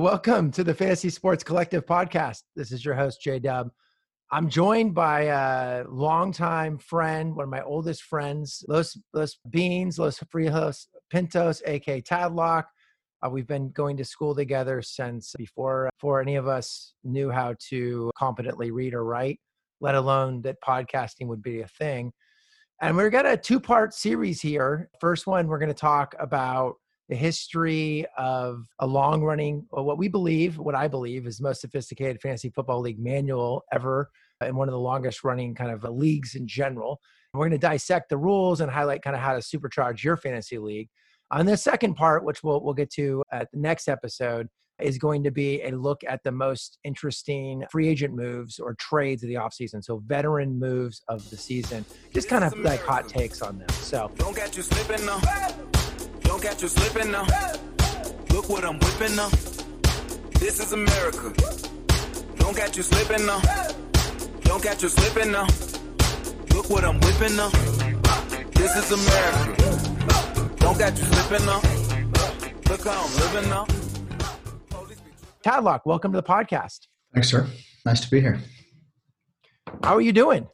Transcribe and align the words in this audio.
Welcome 0.00 0.50
to 0.50 0.64
the 0.64 0.74
Fantasy 0.74 1.08
Sports 1.08 1.44
Collective 1.44 1.86
podcast. 1.86 2.42
This 2.56 2.72
is 2.72 2.84
your 2.84 2.94
host, 2.94 3.20
J 3.20 3.38
Dub. 3.38 3.70
I'm 4.32 4.48
joined 4.48 4.92
by 4.92 5.20
a 5.26 5.84
longtime 5.88 6.78
friend, 6.78 7.36
one 7.36 7.44
of 7.44 7.48
my 7.48 7.62
oldest 7.62 8.02
friends, 8.02 8.64
Los, 8.66 8.98
Los 9.12 9.38
Beans, 9.50 9.96
Los 9.96 10.18
Frijos 10.18 10.88
Pintos, 11.10 11.62
aka 11.64 12.02
Tadlock. 12.02 12.64
Uh, 13.24 13.30
we've 13.30 13.46
been 13.46 13.70
going 13.70 13.96
to 13.96 14.04
school 14.04 14.34
together 14.34 14.82
since 14.82 15.32
before, 15.38 15.88
before 15.96 16.20
any 16.20 16.34
of 16.34 16.48
us 16.48 16.94
knew 17.04 17.30
how 17.30 17.54
to 17.68 18.10
competently 18.18 18.72
read 18.72 18.94
or 18.94 19.04
write, 19.04 19.38
let 19.80 19.94
alone 19.94 20.42
that 20.42 20.56
podcasting 20.60 21.28
would 21.28 21.40
be 21.40 21.60
a 21.60 21.68
thing. 21.68 22.12
And 22.82 22.96
we're 22.96 23.10
got 23.10 23.26
a 23.26 23.36
two 23.36 23.60
part 23.60 23.94
series 23.94 24.40
here. 24.40 24.90
First 25.00 25.28
one, 25.28 25.46
we're 25.46 25.60
going 25.60 25.68
to 25.68 25.74
talk 25.74 26.16
about 26.18 26.78
the 27.08 27.16
history 27.16 28.06
of 28.16 28.66
a 28.78 28.86
long 28.86 29.22
running, 29.22 29.66
uh, 29.76 29.82
what 29.82 29.98
we 29.98 30.08
believe, 30.08 30.58
what 30.58 30.74
I 30.74 30.88
believe 30.88 31.26
is 31.26 31.38
the 31.38 31.44
most 31.44 31.60
sophisticated 31.60 32.20
fantasy 32.20 32.50
football 32.50 32.80
league 32.80 32.98
manual 32.98 33.62
ever 33.72 34.10
uh, 34.40 34.46
and 34.46 34.56
one 34.56 34.68
of 34.68 34.72
the 34.72 34.78
longest 34.78 35.22
running 35.24 35.54
kind 35.54 35.70
of 35.70 35.84
uh, 35.84 35.90
leagues 35.90 36.34
in 36.34 36.46
general. 36.46 37.00
And 37.32 37.38
we're 37.38 37.48
going 37.48 37.60
to 37.60 37.66
dissect 37.66 38.08
the 38.08 38.16
rules 38.16 38.60
and 38.60 38.70
highlight 38.70 39.02
kind 39.02 39.14
of 39.14 39.20
how 39.20 39.34
to 39.34 39.40
supercharge 39.40 40.02
your 40.02 40.16
fantasy 40.16 40.58
league. 40.58 40.88
On 41.30 41.46
the 41.46 41.56
second 41.56 41.94
part, 41.94 42.24
which 42.24 42.42
we'll, 42.42 42.62
we'll 42.62 42.74
get 42.74 42.90
to 42.92 43.22
at 43.32 43.50
the 43.52 43.58
next 43.58 43.88
episode, 43.88 44.48
is 44.80 44.98
going 44.98 45.22
to 45.22 45.30
be 45.30 45.62
a 45.62 45.70
look 45.70 46.02
at 46.06 46.22
the 46.24 46.32
most 46.32 46.78
interesting 46.84 47.64
free 47.70 47.88
agent 47.88 48.14
moves 48.14 48.58
or 48.58 48.74
trades 48.74 49.22
of 49.22 49.28
the 49.28 49.34
offseason. 49.34 49.84
So 49.84 50.02
veteran 50.06 50.58
moves 50.58 51.02
of 51.08 51.28
the 51.30 51.36
season, 51.36 51.84
just 52.12 52.28
kind 52.28 52.44
of 52.44 52.56
like 52.58 52.82
hot 52.82 53.08
takes 53.08 53.40
on 53.40 53.58
them. 53.58 53.68
So 53.70 54.10
don't 54.16 54.34
get 54.34 54.56
you 54.56 54.62
slipping 54.62 55.06
now. 55.06 55.20
Don't 56.44 56.52
catch 56.52 56.62
you 56.62 56.68
slipping 56.68 57.10
now. 57.10 57.26
Look 58.28 58.50
what 58.50 58.66
I'm 58.66 58.78
whipping 58.78 59.16
now. 59.16 59.30
This 60.38 60.60
is 60.60 60.74
America. 60.74 61.32
Don't 62.36 62.54
catch 62.54 62.76
you 62.76 62.82
slipping 62.82 63.24
now. 63.24 63.40
Don't 64.42 64.62
catch 64.62 64.82
you 64.82 64.90
slipping 64.90 65.32
now. 65.32 65.46
Look 66.54 66.68
what 66.68 66.84
I'm 66.84 67.00
whipping 67.00 67.34
now. 67.34 67.48
This 68.50 68.76
is 68.76 68.92
America. 68.92 70.56
Don't 70.56 70.76
catch 70.76 70.98
you 70.98 71.04
slipping 71.06 71.46
now. 71.46 71.62
Look 72.68 72.84
how 72.84 73.06
I'm 73.06 73.14
living 73.14 73.48
now. 73.48 73.66
Tadlock, 75.42 75.80
welcome 75.86 76.12
to 76.12 76.20
the 76.20 76.22
podcast. 76.22 76.88
Thanks, 77.14 77.30
sir. 77.30 77.46
Nice 77.86 78.00
to 78.00 78.10
be 78.10 78.20
here. 78.20 78.38
How 79.82 79.96
are 79.96 80.02
you 80.02 80.12
doing? 80.12 80.46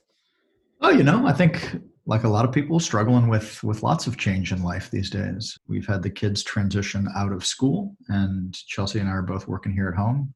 Oh, 0.81 0.91
you 0.91 1.03
know, 1.03 1.27
I 1.27 1.33
think 1.33 1.81
like 2.11 2.25
a 2.25 2.29
lot 2.29 2.45
of 2.45 2.51
people 2.51 2.81
struggling 2.81 3.29
with 3.29 3.63
with 3.63 3.85
lots 3.85 4.09
of 4.09 4.19
change 4.19 4.51
in 4.51 4.65
life 4.65 4.91
these 4.91 5.11
days. 5.11 5.57
We've 5.69 5.87
had 5.87 6.03
the 6.03 6.11
kids 6.11 6.43
transition 6.43 7.09
out 7.17 7.33
of 7.33 7.47
school 7.47 7.97
and 8.09 8.53
chelsea 8.67 8.99
and 8.99 9.09
i 9.09 9.13
are 9.13 9.23
both 9.23 9.47
working 9.47 9.73
here 9.73 9.89
at 9.89 9.95
home. 9.95 10.35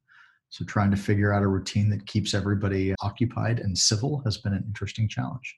So 0.49 0.63
trying 0.63 0.89
to 0.91 0.97
figure 0.97 1.33
out 1.33 1.43
a 1.43 1.47
routine 1.47 1.89
that 1.89 2.07
keeps 2.07 2.33
everybody 2.33 2.95
occupied 3.01 3.59
and 3.59 3.77
civil 3.77 4.21
has 4.23 4.37
been 4.37 4.53
an 4.53 4.63
interesting 4.65 5.09
challenge. 5.09 5.53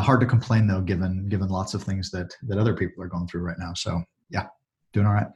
Hard 0.00 0.20
to 0.20 0.26
complain 0.26 0.66
though 0.66 0.80
given 0.80 1.28
given 1.28 1.48
lots 1.48 1.72
of 1.72 1.84
things 1.84 2.10
that 2.10 2.34
that 2.48 2.58
other 2.58 2.74
people 2.74 3.04
are 3.04 3.08
going 3.08 3.28
through 3.28 3.42
right 3.42 3.58
now. 3.60 3.74
So 3.74 4.02
yeah 4.30 4.48
doing 4.92 5.06
all 5.06 5.14
right. 5.14 5.28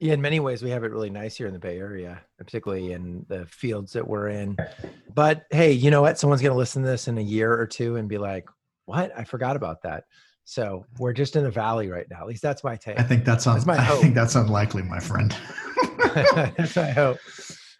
Yeah, 0.00 0.12
in 0.12 0.20
many 0.20 0.38
ways, 0.38 0.62
we 0.62 0.70
have 0.70 0.84
it 0.84 0.90
really 0.90 1.08
nice 1.08 1.36
here 1.36 1.46
in 1.46 1.52
the 1.52 1.58
Bay 1.58 1.78
Area, 1.78 2.20
particularly 2.36 2.92
in 2.92 3.24
the 3.28 3.46
fields 3.46 3.92
that 3.92 4.06
we're 4.06 4.28
in. 4.28 4.56
But 5.14 5.44
hey, 5.50 5.72
you 5.72 5.90
know 5.90 6.02
what? 6.02 6.18
Someone's 6.18 6.42
going 6.42 6.52
to 6.52 6.58
listen 6.58 6.82
to 6.82 6.88
this 6.88 7.08
in 7.08 7.16
a 7.16 7.22
year 7.22 7.54
or 7.54 7.66
two 7.66 7.96
and 7.96 8.08
be 8.08 8.18
like, 8.18 8.46
what? 8.86 9.12
I 9.16 9.24
forgot 9.24 9.56
about 9.56 9.82
that. 9.82 10.04
So 10.44 10.84
we're 10.98 11.14
just 11.14 11.36
in 11.36 11.44
the 11.44 11.50
valley 11.50 11.88
right 11.88 12.06
now. 12.10 12.20
At 12.20 12.26
least 12.26 12.42
that's 12.42 12.62
my 12.62 12.76
take. 12.76 13.00
I 13.00 13.02
think 13.02 13.24
that's, 13.24 13.46
un- 13.46 13.54
that's 13.54 13.66
my 13.66 13.76
hope. 13.76 13.98
I 13.98 14.02
think 14.02 14.14
that's 14.14 14.34
unlikely, 14.34 14.82
my 14.82 15.00
friend. 15.00 15.34
that's 16.14 16.76
my 16.76 16.90
hope. 16.90 17.18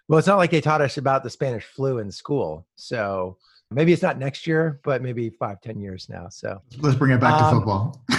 Well, 0.08 0.18
it's 0.18 0.28
not 0.28 0.36
like 0.36 0.50
they 0.50 0.60
taught 0.60 0.80
us 0.80 0.96
about 0.96 1.22
the 1.22 1.30
Spanish 1.30 1.64
flu 1.64 1.98
in 1.98 2.10
school. 2.10 2.66
So 2.76 3.36
maybe 3.70 3.92
it's 3.92 4.02
not 4.02 4.18
next 4.18 4.46
year, 4.46 4.80
but 4.82 5.02
maybe 5.02 5.30
five, 5.30 5.60
ten 5.60 5.80
years 5.80 6.08
now. 6.08 6.28
So 6.30 6.60
let's 6.78 6.96
bring 6.96 7.12
it 7.12 7.20
back 7.20 7.34
um, 7.34 7.50
to 7.50 7.58
football. 7.58 8.04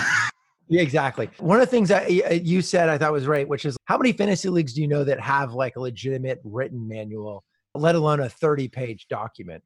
yeah, 0.67 0.81
exactly. 0.81 1.29
One 1.39 1.59
of 1.59 1.61
the 1.61 1.71
things 1.71 1.89
that 1.89 2.45
you 2.45 2.61
said 2.61 2.89
I 2.89 2.97
thought 2.97 3.11
was 3.11 3.27
right, 3.27 3.47
which 3.47 3.65
is 3.65 3.77
how 3.85 3.97
many 3.97 4.13
fantasy 4.13 4.49
leagues 4.49 4.73
do 4.73 4.81
you 4.81 4.87
know 4.87 5.03
that 5.03 5.19
have 5.19 5.53
like 5.53 5.75
a 5.75 5.79
legitimate 5.79 6.39
written 6.43 6.87
manual, 6.87 7.43
let 7.73 7.95
alone 7.95 8.19
a 8.19 8.29
30 8.29 8.67
page 8.67 9.07
document? 9.07 9.63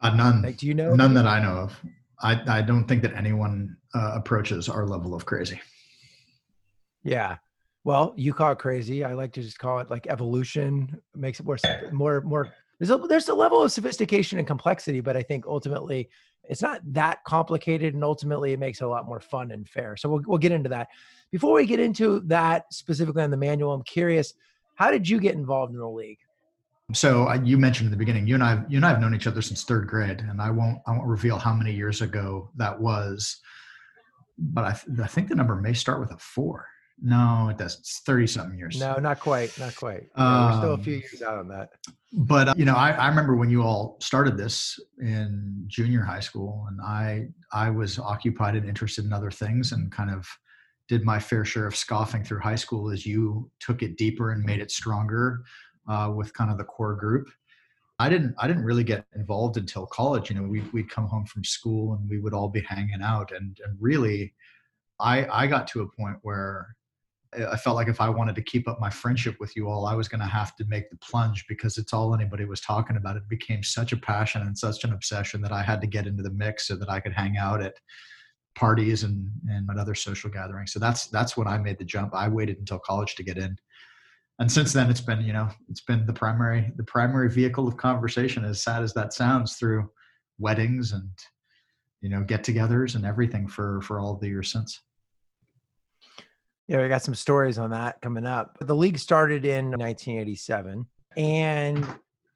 Uh, 0.00 0.14
none. 0.14 0.42
Like, 0.42 0.58
do 0.58 0.66
you 0.66 0.74
know? 0.74 0.94
None 0.94 1.14
that 1.14 1.26
I 1.26 1.40
know 1.40 1.56
of. 1.56 1.80
I, 2.20 2.58
I 2.58 2.62
don't 2.62 2.86
think 2.86 3.02
that 3.02 3.14
anyone 3.14 3.76
uh, 3.94 4.12
approaches 4.14 4.68
our 4.68 4.86
level 4.86 5.14
of 5.14 5.26
crazy. 5.26 5.60
Yeah. 7.02 7.36
Well, 7.84 8.14
you 8.16 8.32
call 8.34 8.52
it 8.52 8.58
crazy. 8.58 9.04
I 9.04 9.12
like 9.12 9.32
to 9.34 9.42
just 9.42 9.58
call 9.58 9.78
it 9.78 9.90
like 9.90 10.06
evolution. 10.08 11.00
Makes 11.14 11.40
it 11.40 11.46
more, 11.46 11.58
more, 11.92 12.20
more. 12.22 12.52
There's 12.78 12.90
a, 12.90 12.96
there's 12.96 13.28
a 13.28 13.34
level 13.34 13.62
of 13.62 13.70
sophistication 13.70 14.38
and 14.38 14.46
complexity, 14.46 15.00
but 15.00 15.16
I 15.16 15.22
think 15.22 15.46
ultimately 15.46 16.08
it's 16.48 16.62
not 16.62 16.80
that 16.92 17.22
complicated, 17.24 17.94
and 17.94 18.04
ultimately 18.04 18.52
it 18.52 18.58
makes 18.58 18.80
it 18.80 18.84
a 18.84 18.88
lot 18.88 19.06
more 19.06 19.20
fun 19.20 19.50
and 19.50 19.68
fair. 19.68 19.96
So 19.96 20.08
we'll 20.08 20.22
we'll 20.26 20.38
get 20.38 20.52
into 20.52 20.68
that. 20.70 20.88
Before 21.30 21.54
we 21.54 21.66
get 21.66 21.80
into 21.80 22.20
that 22.26 22.72
specifically 22.72 23.22
on 23.22 23.30
the 23.30 23.36
manual, 23.36 23.72
I'm 23.72 23.82
curious, 23.82 24.34
how 24.74 24.90
did 24.90 25.08
you 25.08 25.20
get 25.20 25.34
involved 25.34 25.72
in 25.72 25.78
the 25.78 25.88
league? 25.88 26.18
So 26.92 27.32
you 27.32 27.58
mentioned 27.58 27.86
in 27.86 27.90
the 27.90 27.96
beginning, 27.96 28.26
you 28.26 28.34
and 28.34 28.44
I, 28.44 28.62
you 28.68 28.76
and 28.76 28.86
I 28.86 28.90
have 28.90 29.00
known 29.00 29.14
each 29.14 29.26
other 29.26 29.42
since 29.42 29.64
third 29.64 29.88
grade, 29.88 30.20
and 30.20 30.40
I 30.40 30.50
won't, 30.50 30.78
I 30.86 30.92
won't 30.92 31.06
reveal 31.06 31.36
how 31.36 31.52
many 31.52 31.72
years 31.72 32.00
ago 32.00 32.50
that 32.56 32.80
was, 32.80 33.40
but 34.38 34.64
I, 34.64 34.72
th- 34.72 35.00
I 35.00 35.06
think 35.08 35.28
the 35.28 35.34
number 35.34 35.56
may 35.56 35.72
start 35.72 35.98
with 35.98 36.12
a 36.12 36.18
four. 36.18 36.66
No, 37.02 37.48
it 37.50 37.58
doesn't. 37.58 37.80
It's 37.80 38.00
thirty 38.06 38.26
something 38.26 38.56
years. 38.56 38.78
No, 38.78 38.96
not 38.96 39.20
quite, 39.20 39.58
not 39.58 39.74
quite. 39.76 40.04
Um, 40.14 40.50
we're 40.50 40.58
still 40.58 40.74
a 40.74 40.78
few 40.78 40.94
um, 40.94 41.00
years 41.00 41.22
out 41.22 41.38
on 41.38 41.48
that. 41.48 41.70
But 42.12 42.48
uh, 42.48 42.54
you 42.56 42.64
know, 42.64 42.74
I, 42.74 42.92
I 42.92 43.08
remember 43.08 43.34
when 43.36 43.50
you 43.50 43.62
all 43.62 43.98
started 44.00 44.38
this 44.38 44.78
in 44.98 45.64
junior 45.66 46.02
high 46.02 46.20
school, 46.20 46.66
and 46.70 46.80
I, 46.80 47.26
I 47.52 47.68
was 47.68 47.98
occupied 47.98 48.54
and 48.54 48.66
interested 48.66 49.04
in 49.04 49.12
other 49.12 49.30
things, 49.30 49.72
and 49.72 49.92
kind 49.92 50.10
of 50.10 50.26
did 50.88 51.04
my 51.04 51.18
fair 51.18 51.44
share 51.44 51.66
of 51.66 51.76
scoffing 51.76 52.24
through 52.24 52.40
high 52.40 52.54
school 52.54 52.90
as 52.90 53.04
you 53.04 53.50
took 53.60 53.82
it 53.82 53.98
deeper 53.98 54.30
and 54.30 54.44
made 54.44 54.60
it 54.60 54.70
stronger 54.70 55.42
uh, 55.88 56.12
with 56.14 56.32
kind 56.34 56.50
of 56.50 56.58
the 56.58 56.64
core 56.64 56.94
group. 56.94 57.28
I 57.98 58.08
didn't 58.08 58.34
I 58.38 58.46
didn't 58.46 58.64
really 58.64 58.84
get 58.84 59.06
involved 59.14 59.56
until 59.56 59.86
college. 59.86 60.30
You 60.30 60.36
know, 60.36 60.42
we 60.42 60.60
we'd 60.72 60.90
come 60.90 61.06
home 61.06 61.24
from 61.24 61.44
school 61.44 61.94
and 61.94 62.08
we 62.08 62.18
would 62.18 62.34
all 62.34 62.48
be 62.48 62.60
hanging 62.60 63.02
out, 63.02 63.32
and 63.32 63.58
and 63.64 63.76
really, 63.80 64.34
I 65.00 65.26
I 65.26 65.46
got 65.46 65.66
to 65.68 65.82
a 65.82 65.88
point 66.00 66.18
where 66.22 66.76
I 67.50 67.56
felt 67.56 67.76
like 67.76 67.88
if 67.88 68.00
I 68.00 68.08
wanted 68.08 68.34
to 68.36 68.42
keep 68.42 68.68
up 68.68 68.80
my 68.80 68.88
friendship 68.88 69.36
with 69.40 69.56
you 69.56 69.68
all, 69.68 69.86
I 69.86 69.94
was 69.94 70.08
going 70.08 70.20
to 70.20 70.26
have 70.26 70.56
to 70.56 70.64
make 70.68 70.90
the 70.90 70.96
plunge 70.98 71.44
because 71.48 71.76
it's 71.76 71.92
all 71.92 72.14
anybody 72.14 72.44
was 72.44 72.60
talking 72.60 72.96
about. 72.96 73.16
It 73.16 73.28
became 73.28 73.62
such 73.62 73.92
a 73.92 73.96
passion 73.96 74.42
and 74.42 74.56
such 74.56 74.84
an 74.84 74.92
obsession 74.92 75.42
that 75.42 75.52
I 75.52 75.62
had 75.62 75.80
to 75.82 75.86
get 75.86 76.06
into 76.06 76.22
the 76.22 76.30
mix 76.30 76.66
so 76.66 76.76
that 76.76 76.88
I 76.88 77.00
could 77.00 77.12
hang 77.12 77.36
out 77.36 77.62
at 77.62 77.74
parties 78.54 79.02
and 79.02 79.30
and 79.48 79.68
at 79.70 79.78
other 79.78 79.94
social 79.94 80.30
gatherings. 80.30 80.72
So 80.72 80.78
that's 80.78 81.08
that's 81.08 81.36
when 81.36 81.46
I 81.46 81.58
made 81.58 81.78
the 81.78 81.84
jump. 81.84 82.14
I 82.14 82.28
waited 82.28 82.58
until 82.58 82.78
college 82.78 83.14
to 83.16 83.22
get 83.22 83.38
in 83.38 83.56
and 84.38 84.50
since 84.50 84.72
then 84.72 84.90
it's 84.90 85.00
been 85.00 85.20
you 85.22 85.32
know 85.32 85.48
it's 85.68 85.80
been 85.80 86.06
the 86.06 86.12
primary 86.12 86.72
the 86.76 86.84
primary 86.84 87.30
vehicle 87.30 87.66
of 87.66 87.76
conversation 87.76 88.44
as 88.44 88.62
sad 88.62 88.82
as 88.82 88.92
that 88.94 89.12
sounds 89.12 89.54
through 89.54 89.88
weddings 90.38 90.92
and 90.92 91.08
you 92.00 92.08
know 92.08 92.22
get-togethers 92.22 92.94
and 92.94 93.06
everything 93.06 93.48
for 93.48 93.80
for 93.82 94.00
all 94.00 94.16
the 94.16 94.28
years 94.28 94.50
since. 94.52 94.80
Yeah 96.68 96.82
we 96.82 96.88
got 96.88 97.02
some 97.02 97.14
stories 97.14 97.58
on 97.58 97.70
that 97.70 98.00
coming 98.00 98.26
up. 98.26 98.58
The 98.60 98.74
league 98.74 98.98
started 98.98 99.44
in 99.44 99.70
1987 99.70 100.86
and 101.16 101.86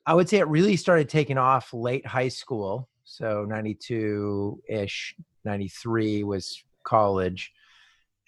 i 0.06 0.14
would 0.14 0.28
say 0.28 0.38
it 0.38 0.48
really 0.48 0.76
started 0.76 1.08
taking 1.08 1.36
off 1.36 1.72
late 1.74 2.06
high 2.06 2.28
school. 2.28 2.88
So 3.04 3.44
92-ish 3.50 5.16
93 5.44 6.22
was 6.24 6.62
college 6.84 7.52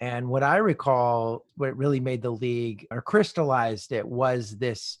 and 0.03 0.27
what 0.27 0.43
I 0.43 0.57
recall, 0.57 1.45
what 1.55 1.77
really 1.77 2.01
made 2.01 2.21
the 2.21 2.29
league 2.29 2.85
or 2.91 3.01
crystallized 3.01 3.93
it 3.93 4.05
was 4.05 4.57
this 4.57 4.97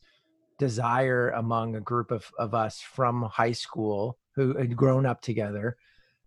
desire 0.57 1.31
among 1.31 1.75
a 1.75 1.81
group 1.81 2.09
of, 2.09 2.31
of 2.39 2.53
us 2.53 2.79
from 2.79 3.23
high 3.23 3.51
school 3.51 4.17
who 4.31 4.57
had 4.57 4.77
grown 4.77 5.05
up 5.05 5.19
together 5.19 5.75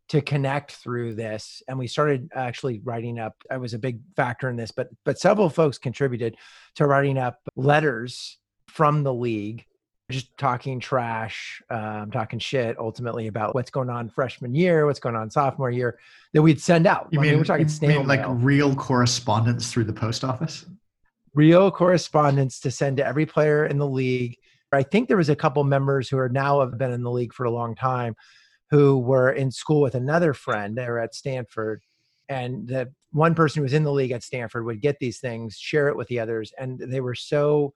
to 0.09 0.21
connect 0.21 0.73
through 0.73 1.15
this 1.15 1.63
and 1.69 1.79
we 1.79 1.87
started 1.87 2.29
actually 2.35 2.81
writing 2.85 3.19
up 3.19 3.35
i 3.51 3.57
was 3.57 3.75
a 3.75 3.79
big 3.79 3.99
factor 4.15 4.49
in 4.49 4.55
this 4.55 4.71
but 4.71 4.89
but 5.05 5.19
several 5.19 5.51
folks 5.51 5.79
contributed 5.79 6.37
to 6.77 6.87
writing 6.87 7.19
up 7.19 7.41
letters 7.57 8.39
from 8.69 9.03
the 9.03 9.13
league 9.13 9.65
just 10.11 10.37
talking 10.39 10.79
trash, 10.79 11.61
um, 11.69 12.11
talking 12.13 12.39
shit 12.39 12.79
ultimately 12.79 13.27
about 13.27 13.55
what's 13.55 13.71
going 13.71 13.91
on 13.91 14.09
freshman 14.09 14.55
year, 14.55 14.87
what's 14.87 15.01
going 15.01 15.17
on 15.17 15.31
sophomore 15.31 15.71
year 15.71 15.99
that 16.33 16.43
we'd 16.43 16.61
send 16.61 16.87
out. 16.87 17.09
You 17.11 17.19
I 17.19 17.23
mean, 17.23 17.31
mean 17.33 17.39
we're 17.41 17.45
talking 17.45 17.69
mean 17.83 18.07
like 18.07 18.25
real 18.29 18.75
correspondence 18.77 19.73
through 19.73 19.85
the 19.85 19.93
post 19.93 20.23
office? 20.23 20.65
Real 21.35 21.71
correspondence 21.71 22.61
to 22.61 22.71
send 22.71 22.99
to 22.99 23.07
every 23.07 23.27
player 23.27 23.67
in 23.67 23.79
the 23.79 23.87
league. 23.87 24.37
I 24.73 24.83
think 24.83 25.09
there 25.09 25.17
was 25.17 25.29
a 25.29 25.37
couple 25.37 25.65
members 25.65 26.09
who 26.09 26.19
are 26.19 26.29
now 26.29 26.61
have 26.61 26.79
been 26.79 26.93
in 26.93 27.03
the 27.03 27.11
league 27.11 27.33
for 27.33 27.45
a 27.45 27.51
long 27.51 27.75
time 27.75 28.15
who 28.71 28.99
were 28.99 29.31
in 29.31 29.51
school 29.51 29.81
with 29.81 29.95
another 29.95 30.35
friend. 30.35 30.77
They 30.77 30.89
were 30.89 30.99
at 30.99 31.15
Stanford. 31.15 31.83
And 32.29 32.69
the 32.69 32.93
one 33.13 33.35
person 33.35 33.61
who 33.61 33.63
was 33.63 33.73
in 33.73 33.85
the 33.85 33.93
league 33.93 34.11
at 34.11 34.25
Stanford 34.25 34.65
would 34.65 34.81
get 34.81 34.99
these 34.99 35.19
things, 35.19 35.57
share 35.57 35.89
it 35.89 35.97
with 35.97 36.09
the 36.09 36.21
others. 36.21 36.53
And 36.59 36.79
they 36.79 37.01
were 37.01 37.15
so 37.15 37.73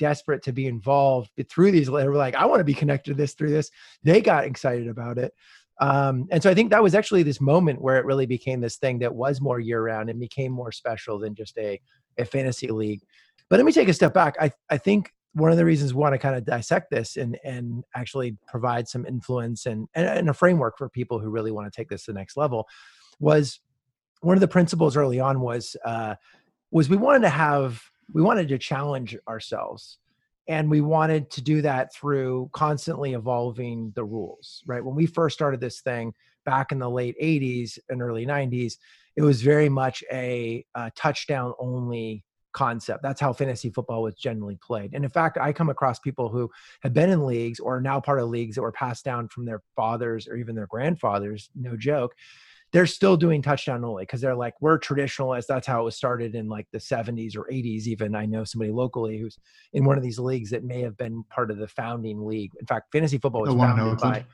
desperate 0.00 0.42
to 0.42 0.52
be 0.52 0.66
involved 0.66 1.30
through 1.48 1.70
these. 1.70 1.86
They 1.86 2.08
were 2.08 2.16
like, 2.16 2.34
I 2.34 2.46
want 2.46 2.58
to 2.58 2.64
be 2.64 2.74
connected 2.74 3.10
to 3.10 3.14
this 3.14 3.34
through 3.34 3.50
this. 3.50 3.70
They 4.02 4.20
got 4.20 4.44
excited 4.44 4.88
about 4.88 5.18
it. 5.18 5.32
Um, 5.80 6.26
and 6.30 6.42
so 6.42 6.50
I 6.50 6.54
think 6.54 6.70
that 6.70 6.82
was 6.82 6.94
actually 6.94 7.22
this 7.22 7.40
moment 7.40 7.80
where 7.80 7.98
it 7.98 8.04
really 8.04 8.26
became 8.26 8.60
this 8.60 8.76
thing 8.76 8.98
that 8.98 9.14
was 9.14 9.40
more 9.40 9.60
year 9.60 9.84
round 9.84 10.10
and 10.10 10.18
became 10.18 10.50
more 10.50 10.72
special 10.72 11.18
than 11.18 11.34
just 11.34 11.56
a, 11.56 11.80
a 12.18 12.24
fantasy 12.24 12.68
league. 12.68 13.00
But 13.48 13.58
let 13.58 13.66
me 13.66 13.72
take 13.72 13.88
a 13.88 13.94
step 13.94 14.12
back. 14.12 14.34
I, 14.40 14.50
I 14.68 14.78
think 14.78 15.12
one 15.32 15.52
of 15.52 15.58
the 15.58 15.64
reasons 15.64 15.94
we 15.94 16.00
want 16.00 16.14
to 16.14 16.18
kind 16.18 16.34
of 16.34 16.44
dissect 16.44 16.90
this 16.90 17.16
and, 17.16 17.38
and 17.44 17.84
actually 17.94 18.36
provide 18.48 18.88
some 18.88 19.06
influence 19.06 19.66
and, 19.66 19.86
and, 19.94 20.06
and 20.06 20.28
a 20.28 20.34
framework 20.34 20.76
for 20.76 20.88
people 20.88 21.18
who 21.18 21.30
really 21.30 21.52
want 21.52 21.72
to 21.72 21.76
take 21.76 21.88
this 21.88 22.04
to 22.04 22.12
the 22.12 22.18
next 22.18 22.36
level 22.36 22.66
was 23.20 23.60
one 24.22 24.36
of 24.36 24.40
the 24.40 24.48
principles 24.48 24.96
early 24.96 25.20
on 25.20 25.40
was 25.40 25.76
uh, 25.84 26.14
was 26.70 26.88
we 26.88 26.96
wanted 26.96 27.22
to 27.22 27.28
have 27.28 27.82
we 28.12 28.22
wanted 28.22 28.48
to 28.48 28.58
challenge 28.58 29.16
ourselves 29.28 29.98
and 30.48 30.70
we 30.70 30.80
wanted 30.80 31.30
to 31.30 31.42
do 31.42 31.62
that 31.62 31.94
through 31.94 32.50
constantly 32.52 33.14
evolving 33.14 33.92
the 33.94 34.04
rules 34.04 34.62
right? 34.66 34.84
When 34.84 34.94
we 34.94 35.06
first 35.06 35.34
started 35.34 35.60
this 35.60 35.80
thing 35.80 36.12
back 36.44 36.72
in 36.72 36.78
the 36.78 36.90
late 36.90 37.16
80s 37.20 37.78
and 37.88 38.02
early 38.02 38.26
90s 38.26 38.74
it 39.16 39.22
was 39.22 39.42
very 39.42 39.68
much 39.68 40.02
a, 40.12 40.64
a 40.74 40.90
touchdown 40.96 41.52
only 41.58 42.24
concept. 42.52 43.02
That's 43.02 43.20
how 43.20 43.32
fantasy 43.32 43.70
football 43.70 44.02
was 44.02 44.14
generally 44.14 44.58
played. 44.62 44.94
And 44.94 45.04
in 45.04 45.10
fact 45.10 45.38
i 45.38 45.52
come 45.52 45.70
across 45.70 45.98
people 45.98 46.28
who 46.28 46.50
have 46.82 46.92
been 46.92 47.10
in 47.10 47.26
leagues 47.26 47.60
or 47.60 47.76
are 47.76 47.80
now 47.80 48.00
part 48.00 48.20
of 48.20 48.28
leagues 48.28 48.56
that 48.56 48.62
were 48.62 48.72
passed 48.72 49.04
down 49.04 49.28
from 49.28 49.44
their 49.44 49.62
fathers 49.76 50.26
or 50.26 50.36
even 50.36 50.54
their 50.54 50.66
grandfathers 50.66 51.50
no 51.54 51.76
joke 51.76 52.14
they're 52.72 52.86
still 52.86 53.16
doing 53.16 53.42
touchdown 53.42 53.84
only 53.84 54.04
because 54.04 54.20
they're 54.20 54.34
like 54.34 54.54
we're 54.60 54.78
traditionalists 54.78 55.48
that's 55.48 55.66
how 55.66 55.82
it 55.82 55.84
was 55.84 55.96
started 55.96 56.34
in 56.34 56.48
like 56.48 56.66
the 56.72 56.78
70s 56.78 57.36
or 57.36 57.44
80s 57.50 57.86
even 57.86 58.14
i 58.14 58.26
know 58.26 58.44
somebody 58.44 58.70
locally 58.70 59.18
who's 59.18 59.38
in 59.72 59.84
one 59.84 59.96
of 59.96 60.02
these 60.02 60.18
leagues 60.18 60.50
that 60.50 60.64
may 60.64 60.80
have 60.80 60.96
been 60.96 61.24
part 61.30 61.50
of 61.50 61.58
the 61.58 61.68
founding 61.68 62.24
league 62.24 62.50
in 62.58 62.66
fact 62.66 62.92
fantasy 62.92 63.18
football 63.18 63.42
was 63.42 63.54
founded 63.54 63.98
by 63.98 64.24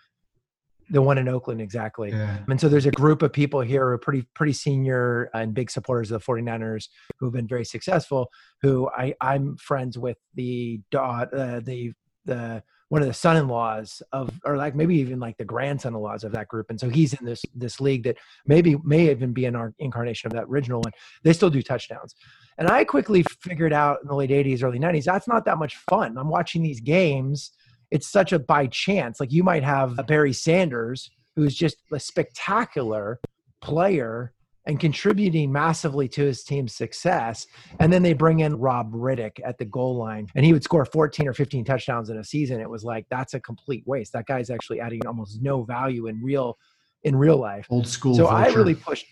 the 0.89 1.03
one 1.03 1.19
in 1.19 1.29
Oakland, 1.29 1.61
exactly. 1.61 2.11
Yeah. 2.11 2.39
And 2.49 2.61
so 2.61 2.69
there's 2.69 2.87
a 2.87 2.93
group 2.93 3.23
of 3.23 3.33
people 3.33 3.61
here 3.61 3.87
who 3.87 3.95
are 3.95 3.99
pretty 3.99 4.23
pretty 4.35 4.53
senior 4.53 5.31
and 5.35 5.53
big 5.53 5.71
supporters 5.71 6.11
of 6.11 6.21
the 6.21 6.33
49ers 6.33 6.89
who 7.19 7.27
have 7.27 7.33
been 7.33 7.49
very 7.49 7.65
successful. 7.65 8.29
Who 8.63 8.89
I 8.97 9.15
I'm 9.21 9.57
friends 9.57 9.99
with 9.99 10.19
the 10.35 10.81
uh, 10.97 11.27
the 11.61 11.93
the 12.25 12.63
one 12.89 13.03
of 13.03 13.09
the 13.09 13.15
son-in-laws 13.15 14.03
of 14.13 14.31
or 14.45 14.57
like 14.57 14.75
maybe 14.75 14.95
even 14.97 15.19
like 15.19 15.37
the 15.37 15.45
grandson-in-laws 15.45 16.25
of 16.25 16.33
that 16.33 16.49
group 16.49 16.71
and 16.71 16.79
so 16.79 16.89
he's 16.89 17.15
in 17.15 17.25
this 17.25 17.45
this 17.55 17.81
league 17.81 18.05
that 18.05 18.17
maybe 18.47 18.77
may 18.85 19.11
even 19.11 19.33
be 19.33 19.45
an 19.45 19.75
incarnation 19.79 20.29
of 20.29 20.33
that 20.33 20.45
original 20.49 20.81
one 20.81 20.93
they 21.23 21.33
still 21.33 21.51
do 21.51 21.63
touchdowns. 21.63 22.15
And 22.59 22.69
i 22.69 22.85
quickly 22.85 23.25
figured 23.41 23.73
out 23.73 23.99
in 24.03 24.09
the 24.09 24.15
late 24.15 24.31
80s 24.31 24.63
early 24.63 24.79
90s 24.79 25.05
that's 25.05 25.29
not 25.29 25.45
that 25.45 25.59
much 25.59 25.77
fun. 25.89 26.17
I'm 26.17 26.29
watching 26.29 26.63
these 26.63 26.81
games 26.81 27.53
it's 27.91 28.09
such 28.09 28.33
a 28.33 28.39
by 28.39 28.67
chance 28.67 29.21
like 29.21 29.33
you 29.33 29.43
might 29.43 29.65
have 29.65 29.99
a 29.99 30.03
barry 30.03 30.33
sanders 30.33 31.11
who's 31.35 31.55
just 31.55 31.77
a 31.93 32.01
spectacular 32.01 33.21
player 33.61 34.33
and 34.67 34.81
contributing 34.81 35.53
massively 35.53 36.09
to 36.09 36.23
his 36.23 36.43
team's 36.43 36.75
success. 36.75 37.47
And 37.79 37.93
then 37.93 38.03
they 38.03 38.13
bring 38.13 38.41
in 38.41 38.57
Robb 38.57 38.93
Riddick 38.93 39.39
at 39.45 39.59
the 39.59 39.65
goal 39.65 39.97
line, 39.97 40.27
and 40.35 40.45
he 40.45 40.53
would 40.53 40.65
score 40.65 40.85
14 40.85 41.29
or 41.29 41.33
15 41.33 41.65
touchdowns 41.65 42.11
in 42.11 42.19
a 42.19 42.25
season. 42.25 42.61
It 42.61 42.69
was 42.69 42.85
like 42.85 43.07
that's 43.09 43.35
a 43.35 43.41
complete 43.41 43.85
waste. 43.87 44.13
That 44.13 44.27
guy's 44.27 44.51
actually 44.51 44.81
adding 44.81 45.07
almost 45.07 45.41
no 45.41 45.63
value 45.63 46.09
in 46.09 46.23
real 46.23 46.59
in 47.05 47.15
real 47.15 47.37
life. 47.37 47.67
Old 47.71 47.87
school. 47.87 48.15
So 48.17 48.27
vulture. 48.27 48.51
I 48.51 48.53
really 48.53 48.75
pushed. 48.75 49.07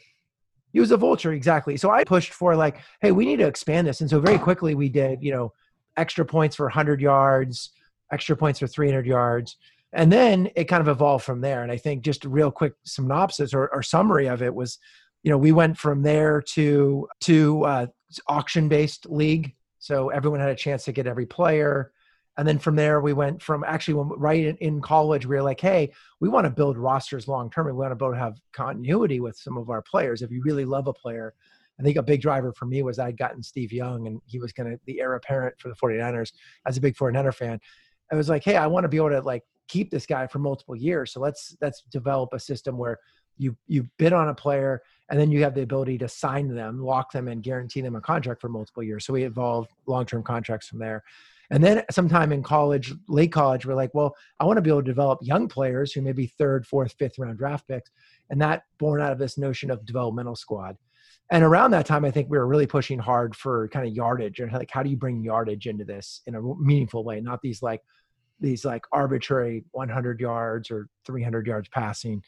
He 0.73 0.81
was 0.81 0.91
a 0.91 0.97
vulture, 0.97 1.33
exactly. 1.33 1.77
So 1.77 1.91
I 1.91 2.03
pushed 2.03 2.33
for 2.33 2.57
like, 2.57 2.79
hey, 3.00 3.12
we 3.12 3.25
need 3.25 3.39
to 3.39 3.47
expand 3.47 3.87
this. 3.87 4.00
And 4.00 4.11
so 4.11 4.19
very 4.19 4.39
quickly 4.39 4.75
we 4.75 4.89
did, 4.89 5.23
you 5.23 5.31
know, 5.31 5.53
extra 5.97 6.25
points 6.25 6.57
for 6.57 6.67
100 6.67 7.00
yards, 7.00 7.71
extra 8.11 8.37
points 8.37 8.59
for 8.59 8.67
300 8.67 9.07
yards. 9.07 9.57
And 9.93 10.11
then 10.11 10.50
it 10.57 10.65
kind 10.65 10.81
of 10.81 10.89
evolved 10.89 11.25
from 11.25 11.41
there. 11.41 11.62
And 11.62 11.71
I 11.71 11.77
think 11.77 12.03
just 12.03 12.25
a 12.25 12.29
real 12.29 12.50
quick 12.50 12.73
synopsis 12.85 13.55
or, 13.55 13.69
or 13.69 13.85
summary 13.85 14.27
of 14.27 14.43
it 14.43 14.53
was 14.53 14.79
you 15.25 15.31
know 15.31 15.38
we 15.38 15.50
went 15.50 15.76
from 15.76 16.03
there 16.03 16.41
to 16.41 17.09
to 17.23 17.65
uh, 17.65 17.87
auction 18.29 18.69
based 18.69 19.06
league. 19.06 19.55
So 19.81 20.11
everyone 20.11 20.41
had 20.41 20.50
a 20.50 20.55
chance 20.55 20.85
to 20.85 20.93
get 20.93 21.06
every 21.06 21.26
player. 21.26 21.91
And 22.37 22.47
then 22.47 22.59
from 22.59 22.76
there 22.76 23.00
we 23.00 23.12
went 23.12 23.43
from 23.43 23.65
actually 23.65 23.94
when, 23.94 24.09
right 24.19 24.56
in, 24.61 24.81
college 24.81 25.25
we 25.25 25.37
were 25.37 25.43
like 25.43 25.61
hey 25.61 25.93
we 26.21 26.29
want 26.29 26.44
to 26.44 26.50
build 26.50 26.76
rosters 26.76 27.29
long 27.29 27.49
term 27.49 27.67
we 27.67 27.73
want 27.73 27.93
to 27.93 27.97
build 27.97 28.17
have 28.17 28.37
continuity 28.53 29.21
with 29.21 29.37
some 29.37 29.56
of 29.56 29.71
our 29.71 29.82
players 29.82 30.21
if 30.21 30.31
you 30.31 30.43
really 30.44 30.65
love 30.65 30.87
a 30.87 30.93
player. 30.93 31.35
I 31.79 31.82
think 31.82 31.97
a 31.97 32.03
big 32.03 32.21
driver 32.21 32.53
for 32.53 32.67
me 32.67 32.82
was 32.82 32.99
i'd 32.99 33.17
gotten 33.17 33.43
steve 33.43 33.73
young 33.73 34.06
and 34.06 34.21
he 34.26 34.38
was 34.38 34.53
going 34.53 34.71
to 34.71 34.79
the 34.87 35.00
heir 35.00 35.15
apparent 35.15 35.59
for 35.59 35.69
the 35.69 35.75
49ers 35.75 36.32
as 36.67 36.76
a 36.76 36.81
big 36.81 36.97
49er 36.97 37.35
fan. 37.35 37.61
I 38.12 38.17
was 38.17 38.29
like 38.29 38.44
hey 38.44 38.56
i 38.56 38.67
want 38.67 38.85
to 38.85 38.88
be 38.88 38.99
able 38.99 39.11
to 39.11 39.21
like 39.21 39.44
keep 39.69 39.91
this 39.91 40.06
guy 40.06 40.26
for 40.26 40.38
multiple 40.38 40.76
years. 40.76 41.12
So 41.12 41.21
let's 41.21 41.56
let's 41.61 41.82
develop 41.91 42.31
a 42.32 42.41
system 42.41 42.76
where 42.76 42.99
you 43.37 43.57
you 43.67 43.89
bid 43.99 44.13
on 44.13 44.29
a 44.29 44.35
player 44.35 44.83
and 45.11 45.19
then 45.19 45.31
you 45.31 45.43
have 45.43 45.55
the 45.55 45.63
ability 45.63 45.99
to 45.99 46.09
sign 46.09 46.49
them 46.55 46.83
lock 46.83 47.13
them 47.13 47.29
and 47.29 47.43
guarantee 47.43 47.81
them 47.81 47.97
a 47.97 48.01
contract 48.01 48.41
for 48.41 48.49
multiple 48.49 48.83
years. 48.83 49.05
So 49.05 49.13
we 49.13 49.25
evolved 49.25 49.71
long-term 49.87 50.23
contracts 50.23 50.69
from 50.69 50.79
there. 50.79 51.03
And 51.51 51.63
then 51.63 51.85
sometime 51.91 52.33
in 52.33 52.43
college 52.43 52.95
late 53.07 53.31
college 53.31 53.67
we're 53.67 53.75
like 53.75 53.95
well 53.95 54.15
i 54.41 54.45
want 54.45 54.57
to 54.57 54.63
be 54.63 54.71
able 54.71 54.81
to 54.81 54.87
develop 54.87 55.19
young 55.23 55.47
players 55.47 55.93
who 55.93 56.01
may 56.01 56.13
be 56.13 56.27
third 56.27 56.67
fourth 56.67 56.95
fifth 56.99 57.19
round 57.19 57.39
draft 57.39 57.69
picks 57.69 57.91
and 58.31 58.41
that 58.41 58.63
born 58.79 59.01
out 59.01 59.13
of 59.13 59.19
this 59.19 59.37
notion 59.37 59.71
of 59.71 59.85
developmental 59.85 60.37
squad. 60.37 60.77
And 61.31 61.45
around 61.45 61.71
that 61.73 61.87
time 61.87 62.05
i 62.05 62.11
think 62.11 62.31
we 62.31 62.39
were 62.39 62.47
really 62.47 62.67
pushing 62.67 62.99
hard 62.99 63.37
for 63.37 63.69
kind 63.69 63.87
of 63.87 63.95
yardage 63.95 64.41
and 64.41 64.53
like 64.53 64.71
how 64.71 64.83
do 64.83 64.91
you 64.91 64.97
bring 64.97 65.23
yardage 65.23 65.67
into 65.67 65.85
this 65.85 66.23
in 66.27 66.35
a 66.35 66.41
meaningful 66.41 67.05
way 67.05 67.21
not 67.21 67.43
these 67.43 67.63
like 67.63 67.83
these 68.41 68.65
like 68.65 68.85
arbitrary 68.93 69.65
100 69.73 70.21
yards 70.21 70.71
or 70.71 70.89
300 71.07 71.47
yards 71.47 71.69
passing 71.69 72.23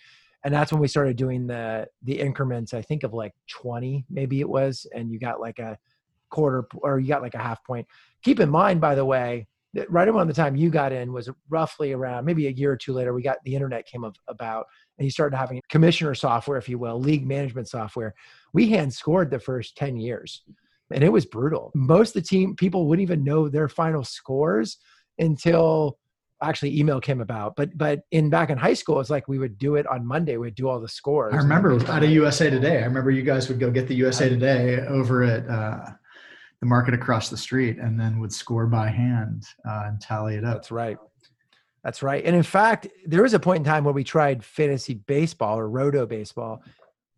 and 0.46 0.54
that's 0.54 0.72
when 0.72 0.80
we 0.80 0.88
started 0.88 1.16
doing 1.16 1.46
the 1.46 1.86
the 2.04 2.18
increments 2.18 2.72
i 2.72 2.80
think 2.80 3.02
of 3.02 3.12
like 3.12 3.32
20 3.50 4.06
maybe 4.08 4.40
it 4.40 4.48
was 4.48 4.86
and 4.94 5.10
you 5.10 5.18
got 5.18 5.40
like 5.40 5.58
a 5.58 5.76
quarter 6.30 6.66
or 6.76 6.98
you 6.98 7.08
got 7.08 7.22
like 7.22 7.34
a 7.34 7.38
half 7.38 7.64
point. 7.64 7.86
Keep 8.22 8.40
in 8.40 8.50
mind 8.50 8.80
by 8.80 8.94
the 8.94 9.04
way 9.04 9.46
that 9.74 9.90
right 9.90 10.08
around 10.08 10.26
the 10.26 10.34
time 10.34 10.56
you 10.56 10.70
got 10.70 10.92
in 10.92 11.12
was 11.12 11.28
roughly 11.48 11.92
around 11.92 12.24
maybe 12.24 12.46
a 12.46 12.50
year 12.50 12.72
or 12.72 12.76
two 12.76 12.92
later 12.92 13.12
we 13.12 13.22
got 13.22 13.38
the 13.44 13.54
internet 13.54 13.86
came 13.86 14.04
about 14.28 14.66
and 14.98 15.04
you 15.04 15.10
started 15.10 15.36
having 15.36 15.60
commissioner 15.68 16.14
software 16.14 16.58
if 16.58 16.68
you 16.68 16.78
will 16.78 16.98
league 16.98 17.26
management 17.26 17.68
software. 17.68 18.14
We 18.52 18.68
hand 18.70 18.92
scored 18.92 19.30
the 19.30 19.38
first 19.38 19.76
10 19.76 19.96
years 19.96 20.42
and 20.90 21.02
it 21.02 21.12
was 21.12 21.26
brutal. 21.26 21.72
Most 21.74 22.16
of 22.16 22.22
the 22.22 22.28
team 22.28 22.54
people 22.54 22.86
wouldn't 22.86 23.02
even 23.02 23.24
know 23.24 23.48
their 23.48 23.68
final 23.68 24.04
scores 24.04 24.78
until 25.18 25.98
actually 26.42 26.78
email 26.78 27.00
came 27.00 27.20
about 27.20 27.56
but 27.56 27.76
but 27.78 28.00
in 28.10 28.28
back 28.28 28.50
in 28.50 28.58
high 28.58 28.74
school 28.74 29.00
it's 29.00 29.10
like 29.10 29.26
we 29.26 29.38
would 29.38 29.56
do 29.58 29.76
it 29.76 29.86
on 29.86 30.04
monday 30.06 30.36
we'd 30.36 30.54
do 30.54 30.68
all 30.68 30.78
the 30.78 30.88
scores 30.88 31.32
i 31.32 31.36
remember 31.38 31.74
out 31.90 32.02
of 32.02 32.10
usa 32.10 32.50
today. 32.50 32.78
I 32.78 32.84
remember 32.84 33.10
you 33.10 33.22
guys 33.22 33.48
would 33.48 33.60
go 33.60 33.70
get 33.70 33.88
the 33.88 33.94
usa 33.94 34.28
today 34.28 34.80
over 34.88 35.22
at 35.22 35.48
uh, 35.48 35.90
the 36.60 36.66
market 36.66 36.94
across 36.94 37.28
the 37.28 37.36
street 37.36 37.78
and 37.78 37.98
then 37.98 38.20
would 38.20 38.32
score 38.32 38.66
by 38.66 38.88
hand 38.88 39.44
uh, 39.68 39.84
and 39.86 40.00
tally 40.00 40.36
it 40.36 40.44
up. 40.44 40.54
That's 40.54 40.70
right. 40.70 40.98
That's 41.84 42.02
right. 42.02 42.24
And 42.24 42.34
in 42.34 42.42
fact 42.42 42.88
there 43.04 43.22
was 43.22 43.34
a 43.34 43.40
point 43.40 43.58
in 43.58 43.64
time 43.64 43.84
where 43.84 43.94
we 43.94 44.04
tried 44.04 44.44
fantasy 44.44 44.94
baseball 44.94 45.58
or 45.58 45.68
roto 45.68 46.06
baseball 46.06 46.62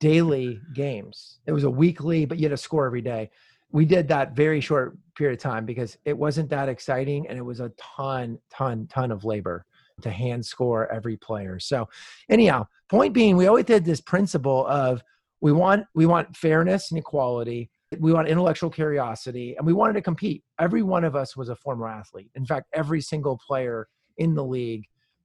daily 0.01 0.61
games. 0.75 1.39
It 1.47 1.53
was 1.53 1.65
a 1.65 1.71
weekly 1.71 2.25
but 2.25 2.39
you 2.39 2.45
had 2.45 2.51
to 2.51 2.57
score 2.57 2.87
every 2.87 3.03
day 3.03 3.31
we 3.71 3.85
did 3.85 4.09
that 4.09 4.35
very 4.35 4.61
short 4.61 4.97
period 5.17 5.39
of 5.39 5.43
time 5.43 5.67
because 5.67 5.97
it 6.05 6.17
wasn't 6.17 6.49
that 6.51 6.69
exciting 6.69 7.29
and 7.29 7.39
it 7.39 7.43
was 7.43 7.61
a 7.61 7.71
ton 7.79 8.39
ton 8.51 8.87
ton 8.89 9.11
of 9.11 9.25
labor 9.25 9.65
to 10.01 10.11
hand 10.11 10.45
score 10.45 10.91
every 10.93 11.17
player. 11.17 11.59
So 11.59 11.89
anyhow 12.31 12.67
point 12.89 13.13
being 13.13 13.37
we 13.37 13.47
always 13.47 13.67
did 13.67 13.85
this 13.85 14.01
principle 14.01 14.67
of 14.67 15.03
we 15.41 15.53
want 15.53 15.87
we 15.95 16.07
want 16.07 16.37
fairness 16.37 16.91
and 16.91 16.99
equality. 16.99 17.71
We 17.99 18.13
want 18.13 18.29
intellectual 18.29 18.71
curiosity 18.71 19.57
and 19.57 19.67
we 19.67 19.73
wanted 19.73 19.95
to 19.95 20.03
compete. 20.03 20.45
Every 20.61 20.83
one 20.83 21.05
of 21.05 21.17
us 21.17 21.37
was 21.37 21.49
a 21.49 21.57
former 21.57 21.89
athlete. 21.89 22.31
In 22.35 22.47
fact 22.47 22.67
every 22.73 23.01
single 23.01 23.39
player 23.47 23.89
in 24.19 24.35
the 24.35 24.45
league 24.45 24.85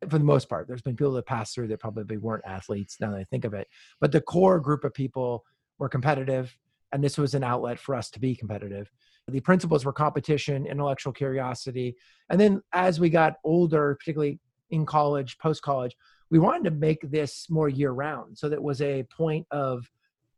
for 0.09 0.17
the 0.17 0.23
most 0.25 0.50
part 0.50 0.67
there's 0.67 0.81
been 0.81 0.95
people 0.95 1.13
that 1.13 1.25
passed 1.25 1.55
through 1.55 1.67
that 1.67 1.79
probably 1.79 2.17
weren't 2.17 2.43
athletes 2.45 2.97
now 3.00 3.09
that 3.12 3.19
i 3.19 3.23
think 3.23 3.45
of 3.45 3.53
it 3.53 3.67
but 4.01 4.12
the 4.12 4.19
core 4.19 4.59
group 4.59 4.83
of 4.83 4.93
people 4.93 5.45
were 5.79 5.88
competitive 5.89 6.55
and 6.93 7.03
this 7.03 7.17
was 7.17 7.33
an 7.33 7.43
outlet 7.43 7.79
for 7.79 7.95
us 7.95 8.09
to 8.12 8.19
be 8.19 8.35
competitive. 8.35 8.89
The 9.27 9.39
principles 9.39 9.83
were 9.83 9.93
competition, 9.93 10.65
intellectual 10.65 11.12
curiosity, 11.12 11.97
and 12.29 12.39
then 12.39 12.62
as 12.71 13.00
we 13.00 13.09
got 13.09 13.35
older, 13.43 13.95
particularly 13.95 14.39
in 14.69 14.85
college, 14.85 15.38
post 15.39 15.62
college, 15.62 15.95
we 16.29 16.39
wanted 16.39 16.63
to 16.65 16.71
make 16.71 17.00
this 17.12 17.50
more 17.50 17.69
year 17.69 17.91
round. 17.91 18.38
So 18.38 18.50
that 18.50 18.62
was 18.62 18.81
a 18.81 19.03
point 19.03 19.45
of 19.51 19.89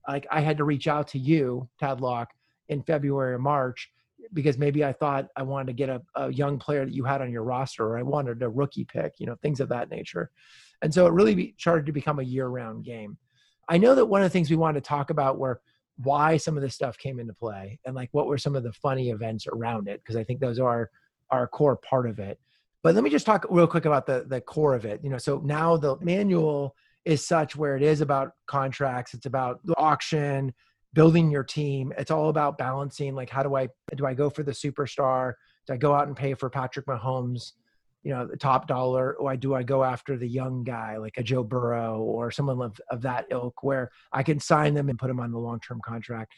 like 0.07 0.27
I 0.31 0.41
had 0.41 0.57
to 0.57 0.63
reach 0.63 0.87
out 0.87 1.07
to 1.09 1.19
you, 1.19 1.69
Tadlock, 1.81 2.27
in 2.69 2.83
February 2.83 3.33
or 3.33 3.39
March 3.39 3.91
because 4.33 4.57
maybe 4.57 4.83
I 4.83 4.91
thought 4.91 5.27
I 5.35 5.43
wanted 5.43 5.67
to 5.67 5.73
get 5.73 5.89
a, 5.89 6.01
a, 6.15 6.31
young 6.31 6.57
player 6.57 6.85
that 6.85 6.93
you 6.93 7.03
had 7.03 7.21
on 7.21 7.31
your 7.31 7.43
roster, 7.43 7.85
or 7.85 7.97
I 7.97 8.01
wanted 8.01 8.41
a 8.41 8.49
rookie 8.49 8.85
pick, 8.85 9.13
you 9.19 9.27
know, 9.27 9.35
things 9.35 9.59
of 9.59 9.69
that 9.69 9.89
nature. 9.89 10.31
And 10.81 10.93
so 10.93 11.05
it 11.05 11.13
really 11.13 11.53
started 11.57 11.85
to 11.85 11.91
become 11.91 12.19
a 12.19 12.23
year 12.23 12.47
round 12.47 12.85
game. 12.85 13.17
I 13.69 13.77
know 13.77 13.95
that 13.95 14.05
one 14.05 14.21
of 14.21 14.25
the 14.25 14.31
things 14.31 14.49
we 14.49 14.55
wanted 14.55 14.83
to 14.83 14.87
talk 14.87 15.09
about 15.09 15.37
were 15.37 15.61
why 15.97 16.37
some 16.37 16.57
of 16.57 16.63
this 16.63 16.75
stuff 16.75 16.97
came 16.97 17.19
into 17.19 17.33
play 17.33 17.79
and 17.85 17.95
like 17.95 18.09
what 18.11 18.27
were 18.27 18.37
some 18.37 18.55
of 18.55 18.63
the 18.63 18.73
funny 18.73 19.09
events 19.09 19.47
around 19.47 19.87
it 19.87 20.01
because 20.01 20.15
i 20.15 20.23
think 20.23 20.39
those 20.39 20.59
are 20.59 20.89
our 21.31 21.47
core 21.47 21.75
part 21.75 22.07
of 22.07 22.19
it. 22.19 22.39
But 22.83 22.95
let 22.95 23.03
me 23.03 23.09
just 23.09 23.25
talk 23.25 23.45
real 23.49 23.67
quick 23.67 23.85
about 23.85 24.05
the 24.05 24.25
the 24.27 24.41
core 24.41 24.75
of 24.75 24.85
it. 24.85 25.01
You 25.03 25.09
know, 25.09 25.17
so 25.17 25.41
now 25.43 25.77
the 25.77 25.97
manual 26.01 26.75
is 27.03 27.25
such 27.25 27.55
where 27.55 27.75
it 27.75 27.83
is 27.83 28.01
about 28.01 28.31
contracts, 28.47 29.13
it's 29.13 29.25
about 29.25 29.65
the 29.65 29.75
auction, 29.77 30.53
building 30.93 31.29
your 31.31 31.43
team. 31.43 31.93
It's 31.97 32.11
all 32.11 32.29
about 32.29 32.57
balancing 32.57 33.15
like 33.15 33.29
how 33.29 33.43
do 33.43 33.55
I 33.55 33.69
do 33.95 34.05
I 34.05 34.13
go 34.13 34.29
for 34.29 34.43
the 34.43 34.51
superstar? 34.51 35.33
Do 35.67 35.73
I 35.73 35.77
go 35.77 35.93
out 35.93 36.07
and 36.07 36.15
pay 36.15 36.35
for 36.35 36.49
Patrick 36.49 36.85
Mahomes? 36.85 37.53
You 38.05 38.11
know 38.11 38.25
the 38.25 38.37
top 38.37 38.67
dollar 38.67 39.15
or 39.15 39.35
do 39.35 39.55
i 39.55 39.63
go 39.63 39.83
after 39.83 40.15
the 40.15 40.27
young 40.27 40.63
guy 40.63 40.95
like 40.95 41.17
a 41.17 41.23
joe 41.23 41.43
burrow 41.43 41.99
or 41.99 42.29
someone 42.29 42.61
of, 42.61 42.79
of 42.91 43.01
that 43.01 43.25
ilk 43.31 43.63
where 43.63 43.91
i 44.13 44.21
can 44.21 44.39
sign 44.39 44.73
them 44.75 44.87
and 44.87 44.99
put 44.99 45.07
them 45.07 45.19
on 45.19 45.31
the 45.31 45.39
long-term 45.39 45.81
contract. 45.83 46.33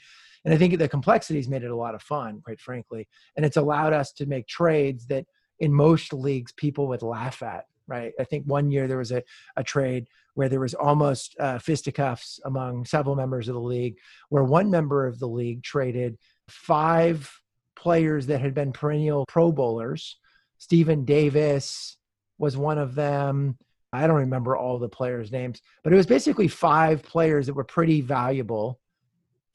And 0.45 0.53
i 0.53 0.57
think 0.57 0.79
the 0.79 0.87
complexities 0.87 1.49
made 1.49 1.63
it 1.63 1.71
a 1.71 1.75
lot 1.75 1.93
of 1.93 2.01
fun 2.01 2.41
quite 2.41 2.61
frankly. 2.61 3.07
And 3.35 3.45
it's 3.45 3.57
allowed 3.57 3.93
us 3.93 4.13
to 4.13 4.25
make 4.25 4.47
trades 4.47 5.05
that 5.07 5.25
in 5.59 5.73
most 5.73 6.13
leagues 6.13 6.53
people 6.53 6.87
would 6.87 7.03
laugh 7.03 7.43
at 7.43 7.65
right? 7.89 8.11
I 8.19 8.25
think 8.25 8.45
one 8.45 8.69
year 8.69 8.85
there 8.85 8.97
was 8.97 9.13
a, 9.13 9.23
a 9.55 9.63
trade 9.63 10.07
where 10.33 10.49
there 10.49 10.59
was 10.59 10.73
almost 10.73 11.37
uh, 11.39 11.57
fisticuffs 11.57 12.37
among 12.43 12.83
several 12.83 13.15
members 13.15 13.47
of 13.47 13.55
the 13.55 13.61
league 13.61 13.95
where 14.27 14.43
one 14.43 14.69
member 14.69 15.07
of 15.07 15.19
the 15.19 15.27
league 15.27 15.63
traded 15.63 16.17
five 16.49 17.33
players 17.77 18.27
that 18.27 18.41
had 18.41 18.53
been 18.53 18.73
perennial 18.73 19.25
pro 19.29 19.53
bowlers 19.53 20.17
Stephen 20.57 21.05
Davis 21.05 21.97
was 22.37 22.57
one 22.57 22.77
of 22.77 22.95
them. 22.95 23.57
I 23.93 24.05
don't 24.05 24.17
remember 24.17 24.55
all 24.55 24.79
the 24.79 24.89
players' 24.89 25.31
names, 25.31 25.61
but 25.83 25.93
it 25.93 25.95
was 25.95 26.05
basically 26.05 26.47
five 26.47 27.03
players 27.03 27.45
that 27.47 27.53
were 27.53 27.63
pretty 27.63 28.01
valuable 28.01 28.79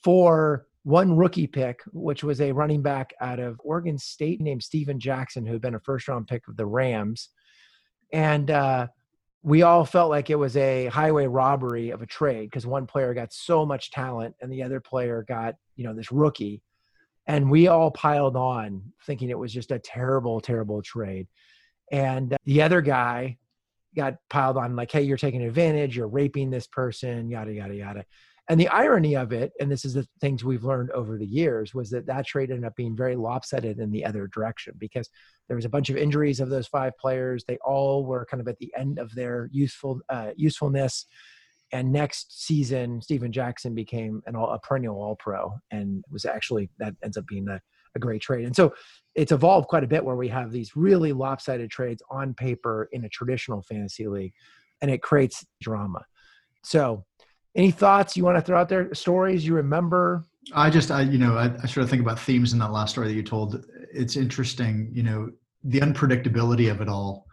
for 0.03 0.67
one 0.85 1.17
rookie 1.17 1.47
pick, 1.47 1.81
which 1.93 2.25
was 2.25 2.41
a 2.41 2.53
running 2.53 2.83
back 2.83 3.13
out 3.21 3.39
of 3.39 3.61
Oregon 3.63 3.99
State 3.99 4.41
named 4.41 4.63
Steven 4.63 4.99
Jackson, 4.99 5.47
who 5.47 5.53
had 5.53 5.63
been 5.63 5.75
a 5.75 5.81
first 5.81 6.09
round 6.09 6.27
pick 6.27 6.49
of 6.49 6.57
the 6.57 6.67
Rams. 6.67 7.29
And 8.13 8.51
uh, 8.51 8.89
we 9.43 9.63
all 9.63 9.85
felt 9.85 10.11
like 10.11 10.31
it 10.31 10.39
was 10.39 10.57
a 10.57 10.87
highway 10.87 11.27
robbery 11.27 11.91
of 11.91 12.03
a 12.03 12.07
trade 12.07 12.47
because 12.47 12.67
one 12.67 12.87
player 12.87 13.15
got 13.15 13.33
so 13.33 13.65
much 13.65 13.91
talent 13.91 14.35
and 14.41 14.53
the 14.53 14.63
other 14.63 14.81
player 14.81 15.25
got, 15.27 15.55
you 15.77 15.85
know, 15.85 15.95
this 15.95 16.11
rookie 16.11 16.63
and 17.27 17.51
we 17.51 17.69
all 17.69 17.91
piled 17.91 18.37
on 18.37 18.83
thinking 19.07 19.31
it 19.31 19.39
was 19.39 19.53
just 19.53 19.71
a 19.71 19.79
terrible 19.79 20.41
terrible 20.41 20.83
trade. 20.83 21.29
And 21.91 22.37
the 22.45 22.63
other 22.63 22.81
guy 22.81 23.39
got 23.95 24.17
piled 24.31 24.57
on 24.57 24.75
like 24.77 24.91
hey 24.91 25.03
you're 25.03 25.17
taking 25.17 25.43
advantage 25.43 25.97
you're 25.97 26.09
raping 26.09 26.51
this 26.51 26.67
person 26.67 27.31
yada 27.31 27.53
yada 27.53 27.75
yada. 27.75 28.05
And 28.49 28.59
the 28.59 28.69
irony 28.69 29.17
of 29.17 29.33
it 29.33 29.53
and 29.61 29.71
this 29.71 29.85
is 29.85 29.95
the 29.95 30.07
things 30.21 30.45
we've 30.45 30.65
learned 30.65 30.91
over 30.91 31.17
the 31.17 31.27
years 31.27 31.75
was 31.75 31.91
that 31.91 32.07
that 32.07 32.27
trade 32.27 32.51
ended 32.51 32.65
up 32.65 32.75
being 32.77 32.97
very 32.97 33.17
lopsided 33.17 33.79
in 33.79 33.91
the 33.91 34.05
other 34.05 34.27
direction 34.27 34.75
because 34.79 35.09
there 35.49 35.57
was 35.57 35.65
a 35.65 35.71
bunch 35.71 35.91
of 35.91 35.97
injuries 35.97 36.41
of 36.41 36.49
those 36.49 36.67
five 36.67 36.97
players. 36.99 37.45
They 37.45 37.59
all 37.65 38.05
were 38.05 38.27
kind 38.27 38.41
of 38.41 38.49
at 38.49 38.59
the 38.59 38.73
end 38.77 38.99
of 38.99 39.15
their 39.15 39.49
useful 39.53 40.01
uh, 40.09 40.31
usefulness 40.37 41.07
and 41.73 41.91
next 41.91 42.47
season, 42.47 43.01
Steven 43.01 43.33
Jackson 43.33 43.75
became 43.75 44.23
an 44.27 44.37
all, 44.37 44.51
a 44.51 44.59
perennial 44.59 44.97
All 44.97 45.17
Pro, 45.17 45.55
and 45.71 46.05
was 46.11 46.27
actually 46.27 46.69
that 46.79 46.95
ends 47.03 47.17
up 47.17 47.27
being 47.27 47.49
a, 47.49 47.61
a 47.95 47.99
great 47.99 48.21
trade. 48.21 48.45
And 48.45 48.55
so 48.55 48.75
it's 49.15 49.33
evolved 49.33 49.69
quite 49.69 49.83
a 49.83 49.87
bit 49.87 50.05
where 50.05 50.17
we 50.17 50.29
have 50.29 50.53
these 50.53 50.77
really 50.77 51.13
lopsided 51.13 51.71
trades 51.71 52.03
on 52.11 52.35
paper 52.35 52.89
in 52.93 53.05
a 53.05 53.09
traditional 53.09 53.63
fantasy 53.63 54.07
league, 54.07 54.35
and 54.83 54.91
it 54.91 55.03
creates 55.03 55.47
drama. 55.63 56.05
So, 56.63 57.05
any 57.55 57.71
thoughts 57.71 58.17
you 58.17 58.25
want 58.25 58.37
to 58.37 58.43
throw 58.43 58.59
out 58.59 58.69
there? 58.69 58.93
Stories 58.95 59.47
you 59.47 59.55
remember? 59.55 60.25
I 60.55 60.71
just, 60.71 60.91
I 60.91 61.03
you 61.03 61.19
know, 61.19 61.37
I, 61.37 61.53
I 61.63 61.67
sort 61.67 61.85
of 61.85 61.91
think 61.91 62.03
about 62.03 62.19
themes 62.19 62.53
in 62.53 62.59
that 62.61 62.73
last 62.73 62.93
story 62.93 63.09
that 63.09 63.15
you 63.15 63.23
told. 63.23 63.65
It's 63.93 64.17
interesting, 64.17 64.91
you 64.93 65.03
know, 65.03 65.31
the 65.65 65.81
unpredictability 65.81 66.71
of 66.71 66.81
it 66.81 66.89
all 66.89 67.27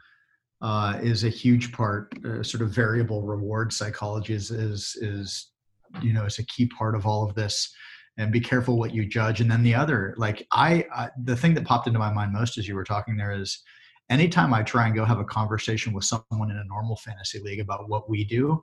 uh, 0.61 0.99
is 1.01 1.23
a 1.23 1.29
huge 1.29 1.71
part. 1.71 2.13
Uh, 2.25 2.43
sort 2.43 2.61
of 2.61 2.69
variable 2.69 3.21
reward 3.21 3.71
psychology 3.71 4.33
is, 4.33 4.51
is 4.51 4.95
is 5.01 5.51
you 6.01 6.13
know 6.13 6.25
is 6.25 6.39
a 6.39 6.45
key 6.45 6.67
part 6.67 6.95
of 6.95 7.05
all 7.05 7.23
of 7.27 7.35
this. 7.35 7.73
And 8.17 8.33
be 8.33 8.41
careful 8.41 8.77
what 8.77 8.93
you 8.93 9.05
judge. 9.05 9.39
And 9.39 9.49
then 9.49 9.63
the 9.63 9.73
other, 9.73 10.13
like 10.17 10.45
I, 10.51 10.85
the 11.23 11.37
thing 11.37 11.53
that 11.53 11.63
popped 11.63 11.87
into 11.87 11.99
my 11.99 12.11
mind 12.11 12.33
most 12.33 12.57
as 12.57 12.67
you 12.67 12.75
were 12.75 12.83
talking 12.83 13.15
there 13.15 13.31
is, 13.31 13.63
anytime 14.09 14.53
I 14.53 14.61
try 14.61 14.87
and 14.87 14.95
go 14.95 15.05
have 15.05 15.19
a 15.19 15.23
conversation 15.23 15.93
with 15.93 16.03
someone 16.03 16.51
in 16.51 16.57
a 16.57 16.65
normal 16.65 16.97
fantasy 16.97 17.39
league 17.39 17.61
about 17.61 17.87
what 17.87 18.09
we 18.09 18.25
do, 18.25 18.61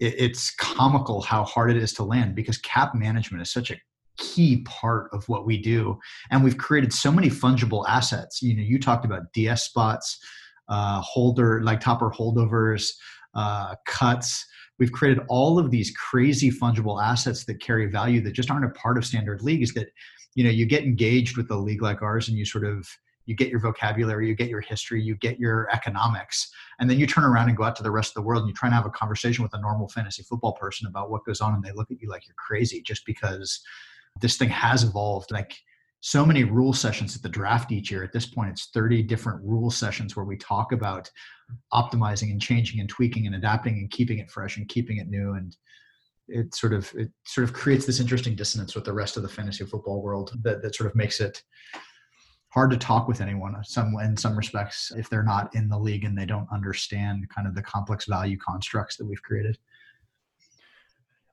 it, 0.00 0.14
it's 0.18 0.54
comical 0.54 1.20
how 1.20 1.44
hard 1.44 1.70
it 1.70 1.76
is 1.76 1.92
to 1.94 2.04
land 2.04 2.34
because 2.34 2.58
cap 2.58 2.94
management 2.94 3.42
is 3.42 3.52
such 3.52 3.70
a 3.70 3.76
key 4.16 4.62
part 4.64 5.10
of 5.12 5.28
what 5.28 5.44
we 5.44 5.60
do 5.60 5.98
and 6.30 6.44
we've 6.44 6.56
created 6.56 6.92
so 6.92 7.10
many 7.10 7.28
fungible 7.28 7.84
assets 7.88 8.40
you 8.40 8.54
know 8.54 8.62
you 8.62 8.78
talked 8.78 9.04
about 9.04 9.22
ds 9.32 9.64
spots 9.64 10.20
uh, 10.68 11.00
holder 11.00 11.62
like 11.62 11.80
topper 11.80 12.10
holdovers, 12.10 12.92
uh, 13.34 13.74
cuts. 13.86 14.46
We've 14.78 14.92
created 14.92 15.22
all 15.28 15.58
of 15.58 15.70
these 15.70 15.92
crazy 15.92 16.50
fungible 16.50 17.02
assets 17.02 17.44
that 17.44 17.60
carry 17.60 17.86
value 17.86 18.20
that 18.22 18.32
just 18.32 18.50
aren't 18.50 18.64
a 18.64 18.70
part 18.70 18.98
of 18.98 19.04
standard 19.04 19.42
leagues. 19.42 19.74
That 19.74 19.88
you 20.34 20.44
know 20.44 20.50
you 20.50 20.66
get 20.66 20.84
engaged 20.84 21.36
with 21.36 21.50
a 21.50 21.56
league 21.56 21.82
like 21.82 22.02
ours, 22.02 22.28
and 22.28 22.36
you 22.36 22.44
sort 22.44 22.64
of 22.64 22.88
you 23.26 23.34
get 23.34 23.48
your 23.48 23.60
vocabulary, 23.60 24.28
you 24.28 24.34
get 24.34 24.48
your 24.48 24.60
history, 24.60 25.02
you 25.02 25.16
get 25.16 25.38
your 25.38 25.68
economics, 25.72 26.50
and 26.78 26.90
then 26.90 26.98
you 26.98 27.06
turn 27.06 27.24
around 27.24 27.48
and 27.48 27.56
go 27.56 27.64
out 27.64 27.74
to 27.76 27.82
the 27.82 27.90
rest 27.90 28.10
of 28.10 28.14
the 28.14 28.22
world 28.22 28.42
and 28.42 28.48
you 28.48 28.54
try 28.54 28.66
and 28.66 28.74
have 28.74 28.84
a 28.84 28.90
conversation 28.90 29.42
with 29.42 29.54
a 29.54 29.60
normal 29.60 29.88
fantasy 29.88 30.22
football 30.22 30.52
person 30.52 30.86
about 30.86 31.10
what 31.10 31.24
goes 31.24 31.40
on, 31.40 31.54
and 31.54 31.62
they 31.62 31.72
look 31.72 31.90
at 31.90 32.00
you 32.00 32.08
like 32.08 32.26
you're 32.26 32.34
crazy 32.36 32.82
just 32.82 33.06
because 33.06 33.60
this 34.20 34.36
thing 34.36 34.48
has 34.48 34.84
evolved. 34.84 35.30
Like 35.30 35.56
so 36.06 36.26
many 36.26 36.44
rule 36.44 36.74
sessions 36.74 37.16
at 37.16 37.22
the 37.22 37.30
draft 37.30 37.72
each 37.72 37.90
year. 37.90 38.04
At 38.04 38.12
this 38.12 38.26
point, 38.26 38.50
it's 38.50 38.66
30 38.74 39.04
different 39.04 39.42
rule 39.42 39.70
sessions 39.70 40.14
where 40.14 40.26
we 40.26 40.36
talk 40.36 40.72
about 40.72 41.10
optimizing 41.72 42.30
and 42.30 42.38
changing 42.38 42.78
and 42.80 42.90
tweaking 42.90 43.24
and 43.24 43.34
adapting 43.34 43.78
and 43.78 43.90
keeping 43.90 44.18
it 44.18 44.30
fresh 44.30 44.58
and 44.58 44.68
keeping 44.68 44.98
it 44.98 45.08
new. 45.08 45.32
And 45.32 45.56
it 46.28 46.54
sort 46.54 46.74
of 46.74 46.92
it 46.94 47.10
sort 47.24 47.44
of 47.44 47.54
creates 47.54 47.86
this 47.86 48.00
interesting 48.00 48.34
dissonance 48.34 48.74
with 48.74 48.84
the 48.84 48.92
rest 48.92 49.16
of 49.16 49.22
the 49.22 49.30
fantasy 49.30 49.64
football 49.64 50.02
world 50.02 50.32
that, 50.42 50.60
that 50.60 50.74
sort 50.74 50.90
of 50.90 50.94
makes 50.94 51.20
it 51.20 51.42
hard 52.50 52.70
to 52.70 52.76
talk 52.76 53.08
with 53.08 53.22
anyone 53.22 53.56
some 53.64 53.94
in 54.02 54.14
some 54.14 54.36
respects 54.36 54.92
if 54.98 55.08
they're 55.08 55.22
not 55.22 55.54
in 55.54 55.70
the 55.70 55.78
league 55.78 56.04
and 56.04 56.18
they 56.18 56.26
don't 56.26 56.46
understand 56.52 57.26
kind 57.34 57.48
of 57.48 57.54
the 57.54 57.62
complex 57.62 58.04
value 58.04 58.36
constructs 58.36 58.98
that 58.98 59.06
we've 59.06 59.22
created. 59.22 59.56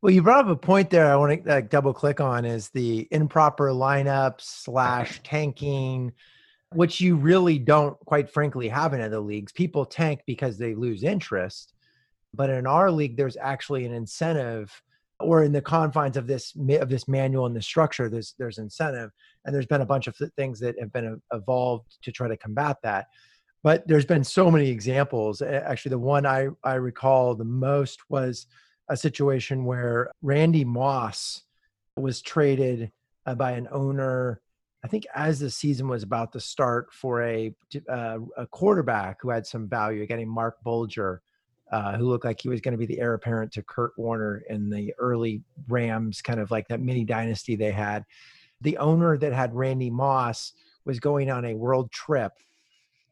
Well, 0.01 0.11
you 0.11 0.23
brought 0.23 0.45
up 0.45 0.51
a 0.51 0.55
point 0.55 0.89
there 0.89 1.11
I 1.11 1.15
want 1.15 1.43
to 1.43 1.51
uh, 1.51 1.55
like, 1.55 1.69
double 1.69 1.93
click 1.93 2.19
on 2.19 2.43
is 2.43 2.69
the 2.69 3.07
improper 3.11 3.69
lineups 3.69 4.41
slash 4.41 5.21
tanking, 5.23 6.11
which 6.73 6.99
you 6.99 7.15
really 7.15 7.59
don't, 7.59 7.99
quite 8.05 8.27
frankly, 8.27 8.67
have 8.67 8.93
in 8.95 9.01
other 9.01 9.19
leagues. 9.19 9.51
People 9.51 9.85
tank 9.85 10.21
because 10.25 10.57
they 10.57 10.73
lose 10.73 11.03
interest. 11.03 11.73
But 12.33 12.49
in 12.49 12.65
our 12.65 12.89
league, 12.89 13.15
there's 13.15 13.37
actually 13.37 13.85
an 13.85 13.93
incentive 13.93 14.71
or 15.19 15.43
in 15.43 15.51
the 15.51 15.61
confines 15.61 16.17
of 16.17 16.25
this 16.25 16.55
of 16.55 16.89
this 16.89 17.07
manual 17.07 17.45
and 17.45 17.55
the 17.55 17.61
structure 17.61 18.09
there's 18.09 18.33
there's 18.39 18.57
incentive 18.57 19.11
and 19.45 19.53
there's 19.53 19.67
been 19.67 19.81
a 19.81 19.85
bunch 19.85 20.07
of 20.07 20.17
things 20.35 20.59
that 20.59 20.73
have 20.79 20.91
been 20.91 21.05
uh, 21.05 21.37
evolved 21.37 21.97
to 22.01 22.11
try 22.11 22.27
to 22.27 22.35
combat 22.35 22.77
that 22.81 23.05
but 23.61 23.87
there's 23.87 24.03
been 24.03 24.23
so 24.23 24.49
many 24.49 24.67
examples 24.67 25.43
actually 25.43 25.91
the 25.91 25.99
one 25.99 26.25
i 26.25 26.47
i 26.63 26.73
recall 26.73 27.35
the 27.35 27.45
most 27.45 27.99
was 28.09 28.47
a 28.91 28.97
situation 28.97 29.63
where 29.63 30.11
Randy 30.21 30.65
Moss 30.65 31.43
was 31.95 32.21
traded 32.21 32.91
uh, 33.25 33.35
by 33.35 33.51
an 33.51 33.69
owner. 33.71 34.41
I 34.83 34.89
think 34.89 35.07
as 35.15 35.39
the 35.39 35.49
season 35.49 35.87
was 35.87 36.03
about 36.03 36.33
to 36.33 36.41
start 36.41 36.91
for 36.91 37.23
a 37.23 37.55
uh, 37.89 38.17
a 38.35 38.45
quarterback 38.47 39.21
who 39.21 39.29
had 39.29 39.47
some 39.47 39.69
value, 39.69 40.05
getting 40.05 40.27
Marc 40.27 40.61
Bulger, 40.63 41.21
uh, 41.71 41.97
who 41.97 42.05
looked 42.05 42.25
like 42.25 42.41
he 42.41 42.49
was 42.49 42.59
going 42.59 42.73
to 42.73 42.77
be 42.77 42.85
the 42.85 42.99
heir 42.99 43.13
apparent 43.13 43.53
to 43.53 43.63
Kurt 43.63 43.93
Warner 43.97 44.43
in 44.49 44.69
the 44.69 44.93
early 44.99 45.41
Rams, 45.69 46.21
kind 46.21 46.41
of 46.41 46.51
like 46.51 46.67
that 46.67 46.81
mini 46.81 47.05
dynasty 47.05 47.55
they 47.55 47.71
had. 47.71 48.03
The 48.59 48.77
owner 48.77 49.17
that 49.17 49.31
had 49.31 49.55
Randy 49.55 49.89
Moss 49.89 50.51
was 50.83 50.99
going 50.99 51.31
on 51.31 51.45
a 51.45 51.55
world 51.55 51.91
trip 51.91 52.33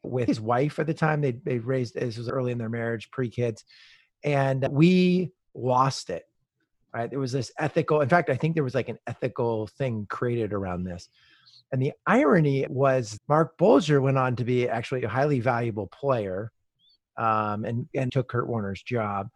with 0.02 0.28
his 0.28 0.40
wife 0.40 0.78
at 0.78 0.86
the 0.86 0.94
time. 0.94 1.22
They 1.22 1.32
they 1.32 1.58
raised 1.58 1.94
this 1.94 2.18
was 2.18 2.28
early 2.28 2.52
in 2.52 2.58
their 2.58 2.68
marriage, 2.68 3.10
pre 3.10 3.30
kids, 3.30 3.64
and 4.24 4.68
we 4.70 5.32
lost 5.54 6.10
it 6.10 6.24
right? 6.94 7.10
There 7.10 7.20
was 7.20 7.32
this 7.32 7.52
ethical 7.58 8.00
in 8.00 8.08
fact 8.08 8.30
i 8.30 8.36
think 8.36 8.54
there 8.54 8.64
was 8.64 8.74
like 8.74 8.88
an 8.88 8.98
ethical 9.06 9.66
thing 9.66 10.06
created 10.08 10.52
around 10.52 10.84
this. 10.84 11.08
And 11.72 11.80
the 11.80 11.92
irony 12.06 12.66
was 12.68 13.18
marc 13.28 13.56
bulger 13.56 14.00
went 14.00 14.18
on 14.18 14.36
to 14.36 14.44
be 14.44 14.68
actually 14.68 15.04
a 15.04 15.08
highly 15.08 15.40
valuable 15.40 15.86
player 15.86 16.50
um, 17.16 17.64
and, 17.64 17.88
and 17.94 18.10
took 18.10 18.28
kurt 18.28 18.48
warner's 18.48 18.82
job. 18.82 19.28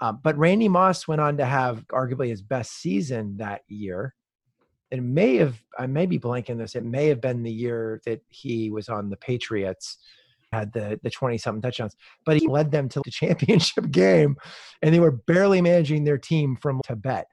Um, 0.00 0.20
but 0.22 0.36
randy 0.36 0.68
moss 0.68 1.08
went 1.08 1.20
on 1.20 1.36
to 1.38 1.44
have 1.44 1.86
arguably 1.88 2.28
his 2.28 2.42
best 2.42 2.72
season 2.72 3.36
that 3.38 3.62
year. 3.68 4.14
It 4.90 5.02
may 5.02 5.36
have 5.36 5.58
i 5.78 5.86
may 5.86 6.06
be 6.06 6.18
blanking 6.18 6.58
this 6.58 6.74
it 6.74 6.84
may 6.84 7.06
have 7.06 7.20
been 7.20 7.42
the 7.42 7.52
year 7.52 8.02
that 8.04 8.20
he 8.28 8.70
was 8.70 8.88
on 8.90 9.08
the 9.08 9.16
patriots 9.16 9.98
had 10.52 10.72
the 10.72 10.98
the 11.02 11.10
20 11.10 11.38
something 11.38 11.62
touchdowns, 11.62 11.96
but 12.24 12.36
he 12.36 12.46
led 12.46 12.70
them 12.70 12.88
to 12.90 13.00
the 13.04 13.10
championship 13.12 13.90
game 13.90 14.36
and 14.82 14.94
they 14.94 15.00
were 15.00 15.12
barely 15.12 15.60
managing 15.60 16.04
their 16.04 16.18
team 16.18 16.56
from 16.56 16.80
Tibet 16.86 17.26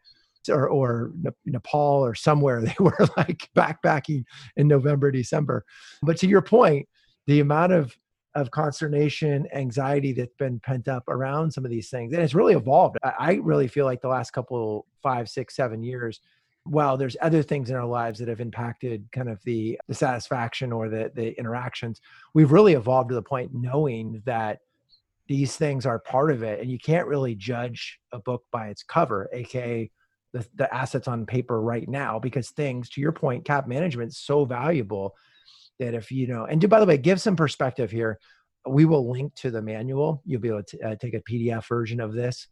or, 0.50 0.70
or 0.70 1.12
Nepal 1.46 2.06
or 2.06 2.16
somewhere. 2.16 2.62
They 2.66 2.76
were 2.80 2.98
like 3.18 3.50
backpacking 3.56 4.24
in 4.56 4.68
November, 4.68 5.12
December. 5.12 5.66
But 6.02 6.18
to 6.18 6.28
your 6.28 6.42
point, 6.42 6.88
the 7.28 7.40
amount 7.40 7.74
of 7.74 7.96
of 8.36 8.52
consternation, 8.52 9.48
anxiety 9.56 10.14
that's 10.14 10.36
been 10.38 10.60
pent 10.60 10.88
up 10.88 11.04
around 11.08 11.52
some 11.52 11.66
of 11.66 11.72
these 11.72 11.90
things, 11.90 12.14
and 12.14 12.22
it's 12.22 12.36
really 12.36 12.54
evolved. 12.54 12.96
I, 13.04 13.14
I 13.20 13.34
really 13.42 13.68
feel 13.68 13.86
like 13.86 14.02
the 14.02 14.08
last 14.08 14.32
couple 14.32 14.86
five, 15.02 15.28
six, 15.28 15.56
seven 15.56 15.84
years, 15.84 16.22
while 16.70 16.98
there's 16.98 17.18
other 17.22 17.42
things 17.42 17.70
in 17.70 17.76
our 17.76 17.86
lives 17.86 18.20
that 18.20 18.28
have 18.28 18.42
impacted 18.42 19.08
kind 19.12 19.30
of 19.30 19.44
the 19.44 19.80
the 19.88 19.94
satisfaction 19.94 20.72
or 20.72 20.90
the 20.90 21.12
the 21.16 21.38
interactions, 21.38 22.02
we've 22.34 22.52
really 22.52 22.74
evolved 22.74 23.10
to 23.10 23.16
the 23.16 23.22
point 23.22 23.52
knowing 23.54 24.22
that 24.26 24.60
these 25.28 25.56
things 25.56 25.86
are 25.86 26.00
part 26.00 26.32
of 26.32 26.44
it, 26.44 26.60
and 26.60 26.72
you 26.72 26.80
can't 26.80 27.08
really 27.08 27.36
judge 27.36 28.00
a 28.12 28.20
book 28.20 28.44
by 28.52 28.68
its 28.68 28.84
cover, 28.84 29.30
aka 29.34 29.90
the, 30.32 30.46
the 30.56 30.74
assets 30.74 31.08
on 31.08 31.26
paper 31.26 31.62
right 31.62 31.90
now 31.90 32.20
because 32.20 32.52
things 32.52 32.90
to 32.90 33.02
your 33.02 33.12
point 33.12 33.46
cap 33.46 33.68
management 33.68 34.10
is 34.10 34.18
so 34.18 34.46
valuable 34.46 35.16
that 35.80 35.96
if 35.96 36.12
you 36.12 36.28
know 36.28 36.46
and 36.46 36.62
do 36.62 36.68
by 36.68 36.80
the 36.80 36.86
way 36.86 36.98
give 36.98 37.22
some 37.22 37.36
perspective 37.36 37.92
here. 37.92 38.20
We 38.68 38.84
will 38.86 39.10
link 39.10 39.34
to 39.36 39.52
the 39.52 39.62
manual. 39.62 40.22
You'll 40.26 40.42
be 40.42 40.50
able 40.50 40.64
to 40.64 40.90
uh, 40.90 40.96
take 40.96 41.14
a 41.14 41.22
pdf 41.22 41.66
version 41.68 42.00
of 42.00 42.14
this 42.14 42.48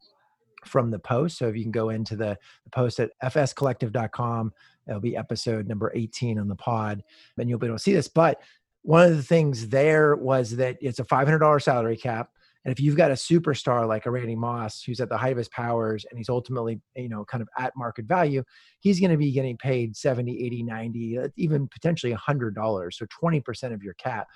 from 0.67 0.91
the 0.91 0.99
post 0.99 1.37
so 1.37 1.47
if 1.47 1.55
you 1.55 1.63
can 1.63 1.71
go 1.71 1.89
into 1.89 2.15
the, 2.15 2.37
the 2.63 2.69
post 2.71 2.99
at 2.99 3.11
fscollective.com 3.23 4.51
it'll 4.87 4.99
be 4.99 5.17
episode 5.17 5.67
number 5.67 5.91
18 5.95 6.39
on 6.39 6.47
the 6.47 6.55
pod 6.55 7.03
and 7.37 7.49
you'll 7.49 7.59
be 7.59 7.67
able 7.67 7.77
to 7.77 7.83
see 7.83 7.93
this 7.93 8.07
but 8.07 8.41
one 8.83 9.09
of 9.09 9.17
the 9.17 9.23
things 9.23 9.67
there 9.69 10.15
was 10.15 10.55
that 10.55 10.77
it's 10.81 10.99
a 10.99 11.03
$500 11.03 11.61
salary 11.61 11.97
cap 11.97 12.29
and 12.67 12.73
if 12.73 12.81
you've 12.81 12.97
got 12.97 13.11
a 13.11 13.13
superstar 13.13 13.87
like 13.87 14.07
a 14.07 14.11
Randy 14.11 14.35
Moss, 14.35 14.83
who's 14.83 14.99
at 14.99 15.07
the 15.07 15.17
height 15.17 15.31
of 15.31 15.37
his 15.37 15.47
powers 15.47 16.05
and 16.09 16.17
he's 16.17 16.27
ultimately, 16.27 16.81
you 16.97 17.07
know, 17.07 17.23
kind 17.23 17.41
of 17.41 17.47
at 17.57 17.71
market 17.77 18.03
value, 18.03 18.43
he's 18.81 18.99
going 18.99 19.11
to 19.11 19.15
be 19.15 19.31
getting 19.31 19.55
paid 19.55 19.95
70, 19.95 20.45
80, 20.45 20.63
90, 20.63 21.17
uh, 21.17 21.27
even 21.37 21.69
potentially 21.69 22.13
$100. 22.13 22.93
So 22.93 23.05
20% 23.05 23.73
of 23.73 23.81
your 23.81 23.93
cap. 23.93 24.27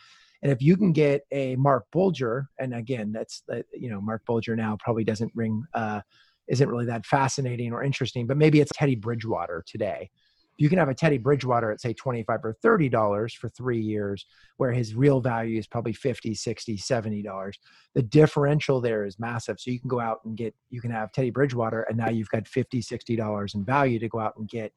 And 0.43 0.51
if 0.51 0.61
you 0.61 0.75
can 0.75 0.91
get 0.91 1.21
a 1.31 1.55
Marc 1.55 1.85
Bulger, 1.91 2.47
and 2.59 2.73
again, 2.73 3.11
that's, 3.11 3.43
uh, 3.51 3.61
you 3.73 3.89
know, 3.89 4.01
Marc 4.01 4.25
Bulger 4.25 4.55
now 4.55 4.77
probably 4.79 5.03
doesn't 5.03 5.31
ring, 5.35 5.63
uh, 5.73 6.01
isn't 6.47 6.67
really 6.67 6.85
that 6.85 7.05
fascinating 7.05 7.71
or 7.73 7.83
interesting, 7.83 8.27
but 8.27 8.37
maybe 8.37 8.59
it's 8.59 8.71
Teddy 8.73 8.95
Bridgewater 8.95 9.63
today 9.67 10.09
you 10.61 10.69
can 10.69 10.77
have 10.77 10.89
a 10.89 10.93
Teddy 10.93 11.17
Bridgewater 11.17 11.71
at 11.71 11.81
say 11.81 11.91
25 11.91 12.39
or 12.43 12.53
30 12.61 12.87
dollars 12.87 13.33
for 13.33 13.49
3 13.49 13.79
years 13.79 14.27
where 14.57 14.71
his 14.71 14.93
real 14.93 15.19
value 15.19 15.57
is 15.57 15.65
probably 15.65 15.91
50, 15.91 16.35
60, 16.35 16.77
70 16.77 17.23
dollars. 17.23 17.57
The 17.95 18.03
differential 18.03 18.79
there 18.79 19.03
is 19.03 19.19
massive. 19.19 19.59
So 19.59 19.71
you 19.71 19.79
can 19.79 19.89
go 19.89 19.99
out 19.99 20.19
and 20.23 20.37
get 20.37 20.53
you 20.69 20.79
can 20.79 20.91
have 20.91 21.11
Teddy 21.11 21.31
Bridgewater 21.31 21.81
and 21.83 21.97
now 21.97 22.09
you've 22.09 22.29
got 22.29 22.47
50, 22.47 22.79
60 22.79 23.15
dollars 23.15 23.55
in 23.55 23.65
value 23.65 23.97
to 23.97 24.07
go 24.07 24.19
out 24.19 24.33
and 24.37 24.47
get 24.47 24.71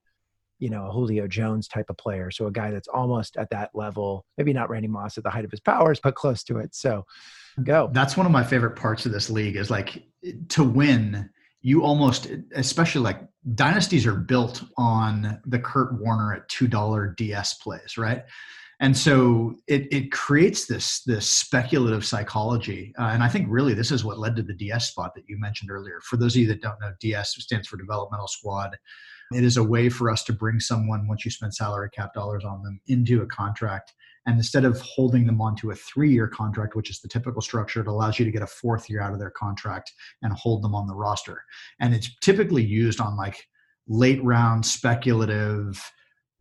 you 0.58 0.70
know, 0.70 0.86
a 0.86 0.92
Julio 0.92 1.26
Jones 1.26 1.68
type 1.68 1.86
of 1.90 1.96
player. 1.96 2.30
So 2.30 2.46
a 2.46 2.52
guy 2.52 2.70
that's 2.70 2.88
almost 2.88 3.36
at 3.36 3.50
that 3.50 3.70
level, 3.74 4.24
maybe 4.38 4.52
not 4.52 4.70
Randy 4.70 4.88
Moss 4.88 5.18
at 5.18 5.24
the 5.24 5.30
height 5.30 5.44
of 5.44 5.50
his 5.50 5.60
powers, 5.60 6.00
but 6.02 6.14
close 6.14 6.42
to 6.44 6.58
it. 6.58 6.74
So 6.74 7.04
go. 7.62 7.90
That's 7.92 8.16
one 8.16 8.26
of 8.26 8.32
my 8.32 8.44
favorite 8.44 8.76
parts 8.76 9.06
of 9.06 9.12
this 9.12 9.30
league 9.30 9.56
is 9.56 9.70
like 9.70 10.04
to 10.50 10.64
win 10.64 11.30
you 11.64 11.82
almost 11.82 12.28
especially 12.54 13.00
like 13.00 13.20
dynasties 13.54 14.06
are 14.06 14.14
built 14.14 14.62
on 14.76 15.40
the 15.46 15.58
Kurt 15.58 15.98
Warner 15.98 16.34
at 16.34 16.48
two 16.50 16.68
dollar 16.68 17.14
DS 17.16 17.54
plays, 17.54 17.96
right? 17.96 18.22
And 18.80 18.96
so 18.96 19.54
it 19.66 19.90
it 19.90 20.12
creates 20.12 20.66
this 20.66 21.02
this 21.04 21.28
speculative 21.28 22.04
psychology, 22.04 22.92
uh, 22.98 23.04
and 23.04 23.22
I 23.22 23.28
think 23.28 23.46
really 23.48 23.72
this 23.72 23.90
is 23.90 24.04
what 24.04 24.18
led 24.18 24.36
to 24.36 24.42
the 24.42 24.52
DS 24.52 24.90
spot 24.90 25.14
that 25.14 25.24
you 25.26 25.38
mentioned 25.38 25.70
earlier. 25.70 26.00
For 26.02 26.18
those 26.18 26.36
of 26.36 26.42
you 26.42 26.48
that 26.48 26.60
don't 26.60 26.78
know, 26.80 26.92
DS 27.00 27.34
stands 27.38 27.66
for 27.66 27.78
Developmental 27.78 28.28
Squad. 28.28 28.76
It 29.34 29.44
is 29.44 29.56
a 29.56 29.64
way 29.64 29.88
for 29.88 30.10
us 30.10 30.24
to 30.24 30.32
bring 30.32 30.60
someone 30.60 31.08
once 31.08 31.24
you 31.24 31.30
spend 31.30 31.54
salary 31.54 31.90
cap 31.90 32.14
dollars 32.14 32.44
on 32.44 32.62
them 32.62 32.80
into 32.86 33.22
a 33.22 33.26
contract 33.26 33.92
and 34.26 34.36
instead 34.36 34.64
of 34.64 34.80
holding 34.80 35.26
them 35.26 35.40
onto 35.40 35.70
a 35.70 35.74
three 35.74 36.12
year 36.12 36.26
contract, 36.26 36.74
which 36.74 36.90
is 36.90 37.00
the 37.00 37.08
typical 37.08 37.42
structure, 37.42 37.80
it 37.80 37.86
allows 37.86 38.18
you 38.18 38.24
to 38.24 38.30
get 38.30 38.42
a 38.42 38.46
fourth 38.46 38.88
year 38.88 39.00
out 39.00 39.12
of 39.12 39.18
their 39.18 39.30
contract 39.30 39.92
and 40.22 40.32
hold 40.32 40.62
them 40.62 40.74
on 40.74 40.86
the 40.86 40.94
roster. 40.94 41.42
And 41.80 41.94
it's 41.94 42.10
typically 42.20 42.64
used 42.64 43.00
on 43.00 43.16
like 43.16 43.46
late 43.86 44.22
round 44.24 44.64
speculative 44.64 45.82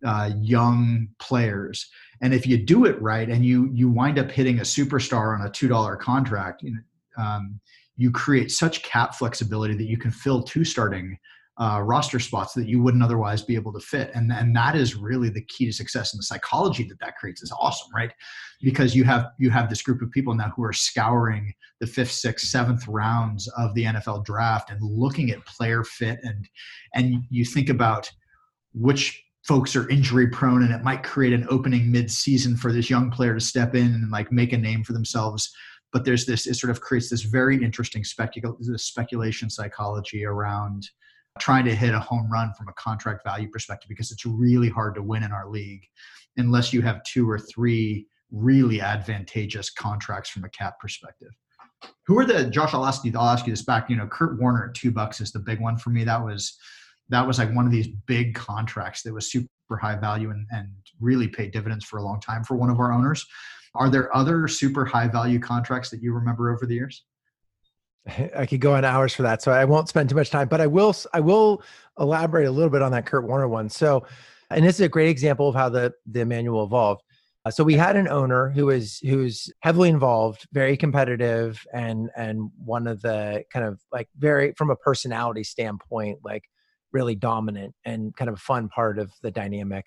uh, 0.06 0.32
young 0.40 1.10
players. 1.20 1.90
And 2.22 2.34
if 2.34 2.48
you 2.48 2.58
do 2.58 2.86
it 2.86 3.02
right 3.02 3.30
and 3.30 3.46
you 3.46 3.70
you 3.74 3.90
wind 3.90 4.18
up 4.18 4.32
hitting 4.32 4.60
a 4.60 4.64
superstar 4.64 5.38
on 5.38 5.46
a 5.46 5.50
two 5.50 5.68
dollar 5.68 5.98
contract, 5.98 6.64
you 6.64 6.72
know, 6.72 7.24
um, 7.24 7.60
you 7.98 8.12
create 8.12 8.52
such 8.52 8.82
cap 8.84 9.14
flexibility 9.14 9.76
that 9.76 9.90
you 9.90 9.98
can 9.98 10.10
fill 10.10 10.42
two 10.42 10.64
starting 10.64 11.18
uh, 11.58 11.82
roster 11.84 12.20
spots 12.20 12.54
that 12.54 12.68
you 12.68 12.82
wouldn't 12.82 13.04
otherwise 13.04 13.44
be 13.44 13.56
able 13.56 13.72
to 13.72 13.80
fit. 13.80 14.10
And, 14.16 14.32
and 14.32 14.56
that 14.56 14.76
is 14.76 14.96
really 14.96 15.30
the 15.30 15.44
key 15.46 15.66
to 15.68 15.74
success. 15.74 16.14
And 16.14 16.20
the 16.20 16.26
psychology 16.26 16.84
that 16.86 17.00
that 17.00 17.18
creates 17.18 17.44
is 17.44 17.54
awesome, 17.60 17.92
right? 17.94 18.12
Because 18.62 18.96
you 18.96 19.04
have 19.04 19.28
you 19.38 19.52
have 19.52 19.70
this 19.70 19.82
group 19.82 20.02
of 20.02 20.10
people 20.12 20.34
now 20.34 20.52
who 20.56 20.64
are 20.64 20.74
scouring 20.74 21.54
the 21.80 21.88
fifth, 21.88 22.12
sixth, 22.12 22.48
seventh 22.48 22.88
rounds 22.88 23.48
of 23.58 23.74
the 23.76 23.84
NFL 23.84 24.26
draft 24.26 24.72
and 24.72 24.82
looking 24.82 25.30
at 25.30 25.46
player 25.46 25.84
fit 25.84 26.20
and 26.24 26.50
and 26.96 27.24
you 27.30 27.46
think 27.46 27.70
about 27.70 28.10
which 28.74 29.24
folks 29.48 29.76
are 29.76 29.90
injury 29.90 30.28
prone 30.28 30.64
and 30.64 30.74
it 30.74 30.84
might 30.84 31.04
create 31.04 31.34
an 31.34 31.46
opening 31.50 31.92
mid-season 31.92 32.56
for 32.56 32.72
this 32.72 32.90
young 32.90 33.12
player 33.12 33.34
to 33.34 33.42
step 33.42 33.76
in 33.76 33.88
and 33.88 34.10
like 34.10 34.32
make 34.32 34.54
a 34.54 34.58
name 34.58 34.84
for 34.84 34.94
themselves 34.94 35.54
but 35.92 36.06
there's 36.06 36.26
this 36.26 36.48
it 36.48 36.56
sort 36.56 36.72
of 36.72 36.80
creates 36.80 37.10
this 37.10 37.24
very 37.24 37.62
interesting 37.62 38.04
specul- 38.04 38.58
speculation 38.80 39.50
psychology 39.50 40.26
around 40.26 40.90
trying 41.40 41.66
to 41.66 41.76
hit 41.76 41.94
a 41.94 42.00
home 42.00 42.30
run 42.32 42.54
from 42.54 42.68
a 42.68 42.74
contract 42.74 43.24
value 43.24 43.50
perspective 43.50 43.90
because 43.90 44.12
it's 44.12 44.26
really 44.26 44.70
hard 44.70 44.96
to 44.96 45.02
win 45.02 45.24
in 45.24 45.32
our 45.32 45.50
league 45.50 45.84
unless 46.38 46.74
you 46.74 46.82
have 46.82 47.04
two 47.04 47.30
or 47.30 47.40
three 47.40 48.08
really 48.32 48.82
advantageous 48.82 49.70
contracts 49.70 50.30
from 50.30 50.44
a 50.44 50.50
cap 50.50 50.80
perspective. 50.80 51.32
Who 52.06 52.18
are 52.18 52.26
the 52.26 52.46
Josh? 52.46 52.74
I'll 52.74 52.86
ask 52.86 53.04
you. 53.04 53.12
I'll 53.16 53.30
ask 53.30 53.46
you 53.46 53.54
this 53.54 53.64
back. 53.64 53.90
You 53.90 53.96
know, 53.96 54.08
Kurt 54.08 54.40
Warner 54.40 54.70
at 54.70 54.76
two 54.76 54.92
bucks 54.92 55.22
is 55.22 55.32
the 55.32 55.40
big 55.40 55.60
one 55.60 55.78
for 55.78 55.90
me. 55.90 56.04
That 56.04 56.24
was 56.24 56.58
that 57.10 57.26
was 57.26 57.38
like 57.38 57.54
one 57.54 57.66
of 57.66 57.72
these 57.72 57.88
big 58.08 58.34
contracts 58.36 59.04
that 59.04 59.14
was 59.14 59.32
super 59.32 59.50
high 59.82 59.96
value 59.96 60.30
and, 60.30 60.48
and 60.52 60.70
really 61.02 61.28
paid 61.28 61.52
dividends 61.52 61.84
for 61.84 61.98
a 61.98 62.04
long 62.04 62.22
time 62.22 62.44
for 62.44 62.56
one 62.56 62.70
of 62.70 62.80
our 62.80 62.94
owners. 62.94 63.26
Are 63.76 63.90
there 63.90 64.16
other 64.16 64.48
super 64.48 64.86
high 64.86 65.08
value 65.08 65.40
contracts 65.40 65.90
that 65.90 66.02
you 66.02 66.14
remember 66.14 66.54
over 66.54 66.66
the 66.66 66.76
years? 66.76 67.04
I 68.36 68.46
could 68.46 68.62
go 68.62 68.76
on 68.76 68.86
hours 68.86 69.14
for 69.14 69.24
that, 69.24 69.42
so 69.42 69.52
I 69.52 69.66
won't 69.66 69.90
spend 69.90 70.10
too 70.10 70.16
much 70.16 70.30
time. 70.30 70.48
But 70.48 70.62
I 70.62 70.68
will, 70.68 70.96
I 71.14 71.20
will 71.20 71.64
elaborate 72.00 72.46
a 72.46 72.52
little 72.52 72.70
bit 72.70 72.82
on 72.82 72.92
that 72.92 73.06
Kurt 73.06 73.26
Warner 73.26 73.48
one. 73.48 73.70
So, 73.70 74.06
and 74.50 74.66
this 74.66 74.76
is 74.76 74.82
a 74.82 74.90
great 74.90 75.10
example 75.10 75.50
of 75.50 75.56
how 75.56 75.70
the 75.70 75.94
the 76.06 76.26
manual 76.26 76.64
evolved. 76.64 77.02
Uh, 77.46 77.52
so 77.52 77.64
we 77.64 77.74
had 77.74 77.98
an 77.98 78.08
owner 78.08 78.50
who 78.50 78.68
was 78.68 79.00
who's 79.00 79.52
heavily 79.60 79.90
involved, 79.90 80.48
very 80.54 80.78
competitive, 80.78 81.66
and 81.74 82.10
and 82.16 82.52
one 82.64 82.88
of 82.88 83.02
the 83.02 83.44
kind 83.52 83.66
of 83.66 83.80
like 83.92 84.08
very 84.18 84.54
from 84.58 84.70
a 84.70 84.76
personality 84.76 85.44
standpoint, 85.44 86.20
like 86.24 86.44
really 86.92 87.16
dominant 87.16 87.74
and 87.84 88.16
kind 88.16 88.30
of 88.30 88.36
a 88.36 88.40
fun 88.40 88.70
part 88.70 89.00
of 89.00 89.12
the 89.22 89.32
dynamic. 89.32 89.86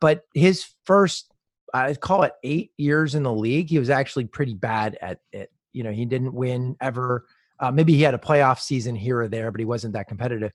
But 0.00 0.24
his 0.34 0.66
first, 0.84 1.30
I'd 1.72 2.00
call 2.00 2.24
it 2.24 2.32
eight 2.42 2.72
years 2.76 3.14
in 3.14 3.22
the 3.22 3.32
league, 3.32 3.68
he 3.68 3.78
was 3.78 3.90
actually 3.90 4.24
pretty 4.26 4.54
bad 4.54 4.98
at 5.00 5.20
it. 5.32 5.50
You 5.72 5.84
know, 5.84 5.92
he 5.92 6.04
didn't 6.04 6.34
win 6.34 6.76
ever 6.80 7.24
uh, 7.60 7.70
maybe 7.70 7.94
he 7.94 8.02
had 8.02 8.14
a 8.14 8.18
playoff 8.18 8.58
season 8.60 8.96
here 8.96 9.20
or 9.20 9.28
there, 9.28 9.50
but 9.50 9.60
he 9.60 9.64
wasn't 9.64 9.92
that 9.92 10.08
competitive. 10.08 10.52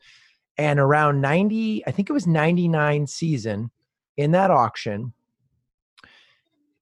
And 0.58 0.80
around 0.80 1.22
90, 1.22 1.86
I 1.86 1.92
think 1.92 2.10
it 2.10 2.14
was 2.14 2.28
99 2.28 3.08
season 3.08 3.72
in 4.18 4.32
that 4.32 4.52
auction, 4.52 5.14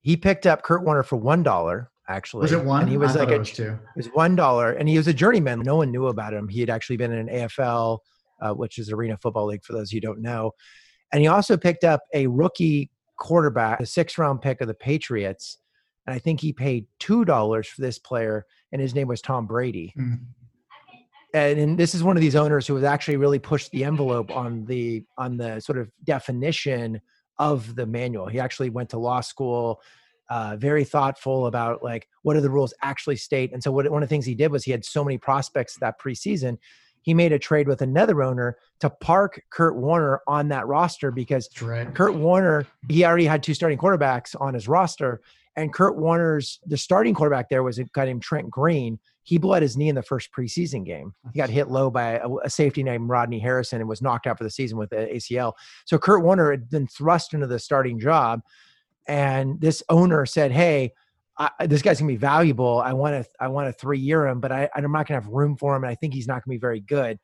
he 0.02 0.18
picked 0.18 0.46
up 0.46 0.64
Kurt 0.64 0.84
Warner 0.84 1.04
for 1.04 1.16
one 1.16 1.44
dollar. 1.44 1.90
Actually, 2.08 2.42
was 2.42 2.52
it 2.52 2.64
one? 2.64 2.82
And 2.82 2.92
he 2.92 2.98
was 2.98 3.16
I 3.16 3.22
like, 3.22 3.30
a, 3.30 3.36
it 3.36 3.40
was 3.40 3.52
two. 3.52 3.70
It 3.70 3.80
was 3.96 4.08
one 4.08 4.36
dollar, 4.36 4.74
and 4.74 4.90
he 4.90 4.98
was 4.98 5.08
a 5.08 5.14
journeyman. 5.14 5.62
No 5.62 5.78
one 5.78 5.92
knew 5.92 6.08
about 6.08 6.34
him. 6.34 6.50
He 6.50 6.60
had 6.60 6.70
actually 6.70 6.98
been 6.98 7.14
in 7.14 7.30
an 7.30 7.36
AFL, 7.36 8.00
uh, 8.42 8.54
which 8.54 8.78
is 8.78 8.92
Arena 8.92 9.18
Football 9.18 9.48
League 9.48 9.64
for 9.64 9.72
those 9.72 9.90
who 9.90 10.02
don't 10.02 10.22
know. 10.22 10.52
And 11.14 11.22
he 11.22 11.28
also 11.28 11.56
picked 11.56 11.86
up 11.86 12.02
a 12.14 12.28
rookie 12.28 12.92
quarterback, 13.18 13.80
a 13.80 13.86
six 13.86 14.18
round 14.18 14.42
pick 14.42 14.60
of 14.60 14.68
the 14.68 14.74
Patriots. 14.74 15.60
And 16.06 16.16
I 16.16 16.20
think 16.20 16.42
he 16.42 16.54
paid 16.54 16.88
two 17.00 17.26
dollars 17.26 17.68
for 17.68 17.82
this 17.82 18.00
player 18.00 18.46
and 18.72 18.82
his 18.82 18.94
name 18.96 19.08
was 19.08 19.22
Tom 19.22 19.46
Brady. 19.46 19.94
Mm. 19.98 20.20
And, 21.34 21.60
and 21.60 21.78
this 21.78 21.96
is 21.96 22.04
one 22.04 22.18
of 22.18 22.22
these 22.22 22.36
owners 22.36 22.68
who 22.68 22.76
has 22.76 22.84
actually 22.84 23.18
really 23.18 23.40
pushed 23.40 23.72
the 23.72 23.84
envelope 23.84 24.36
on 24.36 24.66
the 24.66 25.04
on 25.18 25.38
the 25.38 25.60
sort 25.60 25.80
of 25.80 25.90
definition 26.04 27.02
of 27.40 27.76
the 27.76 27.86
manual. 27.86 28.28
He 28.28 28.40
actually 28.40 28.70
went 28.70 28.90
to 28.90 29.00
law 29.00 29.22
school, 29.22 29.82
uh, 30.30 30.56
very 30.58 30.84
thoughtful 30.84 31.48
about 31.48 31.84
like 31.84 32.08
what 32.22 32.36
do 32.36 32.42
the 32.42 32.50
rules 32.50 32.74
actually 32.82 33.16
state. 33.16 33.52
And 33.52 33.64
so 33.64 33.72
what, 33.72 33.90
one 33.90 34.04
of 34.04 34.10
the 34.10 34.14
things 34.14 34.26
he 34.26 34.36
did 34.36 34.52
was 34.52 34.64
he 34.64 34.72
had 34.72 34.86
so 34.86 35.04
many 35.04 35.18
prospects 35.18 35.78
that 35.78 36.00
preseason. 36.00 36.58
He 37.02 37.14
made 37.14 37.34
a 37.34 37.40
trade 37.40 37.68
with 37.68 37.82
another 37.82 38.24
owner 38.24 38.58
to 38.80 38.90
park 38.90 39.42
Kurt 39.50 39.76
Warner 39.76 40.22
on 40.28 40.48
that 40.50 40.68
roster 40.68 41.12
because 41.12 41.50
right. 41.62 41.94
Kurt 41.94 42.14
Warner 42.14 42.66
he 42.90 43.04
already 43.06 43.26
had 43.26 43.44
two 43.44 43.54
starting 43.54 43.78
quarterbacks 43.78 44.40
on 44.40 44.54
his 44.54 44.68
roster, 44.68 45.22
and 45.56 45.74
Kurt 45.74 45.98
Warner's 45.98 46.60
the 46.66 46.78
starting 46.78 47.14
quarterback 47.14 47.50
there 47.50 47.64
was 47.64 47.80
a 47.80 47.86
guy 47.86 48.06
named 48.06 48.22
Trent 48.22 48.50
Green. 48.50 49.00
He 49.24 49.38
blew 49.38 49.56
out 49.56 49.62
his 49.62 49.78
knee 49.78 49.90
in 49.90 49.96
the 49.96 50.04
first 50.04 50.30
preseason 50.38 50.86
game. 50.86 51.14
He 51.32 51.38
got 51.38 51.50
hit 51.50 51.70
low 51.70 51.90
by 51.90 52.18
a, 52.18 52.30
a 52.44 52.50
safety 52.50 52.84
named 52.84 53.10
Rodney 53.10 53.40
Harrison 53.40 53.80
and 53.80 53.88
was 53.88 54.02
knocked 54.02 54.28
out 54.28 54.38
for 54.38 54.44
the 54.44 54.50
season 54.50 54.78
with 54.78 54.90
the 54.90 55.08
ACL. 55.14 55.54
So 55.86 55.98
Kurt 55.98 56.24
Warner 56.24 56.52
had 56.52 56.70
been 56.70 56.88
thrust 56.88 57.34
into 57.34 57.48
the 57.48 57.60
starting 57.60 58.00
job, 58.00 58.42
and 59.08 59.60
this 59.62 59.84
owner 59.90 60.26
said, 60.26 60.52
"Hey." 60.52 60.94
I, 61.36 61.50
this 61.66 61.82
guy's 61.82 62.00
gonna 62.00 62.12
be 62.12 62.16
valuable. 62.16 62.80
I 62.80 62.94
want 62.94 63.26
to 63.26 63.28
I 63.40 63.48
want 63.48 63.68
to 63.68 63.74
three 63.74 63.98
year 63.98 64.28
him, 64.28 64.40
but 64.40 64.52
I, 64.52 64.70
I'm 64.76 64.92
not 64.92 65.08
gonna 65.08 65.20
have 65.20 65.32
room 65.32 65.58
for 65.58 65.76
him, 65.76 65.84
and 65.84 65.90
I 65.90 65.96
think 65.96 66.14
he's 66.14 66.28
not 66.28 66.46
gonna 66.46 66.54
be 66.54 66.60
very 66.60 66.80
good. 66.80 67.18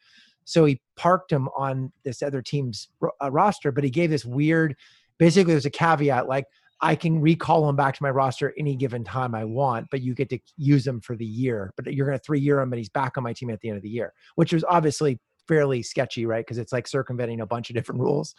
So 0.46 0.66
he 0.66 0.82
parked 0.96 1.32
him 1.32 1.48
on 1.56 1.92
this 2.02 2.24
other 2.24 2.42
team's 2.42 2.88
uh, 3.22 3.30
roster, 3.30 3.72
but 3.72 3.84
he 3.84 3.92
gave 3.92 4.10
this 4.10 4.26
weird. 4.26 4.76
Basically, 5.20 5.54
there's 5.54 5.68
a 5.68 5.70
caveat 5.70 6.28
like 6.28 6.46
I 6.82 6.96
can 6.96 7.20
recall 7.20 7.68
him 7.68 7.76
back 7.76 7.96
to 7.96 8.04
my 8.04 8.10
roster 8.10 8.54
any 8.58 8.76
given 8.76 9.04
time 9.04 9.36
I 9.36 9.44
want, 9.44 9.88
but 9.92 10.02
you 10.02 10.14
get 10.14 10.30
to 10.30 10.40
use 10.56 10.88
him 10.88 11.02
for 11.02 11.16
the 11.16 11.26
year. 11.26 11.74
But 11.76 11.94
you're 11.94 12.06
going 12.06 12.18
to 12.18 12.24
three 12.24 12.40
year 12.40 12.60
him, 12.60 12.72
and 12.72 12.78
he's 12.78 12.90
back 12.90 13.18
on 13.18 13.24
my 13.24 13.34
team 13.34 13.50
at 13.50 13.60
the 13.60 13.70
end 13.70 13.78
of 13.78 13.84
the 13.84 13.90
year, 13.90 14.14
which 14.36 14.54
was 14.54 14.64
obviously 14.64 15.20
fairly 15.48 15.84
sketchy, 15.84 16.26
right? 16.26 16.46
Because 16.46 16.58
it's 16.58 16.72
like 16.72 16.88
circumventing 16.88 17.42
a 17.42 17.46
bunch 17.46 17.70
of 17.70 17.76
different 17.76 18.00
rules. 18.00 18.36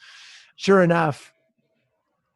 Sure 0.56 0.82
enough, 0.82 1.32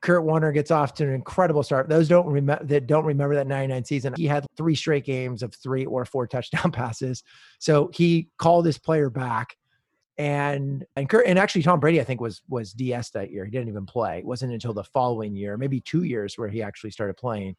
Kurt 0.04 0.24
Warner 0.24 0.52
gets 0.52 0.70
off 0.70 0.92
to 0.94 1.04
an 1.04 1.14
incredible 1.14 1.62
start. 1.62 1.88
Those 1.88 2.08
don't 2.08 2.26
remember 2.26 2.62
that 2.66 2.86
don't 2.86 3.06
remember 3.06 3.34
that 3.36 3.46
99 3.46 3.84
season. 3.86 4.14
He 4.14 4.26
had 4.26 4.44
three 4.54 4.74
straight 4.74 5.06
games 5.06 5.42
of 5.42 5.54
three 5.54 5.86
or 5.86 6.04
four 6.04 6.26
touchdown 6.26 6.70
passes. 6.72 7.22
So 7.58 7.90
he 7.94 8.28
called 8.36 8.66
his 8.66 8.76
player 8.76 9.08
back. 9.08 9.56
And 10.16 10.84
and 10.94 11.08
Kurt 11.08 11.26
and 11.26 11.38
actually 11.38 11.62
Tom 11.62 11.80
Brady, 11.80 12.00
I 12.00 12.04
think, 12.04 12.20
was 12.20 12.42
was 12.48 12.72
DS 12.72 13.10
that 13.10 13.30
year. 13.30 13.44
He 13.44 13.50
didn't 13.50 13.68
even 13.68 13.86
play. 13.86 14.18
It 14.18 14.24
wasn't 14.24 14.52
until 14.52 14.72
the 14.72 14.84
following 14.84 15.34
year, 15.34 15.56
maybe 15.56 15.80
two 15.80 16.04
years, 16.04 16.38
where 16.38 16.48
he 16.48 16.62
actually 16.62 16.92
started 16.92 17.16
playing. 17.16 17.56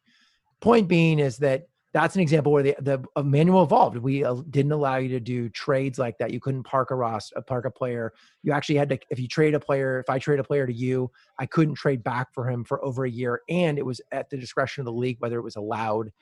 Point 0.60 0.88
being 0.88 1.18
is 1.18 1.36
that 1.38 1.66
that's 1.96 2.14
an 2.14 2.20
example 2.20 2.52
where 2.52 2.62
the, 2.62 2.76
the 2.80 3.02
uh, 3.16 3.22
manual 3.22 3.62
evolved. 3.62 3.96
We 3.96 4.22
didn't 4.50 4.72
allow 4.72 4.96
you 4.96 5.08
to 5.08 5.20
do 5.20 5.48
trades 5.48 5.98
like 5.98 6.18
that. 6.18 6.30
You 6.30 6.40
couldn't 6.40 6.64
park 6.64 6.90
a 6.90 6.94
Ross, 6.94 7.32
uh, 7.34 7.40
park 7.40 7.64
a 7.64 7.70
player. 7.70 8.12
You 8.42 8.52
actually 8.52 8.74
had 8.74 8.90
to, 8.90 8.98
if 9.08 9.18
you 9.18 9.26
trade 9.26 9.54
a 9.54 9.60
player, 9.60 10.00
if 10.00 10.10
I 10.10 10.18
trade 10.18 10.38
a 10.38 10.44
player 10.44 10.66
to 10.66 10.74
you, 10.74 11.10
I 11.38 11.46
couldn't 11.46 11.76
trade 11.76 12.04
back 12.04 12.34
for 12.34 12.50
him 12.50 12.64
for 12.64 12.84
over 12.84 13.06
a 13.06 13.10
year. 13.10 13.40
And 13.48 13.78
it 13.78 13.86
was 13.86 14.02
at 14.12 14.28
the 14.28 14.36
discretion 14.36 14.82
of 14.82 14.84
the 14.84 14.92
league 14.92 15.16
whether 15.20 15.38
it 15.38 15.42
was 15.42 15.56
allowed. 15.56 16.12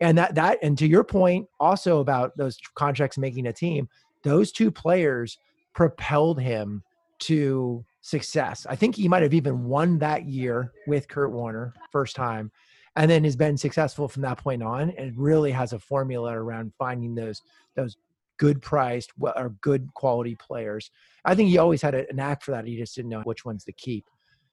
And 0.00 0.18
that, 0.18 0.34
that, 0.34 0.58
and 0.60 0.76
to 0.78 0.88
your 0.88 1.04
point 1.04 1.46
also 1.60 2.00
about 2.00 2.36
those 2.36 2.58
contracts 2.74 3.16
making 3.16 3.46
a 3.46 3.52
team, 3.52 3.88
those 4.24 4.50
two 4.50 4.72
players 4.72 5.38
propelled 5.74 6.40
him 6.40 6.82
to 7.20 7.84
success. 8.00 8.66
I 8.68 8.76
think 8.76 8.96
he 8.96 9.08
might 9.08 9.22
have 9.22 9.34
even 9.34 9.64
won 9.64 9.98
that 9.98 10.26
year 10.26 10.72
with 10.86 11.08
Kurt 11.08 11.32
Warner, 11.32 11.72
first 11.92 12.16
time 12.16 12.50
and 12.96 13.10
then 13.10 13.24
has 13.24 13.36
been 13.36 13.56
successful 13.56 14.08
from 14.08 14.22
that 14.22 14.38
point 14.38 14.62
on 14.62 14.90
and 14.98 15.16
really 15.16 15.50
has 15.50 15.72
a 15.72 15.78
formula 15.78 16.32
around 16.32 16.72
finding 16.78 17.14
those 17.14 17.42
those 17.74 17.96
good 18.38 18.60
priced 18.60 19.12
or 19.20 19.54
good 19.60 19.88
quality 19.94 20.34
players. 20.34 20.90
I 21.24 21.34
think 21.34 21.48
he 21.48 21.58
always 21.58 21.80
had 21.80 21.94
a 21.94 22.12
knack 22.12 22.42
for 22.42 22.50
that. 22.50 22.66
He 22.66 22.76
just 22.76 22.94
didn't 22.94 23.10
know 23.10 23.20
which 23.20 23.44
ones 23.44 23.64
to 23.64 23.72
keep. 23.72 24.04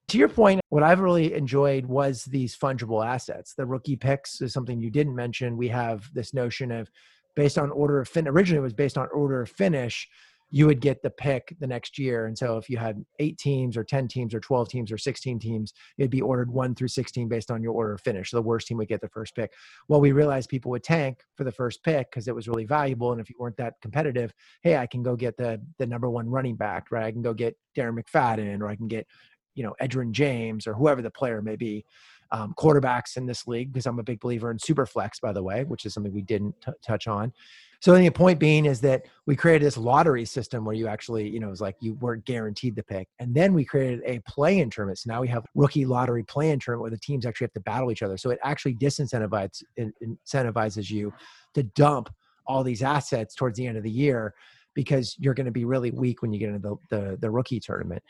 To 0.09 0.17
your 0.17 0.29
point 0.29 0.61
what 0.69 0.83
i've 0.83 1.01
really 1.01 1.33
enjoyed 1.33 1.85
was 1.85 2.23
these 2.25 2.57
fungible 2.57 3.05
assets. 3.05 3.53
The 3.53 3.65
rookie 3.65 3.95
picks 3.95 4.41
is 4.41 4.53
something 4.53 4.79
you 4.79 4.89
didn't 4.89 5.15
mention. 5.15 5.57
We 5.57 5.67
have 5.69 6.09
this 6.13 6.33
notion 6.33 6.71
of 6.71 6.89
based 7.35 7.57
on 7.57 7.71
order 7.71 7.99
of 7.99 8.07
fin 8.07 8.27
originally 8.27 8.59
it 8.59 8.63
was 8.63 8.73
based 8.73 8.97
on 8.97 9.07
order 9.13 9.41
of 9.41 9.49
finish 9.49 10.07
you 10.51 10.65
would 10.65 10.81
get 10.81 11.01
the 11.01 11.09
pick 11.09 11.55
the 11.59 11.67
next 11.67 11.99
year. 11.99 12.25
And 12.25 12.37
so 12.37 12.57
if 12.57 12.69
you 12.69 12.77
had 12.77 13.03
eight 13.19 13.37
teams 13.37 13.77
or 13.77 13.83
10 13.83 14.07
teams 14.07 14.33
or 14.33 14.39
12 14.39 14.69
teams 14.69 14.91
or 14.91 14.97
16 14.97 15.37
teams, 15.39 15.73
it'd 15.97 16.09
be 16.09 16.21
ordered 16.21 16.49
one 16.49 16.73
through 16.73 16.87
16 16.87 17.27
based 17.27 17.51
on 17.51 17.61
your 17.61 17.73
order 17.73 17.93
of 17.93 18.01
finish. 18.01 18.31
So 18.31 18.37
the 18.37 18.43
worst 18.43 18.67
team 18.67 18.77
would 18.77 18.87
get 18.87 19.01
the 19.01 19.09
first 19.09 19.35
pick. 19.35 19.53
Well, 19.87 20.01
we 20.01 20.11
realized 20.11 20.49
people 20.49 20.71
would 20.71 20.83
tank 20.83 21.21
for 21.35 21.43
the 21.43 21.51
first 21.51 21.83
pick 21.83 22.09
because 22.09 22.27
it 22.27 22.33
was 22.33 22.47
really 22.47 22.65
valuable. 22.65 23.11
And 23.11 23.21
if 23.21 23.29
you 23.29 23.35
weren't 23.39 23.57
that 23.57 23.75
competitive, 23.81 24.33
hey, 24.63 24.77
I 24.77 24.87
can 24.87 25.03
go 25.03 25.15
get 25.15 25.37
the 25.37 25.61
the 25.77 25.85
number 25.85 26.09
one 26.09 26.27
running 26.27 26.55
back, 26.55 26.87
right? 26.91 27.05
I 27.05 27.11
can 27.11 27.21
go 27.21 27.33
get 27.33 27.55
Darren 27.77 27.99
McFadden 27.99 28.61
or 28.61 28.67
I 28.67 28.75
can 28.75 28.87
get, 28.87 29.05
you 29.53 29.63
know, 29.63 29.75
Edgerrin 29.81 30.11
James 30.11 30.65
or 30.65 30.73
whoever 30.73 31.01
the 31.01 31.11
player 31.11 31.41
may 31.41 31.55
be. 31.55 31.85
Um, 32.31 32.53
quarterbacks 32.55 33.17
in 33.17 33.25
this 33.25 33.47
league 33.47 33.73
because 33.73 33.87
I'm 33.87 33.97
a 33.97 34.03
big 34.03 34.19
believer 34.19 34.51
in 34.51 34.59
super 34.59 34.85
flex, 34.85 35.19
by 35.19 35.33
the 35.33 35.41
way, 35.41 35.63
which 35.63 35.83
is 35.85 35.95
something 35.95 36.13
we 36.13 36.21
didn't 36.21 36.53
t- 36.61 36.71
touch 36.85 37.07
on. 37.07 37.33
So 37.81 37.95
the 37.95 38.09
point 38.09 38.39
being 38.39 38.65
is 38.65 38.81
that 38.81 39.05
we 39.25 39.37
created 39.37 39.65
this 39.65 39.77
lottery 39.77 40.25
system 40.25 40.65
where 40.65 40.75
you 40.75 40.87
actually, 40.87 41.29
you 41.29 41.39
know, 41.39 41.47
it 41.47 41.51
was 41.51 41.61
like 41.61 41.77
you 41.79 41.93
weren't 41.95 42.25
guaranteed 42.25 42.75
the 42.75 42.83
pick. 42.83 43.07
And 43.19 43.33
then 43.33 43.53
we 43.53 43.63
created 43.63 44.01
a 44.05 44.19
play-in 44.27 44.69
tournament. 44.69 44.99
So 44.99 45.13
now 45.13 45.21
we 45.21 45.29
have 45.29 45.45
rookie 45.55 45.85
lottery 45.85 46.23
play-in 46.23 46.59
tournament 46.59 46.81
where 46.81 46.91
the 46.91 46.97
teams 46.97 47.25
actually 47.25 47.45
have 47.45 47.53
to 47.53 47.61
battle 47.61 47.89
each 47.91 48.03
other. 48.03 48.17
So 48.17 48.31
it 48.31 48.39
actually 48.43 48.75
disincentivizes 48.75 49.63
incentivizes 49.79 50.89
you 50.89 51.13
to 51.53 51.63
dump 51.63 52.09
all 52.45 52.63
these 52.63 52.83
assets 52.83 53.33
towards 53.33 53.57
the 53.57 53.65
end 53.65 53.77
of 53.77 53.83
the 53.83 53.91
year 53.91 54.33
because 54.73 55.15
you're 55.19 55.33
going 55.33 55.45
to 55.45 55.51
be 55.51 55.65
really 55.65 55.91
weak 55.91 56.21
when 56.21 56.33
you 56.33 56.39
get 56.39 56.49
into 56.49 56.77
the, 56.89 56.97
the, 56.97 57.17
the 57.17 57.31
rookie 57.31 57.59
tournament. 57.59 58.03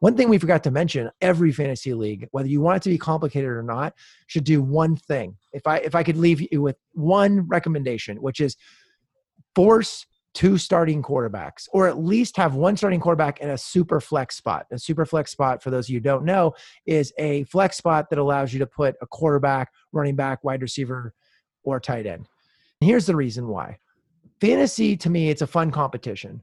One 0.00 0.16
thing 0.16 0.28
we 0.28 0.38
forgot 0.38 0.62
to 0.64 0.70
mention, 0.70 1.10
every 1.20 1.50
fantasy 1.50 1.92
league, 1.92 2.28
whether 2.30 2.48
you 2.48 2.60
want 2.60 2.76
it 2.76 2.82
to 2.84 2.90
be 2.90 2.98
complicated 2.98 3.50
or 3.50 3.62
not, 3.64 3.94
should 4.28 4.44
do 4.44 4.62
one 4.62 4.94
thing. 4.94 5.36
If 5.52 5.66
I 5.66 5.78
if 5.78 5.96
I 5.96 6.04
could 6.04 6.16
leave 6.16 6.46
you 6.52 6.62
with 6.62 6.76
one 6.92 7.48
recommendation, 7.48 8.18
which 8.18 8.40
is 8.40 8.56
force 9.58 10.06
two 10.34 10.56
starting 10.56 11.02
quarterbacks, 11.02 11.66
or 11.72 11.88
at 11.88 11.98
least 11.98 12.36
have 12.36 12.54
one 12.54 12.76
starting 12.76 13.00
quarterback 13.00 13.40
in 13.40 13.50
a 13.50 13.58
super 13.58 14.00
flex 14.00 14.36
spot. 14.36 14.66
A 14.70 14.78
super 14.78 15.04
flex 15.04 15.32
spot, 15.32 15.64
for 15.64 15.72
those 15.72 15.86
of 15.86 15.90
you 15.90 15.96
who 15.96 16.04
don't 16.04 16.24
know, 16.24 16.54
is 16.86 17.12
a 17.18 17.42
flex 17.42 17.76
spot 17.76 18.08
that 18.10 18.20
allows 18.20 18.52
you 18.52 18.60
to 18.60 18.66
put 18.66 18.94
a 19.02 19.06
quarterback, 19.08 19.72
running 19.90 20.14
back, 20.14 20.44
wide 20.44 20.62
receiver, 20.62 21.12
or 21.64 21.80
tight 21.80 22.06
end. 22.06 22.24
And 22.80 22.88
here's 22.88 23.06
the 23.06 23.16
reason 23.16 23.48
why. 23.48 23.78
Fantasy, 24.40 24.96
to 24.98 25.10
me, 25.10 25.28
it's 25.28 25.42
a 25.42 25.46
fun 25.48 25.72
competition. 25.72 26.40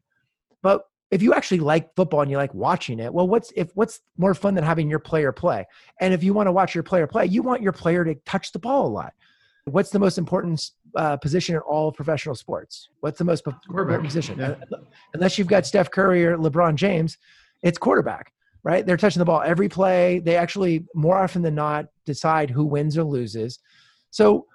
But 0.62 0.82
if 1.10 1.22
you 1.22 1.34
actually 1.34 1.62
like 1.62 1.96
football 1.96 2.20
and 2.20 2.30
you 2.30 2.36
like 2.36 2.54
watching 2.54 3.00
it, 3.00 3.14
well, 3.14 3.30
what's 3.30 3.54
if 3.56 3.72
what's 3.76 4.02
more 4.18 4.34
fun 4.34 4.56
than 4.56 4.66
having 4.66 4.90
your 4.90 5.00
player 5.00 5.32
play? 5.32 5.66
And 6.02 6.14
if 6.14 6.22
you 6.22 6.34
want 6.34 6.48
to 6.48 6.52
watch 6.52 6.76
your 6.76 6.84
player 6.84 7.08
play, 7.08 7.28
you 7.28 7.44
want 7.44 7.62
your 7.62 7.72
player 7.72 8.04
to 8.04 8.16
touch 8.26 8.52
the 8.52 8.60
ball 8.60 8.88
a 8.88 8.90
lot. 8.90 9.14
What's 9.64 9.92
the 9.92 10.00
most 10.00 10.18
important 10.18 10.70
uh, 10.96 11.18
position 11.18 11.56
in 11.56 11.62
all 11.62 11.92
professional 11.92 12.36
sports? 12.36 12.90
What's 13.02 13.18
the 13.18 13.24
most 13.24 13.46
important 13.48 14.04
position? 14.04 14.40
Yeah. 14.40 14.56
Unless 15.14 15.38
you've 15.38 15.48
got 15.48 15.66
Steph 15.66 15.92
Curry 15.92 16.26
or 16.26 16.38
LeBron 16.38 16.76
James, 16.76 17.18
it's 17.64 17.78
quarterback, 17.78 18.32
right? 18.64 18.86
They're 18.86 18.98
touching 18.98 19.20
the 19.20 19.26
ball 19.26 19.42
every 19.42 19.70
play. 19.70 20.20
They 20.20 20.36
actually, 20.36 20.86
more 20.94 21.18
often 21.18 21.42
than 21.42 21.56
not, 21.56 21.88
decide 22.06 22.50
who 22.50 22.66
wins 22.66 22.98
or 22.98 23.04
loses. 23.04 23.60
So 24.12 24.46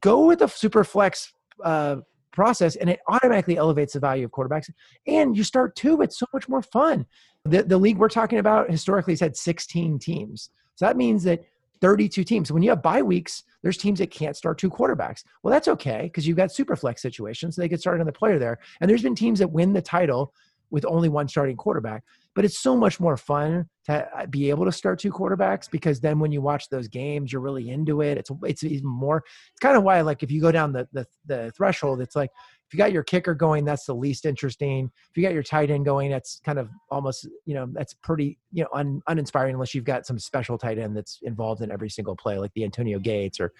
go 0.00 0.26
with 0.26 0.40
the 0.40 0.48
super 0.48 0.84
flex 0.84 1.32
uh, 1.64 1.96
process, 2.32 2.76
and 2.76 2.88
it 2.88 3.00
automatically 3.08 3.56
elevates 3.56 3.92
the 3.92 4.00
value 4.00 4.24
of 4.24 4.30
quarterbacks. 4.30 4.70
And 5.06 5.36
you 5.36 5.44
start 5.44 5.76
two, 5.76 6.00
it's 6.02 6.18
so 6.18 6.26
much 6.32 6.48
more 6.48 6.62
fun. 6.62 7.06
The, 7.44 7.62
the 7.62 7.78
league 7.78 7.98
we're 7.98 8.08
talking 8.08 8.38
about 8.38 8.70
historically 8.70 9.12
has 9.12 9.20
had 9.20 9.36
16 9.36 9.98
teams. 9.98 10.50
So 10.76 10.86
that 10.86 10.96
means 10.96 11.24
that 11.24 11.44
32 11.82 12.24
teams. 12.24 12.50
When 12.50 12.62
you 12.62 12.70
have 12.70 12.80
bye 12.80 13.02
weeks, 13.02 13.42
there's 13.62 13.76
teams 13.76 13.98
that 13.98 14.10
can't 14.10 14.36
start 14.36 14.56
two 14.56 14.70
quarterbacks. 14.70 15.24
Well, 15.42 15.52
that's 15.52 15.68
okay 15.68 16.02
because 16.04 16.26
you've 16.26 16.36
got 16.36 16.52
super 16.52 16.76
flex 16.76 17.02
situations. 17.02 17.56
So 17.56 17.66
they 17.66 17.76
started 17.76 18.00
on 18.00 18.06
the 18.06 18.12
player 18.12 18.38
there. 18.38 18.58
And 18.80 18.88
there's 18.88 19.02
been 19.02 19.16
teams 19.16 19.40
that 19.40 19.50
win 19.50 19.72
the 19.72 19.82
title 19.82 20.32
with 20.70 20.86
only 20.86 21.08
one 21.08 21.28
starting 21.28 21.56
quarterback. 21.56 22.02
But 22.34 22.46
it's 22.46 22.58
so 22.58 22.74
much 22.76 22.98
more 22.98 23.18
fun 23.18 23.68
to 23.84 24.08
uh, 24.16 24.26
be 24.26 24.48
able 24.48 24.64
to 24.64 24.72
start 24.72 24.98
two 24.98 25.12
quarterbacks 25.12 25.70
because 25.70 26.00
then 26.00 26.18
when 26.18 26.32
you 26.32 26.40
watch 26.40 26.70
those 26.70 26.88
games, 26.88 27.30
you're 27.30 27.42
really 27.42 27.68
into 27.68 28.00
it. 28.00 28.16
It's 28.16 28.30
it's 28.42 28.64
even 28.64 28.86
more. 28.86 29.22
It's 29.50 29.60
kind 29.60 29.76
of 29.76 29.82
why 29.82 30.00
like 30.00 30.22
if 30.22 30.30
you 30.30 30.40
go 30.40 30.50
down 30.50 30.72
the 30.72 30.88
the, 30.92 31.06
the 31.26 31.52
threshold, 31.54 32.00
it's 32.00 32.16
like 32.16 32.30
if 32.72 32.78
you 32.78 32.78
got 32.78 32.92
your 32.92 33.02
kicker 33.02 33.34
going, 33.34 33.66
that's 33.66 33.84
the 33.84 33.94
least 33.94 34.24
interesting. 34.24 34.90
If 35.10 35.14
you 35.14 35.22
got 35.22 35.34
your 35.34 35.42
tight 35.42 35.70
end 35.70 35.84
going, 35.84 36.10
that's 36.10 36.40
kind 36.42 36.58
of 36.58 36.70
almost, 36.90 37.28
you 37.44 37.52
know, 37.52 37.68
that's 37.70 37.92
pretty, 37.92 38.38
you 38.50 38.62
know, 38.62 38.70
un, 38.72 39.02
uninspiring 39.08 39.52
unless 39.52 39.74
you've 39.74 39.84
got 39.84 40.06
some 40.06 40.18
special 40.18 40.56
tight 40.56 40.78
end 40.78 40.96
that's 40.96 41.18
involved 41.20 41.60
in 41.60 41.70
every 41.70 41.90
single 41.90 42.16
play, 42.16 42.38
like 42.38 42.50
the 42.54 42.64
Antonio 42.64 42.98
Gates 42.98 43.40
or, 43.40 43.52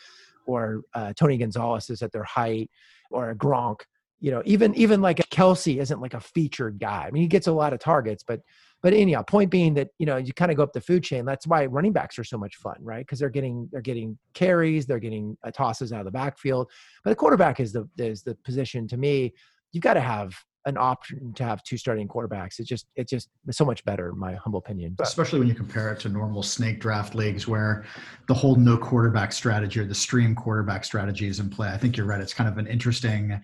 or 0.46 0.80
uh, 0.94 1.12
Tony 1.12 1.36
Gonzalez 1.36 1.90
is 1.90 2.00
at 2.00 2.10
their 2.10 2.24
height, 2.24 2.70
or 3.10 3.28
a 3.28 3.34
Gronk. 3.34 3.80
You 4.20 4.30
know, 4.30 4.42
even 4.46 4.74
even 4.76 5.02
like 5.02 5.20
a 5.20 5.24
Kelce 5.24 5.78
isn't 5.78 6.00
like 6.00 6.14
a 6.14 6.20
featured 6.20 6.78
guy. 6.78 7.04
I 7.06 7.10
mean, 7.10 7.22
he 7.22 7.28
gets 7.28 7.48
a 7.48 7.52
lot 7.52 7.74
of 7.74 7.80
targets, 7.80 8.24
but 8.26 8.40
but 8.82 8.92
anyhow, 8.92 9.22
point 9.22 9.50
being 9.50 9.74
that 9.74 9.88
you 9.98 10.06
know 10.06 10.16
you 10.16 10.32
kind 10.32 10.50
of 10.50 10.56
go 10.56 10.62
up 10.64 10.72
the 10.72 10.80
food 10.80 11.04
chain. 11.04 11.24
That's 11.24 11.46
why 11.46 11.66
running 11.66 11.92
backs 11.92 12.18
are 12.18 12.24
so 12.24 12.36
much 12.36 12.56
fun, 12.56 12.76
right? 12.80 13.06
Because 13.06 13.18
they're 13.18 13.30
getting 13.30 13.68
they're 13.70 13.80
getting 13.80 14.18
carries, 14.34 14.86
they're 14.86 14.98
getting 14.98 15.36
uh, 15.44 15.52
tosses 15.52 15.92
out 15.92 16.00
of 16.00 16.06
the 16.06 16.10
backfield. 16.10 16.70
But 17.04 17.10
the 17.10 17.16
quarterback 17.16 17.60
is 17.60 17.72
the 17.72 17.88
is 17.98 18.22
the 18.22 18.34
position 18.44 18.88
to 18.88 18.96
me. 18.96 19.32
You've 19.72 19.84
got 19.84 19.94
to 19.94 20.00
have 20.00 20.34
an 20.66 20.76
option 20.76 21.32
to 21.34 21.44
have 21.44 21.62
two 21.62 21.76
starting 21.76 22.06
quarterbacks. 22.08 22.58
It's 22.58 22.68
just 22.68 22.86
it's 22.96 23.10
just 23.10 23.28
so 23.50 23.64
much 23.64 23.84
better, 23.84 24.10
in 24.10 24.18
my 24.18 24.34
humble 24.34 24.58
opinion. 24.58 24.96
Especially 25.00 25.38
when 25.38 25.48
you 25.48 25.54
compare 25.54 25.92
it 25.92 26.00
to 26.00 26.08
normal 26.08 26.42
snake 26.42 26.80
draft 26.80 27.14
leagues 27.14 27.46
where 27.46 27.84
the 28.26 28.34
whole 28.34 28.56
no 28.56 28.76
quarterback 28.76 29.32
strategy 29.32 29.80
or 29.80 29.84
the 29.84 29.94
stream 29.94 30.34
quarterback 30.34 30.84
strategy 30.84 31.28
is 31.28 31.40
in 31.40 31.50
play. 31.50 31.68
I 31.68 31.78
think 31.78 31.96
you're 31.96 32.06
right. 32.06 32.20
It's 32.20 32.34
kind 32.34 32.48
of 32.48 32.58
an 32.58 32.66
interesting 32.66 33.40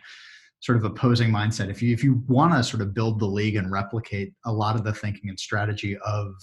sort 0.61 0.77
of 0.77 0.85
opposing 0.85 1.31
mindset. 1.31 1.71
If 1.71 1.83
you 1.83 1.92
if 1.92 2.03
you 2.03 2.23
want 2.27 2.53
to 2.53 2.62
sort 2.62 2.83
of 2.83 2.94
build 2.94 3.21
the 3.21 3.27
league 3.27 3.57
and 3.57 3.71
replicate 3.71 4.33
a 4.44 4.53
lot 4.53 4.77
of 4.77 4.85
the 4.85 4.92
thinking 4.92 5.29
and 5.29 5.38
strategy 5.38 5.97
of 6.05 6.35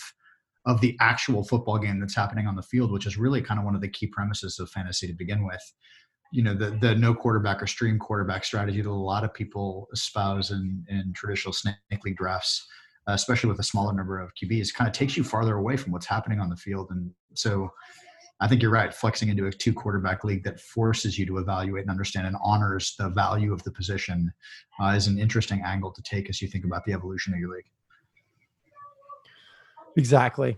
of 0.66 0.82
the 0.82 0.98
actual 1.00 1.44
football 1.44 1.78
game 1.78 2.00
that's 2.00 2.16
happening 2.16 2.48
on 2.48 2.56
the 2.56 2.64
field, 2.64 2.92
which 2.92 3.06
is 3.06 3.18
really 3.18 3.42
kind 3.42 3.60
of 3.60 3.66
one 3.66 3.76
of 3.76 3.82
the 3.82 3.90
key 3.90 4.08
premises 4.08 4.58
of 4.60 4.70
fantasy 4.70 5.06
to 5.06 5.14
begin 5.14 5.46
with. 5.46 5.62
You 6.32 6.44
know, 6.44 6.54
the 6.54 6.78
the 6.82 6.96
no 6.96 7.14
quarterback 7.14 7.62
or 7.62 7.68
stream 7.68 8.00
quarterback 8.00 8.44
strategy 8.44 8.82
that 8.82 8.90
a 8.90 8.92
lot 8.92 9.24
of 9.24 9.34
people 9.34 9.88
espouse 9.94 10.52
in 10.52 10.86
in 10.90 11.14
traditional 11.14 11.54
snake 11.54 11.76
league 12.04 12.18
drafts, 12.18 12.66
especially 13.08 13.50
with 13.50 13.60
a 13.60 13.64
smaller 13.64 13.94
number 13.94 14.20
of 14.20 14.32
QBs, 14.42 14.74
kind 14.74 14.88
of 14.88 14.94
takes 14.94 15.18
you 15.18 15.24
farther 15.24 15.58
away 15.58 15.78
from 15.78 15.92
what's 15.92 16.08
happening 16.08 16.40
on 16.40 16.50
the 16.50 16.56
field. 16.56 16.88
And 16.90 17.12
so 17.34 17.70
I 18.42 18.48
think 18.48 18.62
you're 18.62 18.72
right. 18.72 18.94
Flexing 18.94 19.30
into 19.30 19.48
a 19.48 19.52
two 19.52 19.74
quarterback 19.74 20.24
league 20.24 20.44
that 20.44 20.60
forces 20.60 21.18
you 21.18 21.26
to 21.28 21.38
evaluate 21.38 21.84
and 21.84 21.90
understand 21.90 22.28
and 22.28 22.36
honors 22.44 22.96
the 23.00 23.10
value 23.10 23.54
of 23.54 23.64
the 23.64 23.72
position 23.72 24.34
uh, 24.82 24.90
is 24.90 25.08
an 25.08 25.18
interesting 25.18 25.62
angle 25.66 25.92
to 25.94 26.02
take 26.02 26.30
as 26.30 26.42
you 26.42 26.48
think 26.50 26.66
about 26.66 26.84
the 26.86 26.92
evolution 26.92 27.34
of 27.34 27.40
your 27.40 27.56
league. 27.56 27.66
Exactly. 29.96 30.58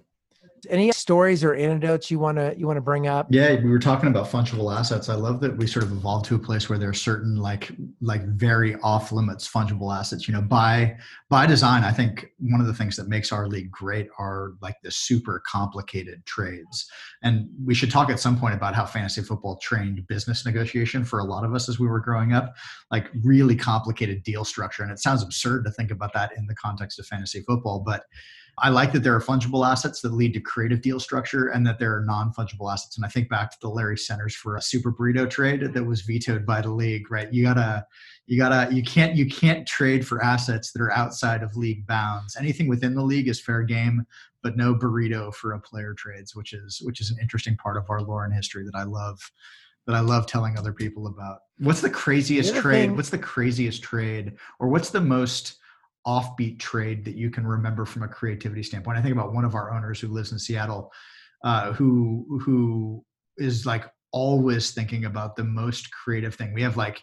Any 0.70 0.92
stories 0.92 1.44
or 1.44 1.54
anecdotes 1.54 2.10
you 2.10 2.20
want 2.20 2.38
to 2.38 2.56
you 2.58 2.68
want 2.68 2.78
to 2.78 2.82
bring 2.82 3.08
up? 3.08 3.28
Yeah, 3.30 3.56
we 3.56 3.70
were 3.70 3.80
talking 3.80 4.10
about 4.10 4.28
fungible 4.28 4.76
assets. 4.76 5.10
I 5.10 5.16
love 5.16 5.40
that 5.42 5.58
we 5.58 5.68
sort 5.68 5.86
of 5.86 5.92
evolved 5.92 6.26
to 6.26 6.36
a 6.36 6.40
place 6.40 6.70
where 6.70 6.78
there 6.78 6.90
are 6.90 6.94
certain 6.94 7.38
like 7.38 7.72
like 8.02 8.26
very 8.28 8.76
off 8.82 9.12
limits 9.12 9.48
fungible 9.48 9.96
assets. 9.96 10.28
You 10.28 10.34
know, 10.34 10.42
by 10.42 10.98
by 11.30 11.46
design, 11.46 11.84
I 11.84 11.92
think 11.92 12.28
one 12.40 12.62
of 12.62 12.68
the 12.68 12.74
things 12.74 12.96
that 12.96 13.08
makes 13.08 13.32
our 13.32 13.48
league 13.48 13.72
great 13.72 14.10
are 14.18 14.54
like 14.62 14.76
the 14.84 14.92
super 14.92 15.42
complicated 15.46 16.26
trades. 16.26 16.90
And 17.24 17.50
we 17.66 17.74
should 17.74 17.92
talk 17.92 18.10
at 18.10 18.20
some 18.20 18.40
point 18.40 18.56
about 18.56 18.76
how 18.76 18.86
fantasy 18.86 19.22
football 19.22 19.58
trained 19.58 20.06
business 20.08 20.46
negotiation 20.46 21.04
for 21.04 21.20
a 21.20 21.24
lot 21.24 21.44
of 21.44 21.54
us 21.54 21.70
as 21.70 21.80
we 21.80 21.88
were 21.88 22.00
growing 22.00 22.34
up, 22.34 22.56
like 22.92 23.10
really 23.24 23.56
complicated 23.56 24.24
deal 24.24 24.46
structure. 24.46 24.84
And 24.84 24.92
it 24.92 25.00
sounds 25.00 25.24
absurd 25.24 25.66
to 25.66 25.72
think 25.72 25.92
about 25.92 26.14
that 26.14 26.32
in 26.38 26.48
the 26.48 26.56
context 26.56 27.00
of 27.00 27.06
fantasy 27.06 27.42
football, 27.42 27.80
but 27.86 28.04
I 28.60 28.70
like 28.70 28.92
that 28.94 29.04
there 29.04 29.16
are 29.16 29.22
fungible 29.22 29.70
assets 29.70 30.02
that 30.02 30.14
lead 30.14 30.34
to 30.34 30.40
creative 30.40 30.82
deal 30.82 31.00
structure 31.00 31.50
and 31.50 31.66
that 31.68 31.78
there 31.78 31.96
are 31.96 32.02
non 32.02 32.34
fungible 32.34 32.72
assets. 32.72 32.98
And 32.98 33.06
I 33.06 33.10
think 33.10 33.30
back 33.30 33.52
to 33.52 33.58
the 33.62 33.70
Larry 33.70 33.98
Centers 33.98 34.34
for 34.34 34.56
a 34.56 34.62
super 34.62 34.92
burrito 34.92 35.30
trade 35.30 35.62
that 35.62 35.84
was 35.84 36.02
vetoed 36.02 36.46
by 36.46 36.62
the 36.62 36.72
league, 36.72 37.12
right? 37.12 37.32
You 37.32 37.44
gotta, 37.44 37.86
you 38.26 38.38
gotta, 38.38 38.74
you 38.74 38.82
can't, 38.82 39.16
you 39.16 39.28
can't 39.28 39.68
trade 39.68 40.08
for 40.08 40.24
assets 40.24 40.72
that 40.72 40.82
are 40.82 40.92
outside 40.92 41.44
of 41.44 41.56
league 41.56 41.86
bounds. 41.86 42.36
Anything 42.36 42.68
within 42.68 42.96
the 42.96 43.04
league 43.04 43.28
is 43.28 43.40
fair 43.40 43.62
game, 43.62 44.06
but 44.42 44.58
no 44.58 44.74
burrito 44.74 45.34
for 45.34 45.54
a 45.54 45.60
player 45.60 45.94
trades, 45.94 46.36
which 46.36 46.54
is, 46.54 46.82
which 46.84 47.00
is 47.00 47.12
an 47.12 47.18
interesting 47.22 47.58
part 47.58 47.78
of 47.78 47.90
our 47.90 48.02
lore 48.02 48.26
and 48.26 48.34
history 48.34 48.66
that 48.66 48.76
I 48.76 48.84
love 48.84 49.20
that 49.86 49.96
I 49.96 50.02
love 50.02 50.28
telling 50.28 50.58
other 50.58 50.74
people 50.74 51.08
about. 51.08 51.40
What's 51.60 51.80
the 51.80 51.90
craziest 51.90 52.54
the 52.54 52.62
trade? 52.62 52.88
Thing. 52.88 52.96
What's 52.98 53.10
the 53.10 53.18
craziest 53.18 53.82
trade 53.82 54.34
or 54.60 54.68
what's 54.68 54.90
the 54.90 55.00
most 55.00 55.60
offbeat 56.08 56.58
trade 56.58 57.04
that 57.06 57.16
you 57.16 57.30
can 57.30 57.46
remember 57.46 57.86
from 57.86 58.04
a 58.04 58.08
creativity 58.08 58.64
standpoint. 58.64 58.98
I 58.98 59.02
think 59.02 59.14
about 59.14 59.34
one 59.34 59.46
of 59.46 59.56
our 59.56 59.74
owners 59.74 60.00
who 60.00 60.08
lives 60.08 60.32
in 60.32 60.40
Seattle, 60.40 60.92
uh, 61.44 61.74
who 61.74 62.40
who 62.44 63.04
is 63.38 63.66
like 63.66 63.86
always 64.12 64.72
thinking 64.72 65.06
about 65.06 65.36
the 65.36 65.44
most 65.44 65.92
creative 65.92 66.34
thing. 66.34 66.54
We 66.54 66.64
have 66.64 66.78
like 66.78 67.02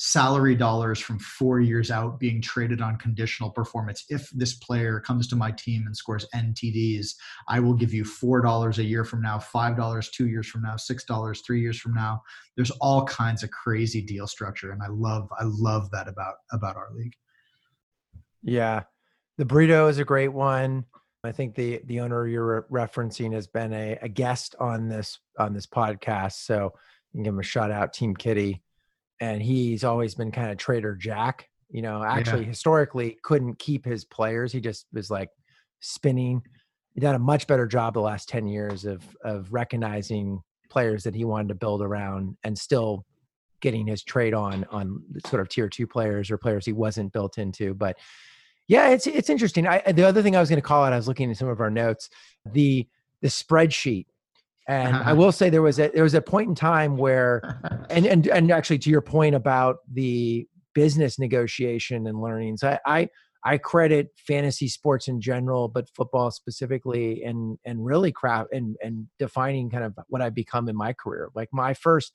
salary 0.00 0.54
dollars 0.54 1.00
from 1.00 1.18
four 1.18 1.60
years 1.60 1.90
out 1.90 2.20
being 2.20 2.40
traded 2.40 2.80
on 2.80 2.96
conditional 2.96 3.50
performance. 3.50 4.04
If 4.08 4.30
this 4.30 4.54
player 4.54 5.00
comes 5.00 5.26
to 5.28 5.36
my 5.36 5.50
team 5.50 5.84
and 5.86 5.96
scores 5.96 6.24
NTDs, 6.34 7.14
I 7.48 7.58
will 7.58 7.74
give 7.74 7.92
you 7.92 8.04
four 8.04 8.40
dollars 8.40 8.78
a 8.78 8.84
year 8.84 9.04
from 9.04 9.20
now, 9.20 9.38
five 9.38 9.76
dollars 9.76 10.08
two 10.08 10.28
years 10.28 10.46
from 10.46 10.62
now, 10.62 10.76
six 10.76 11.04
dollars 11.04 11.42
three 11.44 11.60
years 11.60 11.78
from 11.78 11.94
now. 11.94 12.22
There's 12.56 12.70
all 12.80 13.04
kinds 13.04 13.42
of 13.42 13.50
crazy 13.50 14.00
deal 14.00 14.26
structure, 14.26 14.70
and 14.70 14.82
I 14.82 14.88
love 14.88 15.28
I 15.38 15.44
love 15.44 15.90
that 15.90 16.08
about 16.08 16.36
about 16.52 16.76
our 16.76 16.88
league. 16.94 17.14
Yeah. 18.42 18.84
The 19.36 19.44
burrito 19.44 19.88
is 19.88 19.98
a 19.98 20.04
great 20.04 20.32
one. 20.32 20.84
I 21.24 21.32
think 21.32 21.54
the 21.54 21.80
the 21.84 22.00
owner 22.00 22.26
you're 22.26 22.66
referencing 22.70 23.32
has 23.34 23.46
been 23.46 23.72
a, 23.72 23.98
a 24.02 24.08
guest 24.08 24.54
on 24.60 24.88
this 24.88 25.18
on 25.38 25.52
this 25.52 25.66
podcast. 25.66 26.44
So 26.44 26.72
you 27.12 27.18
can 27.18 27.22
give 27.24 27.34
him 27.34 27.40
a 27.40 27.44
shout 27.44 27.70
out, 27.70 27.92
Team 27.92 28.14
Kitty. 28.14 28.62
And 29.20 29.42
he's 29.42 29.82
always 29.82 30.14
been 30.14 30.30
kind 30.30 30.50
of 30.50 30.58
Trader 30.58 30.94
Jack. 30.94 31.48
You 31.70 31.82
know, 31.82 32.02
actually 32.02 32.42
yeah. 32.42 32.48
historically 32.48 33.18
couldn't 33.22 33.58
keep 33.58 33.84
his 33.84 34.04
players. 34.04 34.52
He 34.52 34.60
just 34.60 34.86
was 34.92 35.10
like 35.10 35.28
spinning. 35.80 36.42
He 36.94 37.00
done 37.00 37.14
a 37.14 37.20
much 37.20 37.46
better 37.46 37.66
job 37.66 37.94
the 37.94 38.00
last 38.00 38.28
10 38.28 38.46
years 38.46 38.84
of 38.84 39.04
of 39.22 39.52
recognizing 39.52 40.40
players 40.70 41.04
that 41.04 41.14
he 41.14 41.24
wanted 41.24 41.48
to 41.48 41.54
build 41.54 41.82
around 41.82 42.36
and 42.44 42.56
still 42.56 43.04
getting 43.60 43.86
his 43.86 44.02
trade 44.02 44.34
on 44.34 44.64
on 44.70 45.02
sort 45.26 45.40
of 45.40 45.48
tier 45.48 45.68
two 45.68 45.86
players 45.86 46.30
or 46.30 46.38
players 46.38 46.64
he 46.66 46.72
wasn't 46.72 47.12
built 47.12 47.38
into. 47.38 47.74
But 47.74 47.96
yeah, 48.68 48.90
it's 48.90 49.06
it's 49.06 49.30
interesting. 49.30 49.66
I, 49.66 49.80
the 49.92 50.04
other 50.04 50.22
thing 50.22 50.36
I 50.36 50.40
was 50.40 50.50
going 50.50 50.60
to 50.60 50.66
call 50.66 50.84
out, 50.84 50.92
I 50.92 50.96
was 50.96 51.08
looking 51.08 51.30
at 51.30 51.36
some 51.38 51.48
of 51.48 51.60
our 51.60 51.70
notes, 51.70 52.10
the 52.44 52.86
the 53.22 53.28
spreadsheet, 53.28 54.06
and 54.68 54.94
I 54.94 55.00
uh-huh. 55.00 55.14
will 55.16 55.32
say 55.32 55.48
there 55.48 55.62
was 55.62 55.80
a 55.80 55.88
there 55.88 56.02
was 56.02 56.14
a 56.14 56.20
point 56.20 56.50
in 56.50 56.54
time 56.54 56.98
where, 56.98 57.60
and 57.90 58.06
and 58.06 58.26
and 58.28 58.50
actually 58.50 58.78
to 58.80 58.90
your 58.90 59.00
point 59.00 59.34
about 59.34 59.78
the 59.90 60.46
business 60.74 61.18
negotiation 61.18 62.06
and 62.06 62.20
learnings, 62.20 62.62
I 62.62 62.78
I, 62.84 63.08
I 63.42 63.56
credit 63.56 64.10
fantasy 64.18 64.68
sports 64.68 65.08
in 65.08 65.22
general, 65.22 65.68
but 65.68 65.88
football 65.96 66.30
specifically, 66.30 67.24
and 67.24 67.58
and 67.64 67.82
really 67.82 68.12
craft 68.12 68.52
and 68.52 68.76
and 68.82 69.06
defining 69.18 69.70
kind 69.70 69.84
of 69.84 69.98
what 70.08 70.20
I've 70.20 70.34
become 70.34 70.68
in 70.68 70.76
my 70.76 70.92
career. 70.92 71.30
Like 71.34 71.48
my 71.52 71.72
first 71.72 72.12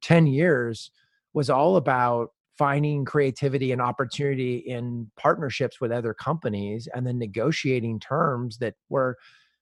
ten 0.00 0.26
years 0.26 0.90
was 1.34 1.50
all 1.50 1.76
about 1.76 2.30
finding 2.56 3.04
creativity 3.04 3.70
and 3.70 3.80
opportunity 3.80 4.56
in 4.56 5.08
partnerships 5.16 5.80
with 5.80 5.92
other 5.92 6.12
companies 6.12 6.88
and 6.92 7.06
then 7.06 7.18
negotiating 7.18 8.00
terms 8.00 8.58
that 8.58 8.74
were 8.88 9.16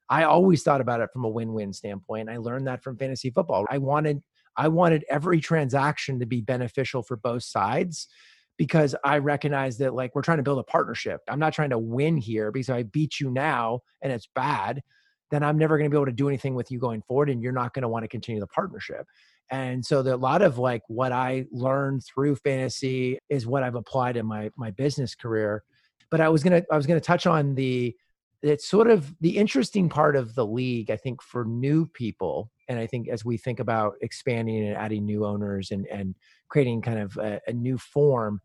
I 0.08 0.22
always 0.22 0.62
thought 0.62 0.80
about 0.80 1.00
it 1.00 1.10
from 1.12 1.24
a 1.24 1.28
win-win 1.28 1.72
standpoint. 1.72 2.30
I 2.30 2.36
learned 2.36 2.66
that 2.68 2.82
from 2.82 2.96
fantasy 2.96 3.30
football. 3.30 3.66
I 3.68 3.78
wanted 3.78 4.22
I 4.56 4.68
wanted 4.68 5.04
every 5.10 5.40
transaction 5.40 6.18
to 6.20 6.26
be 6.26 6.40
beneficial 6.40 7.02
for 7.02 7.16
both 7.16 7.42
sides 7.42 8.08
because 8.56 8.94
I 9.04 9.18
recognize 9.18 9.76
that 9.78 9.94
like 9.94 10.14
we're 10.14 10.22
trying 10.22 10.38
to 10.38 10.42
build 10.42 10.58
a 10.58 10.64
partnership. 10.64 11.20
I'm 11.28 11.38
not 11.38 11.52
trying 11.52 11.70
to 11.70 11.78
win 11.78 12.16
here 12.16 12.50
because 12.50 12.70
I 12.70 12.84
beat 12.84 13.20
you 13.20 13.30
now 13.30 13.80
and 14.00 14.10
it's 14.10 14.28
bad, 14.34 14.82
then 15.30 15.42
I'm 15.42 15.58
never 15.58 15.76
going 15.76 15.90
to 15.90 15.94
be 15.94 15.98
able 15.98 16.06
to 16.06 16.12
do 16.12 16.28
anything 16.28 16.54
with 16.54 16.70
you 16.70 16.78
going 16.78 17.02
forward 17.02 17.28
and 17.28 17.42
you're 17.42 17.52
not 17.52 17.74
going 17.74 17.82
to 17.82 17.88
want 17.88 18.04
to 18.04 18.08
continue 18.08 18.40
the 18.40 18.46
partnership. 18.46 19.06
And 19.50 19.84
so 19.84 20.02
the, 20.02 20.14
a 20.14 20.16
lot 20.16 20.42
of 20.42 20.58
like 20.58 20.82
what 20.88 21.12
I 21.12 21.46
learned 21.50 22.04
through 22.04 22.36
fantasy 22.36 23.18
is 23.28 23.46
what 23.46 23.62
I've 23.62 23.74
applied 23.74 24.16
in 24.16 24.26
my 24.26 24.50
my 24.56 24.70
business 24.72 25.14
career. 25.14 25.62
But 26.10 26.20
I 26.20 26.28
was 26.28 26.42
gonna 26.42 26.62
I 26.70 26.76
was 26.76 26.86
gonna 26.86 27.00
touch 27.00 27.26
on 27.26 27.54
the 27.54 27.94
it's 28.42 28.68
sort 28.68 28.90
of 28.90 29.14
the 29.20 29.36
interesting 29.36 29.88
part 29.88 30.14
of 30.14 30.34
the 30.34 30.46
league, 30.46 30.90
I 30.90 30.96
think, 30.96 31.22
for 31.22 31.44
new 31.44 31.86
people. 31.86 32.50
And 32.68 32.78
I 32.78 32.86
think 32.86 33.08
as 33.08 33.24
we 33.24 33.36
think 33.36 33.60
about 33.60 33.94
expanding 34.02 34.66
and 34.66 34.76
adding 34.76 35.04
new 35.04 35.24
owners 35.24 35.70
and, 35.70 35.86
and 35.86 36.14
creating 36.48 36.82
kind 36.82 36.98
of 36.98 37.16
a, 37.16 37.40
a 37.46 37.52
new 37.52 37.78
form, 37.78 38.40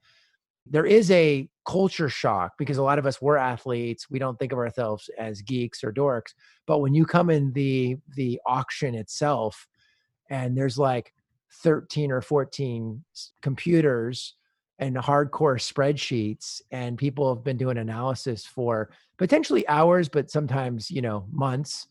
there 0.66 0.86
is 0.86 1.12
a 1.12 1.50
culture 1.68 2.10
shock 2.10 2.54
because 2.58 2.78
a 2.78 2.84
lot 2.84 3.00
of 3.00 3.06
us 3.06 3.22
were 3.22 3.38
athletes. 3.38 4.10
We 4.10 4.20
don't 4.20 4.38
think 4.38 4.52
of 4.52 4.60
ourselves 4.60 5.10
as 5.18 5.42
geeks 5.42 5.84
or 5.84 5.92
dorks. 5.92 6.34
But 6.68 6.80
when 6.80 6.94
you 6.94 7.06
come 7.06 7.30
in 7.30 7.52
the 7.54 7.98
the 8.16 8.40
auction 8.46 8.96
itself, 8.96 9.68
and 10.32 10.58
there's 10.58 10.80
like 10.80 11.14
13 11.62 12.12
or 12.12 12.22
14 12.22 13.04
computers 13.42 14.34
and 14.80 14.96
hardcore 14.96 15.60
spreadsheets 15.60 16.62
and 16.72 16.98
people 16.98 17.36
have 17.36 17.44
been 17.44 17.58
doing 17.58 17.78
analysis 17.78 18.46
for 18.46 18.90
potentially 19.20 19.68
hours 19.68 20.10
but 20.10 20.32
sometimes 20.32 20.90
you 20.90 21.04
know 21.04 21.28
months 21.32 21.86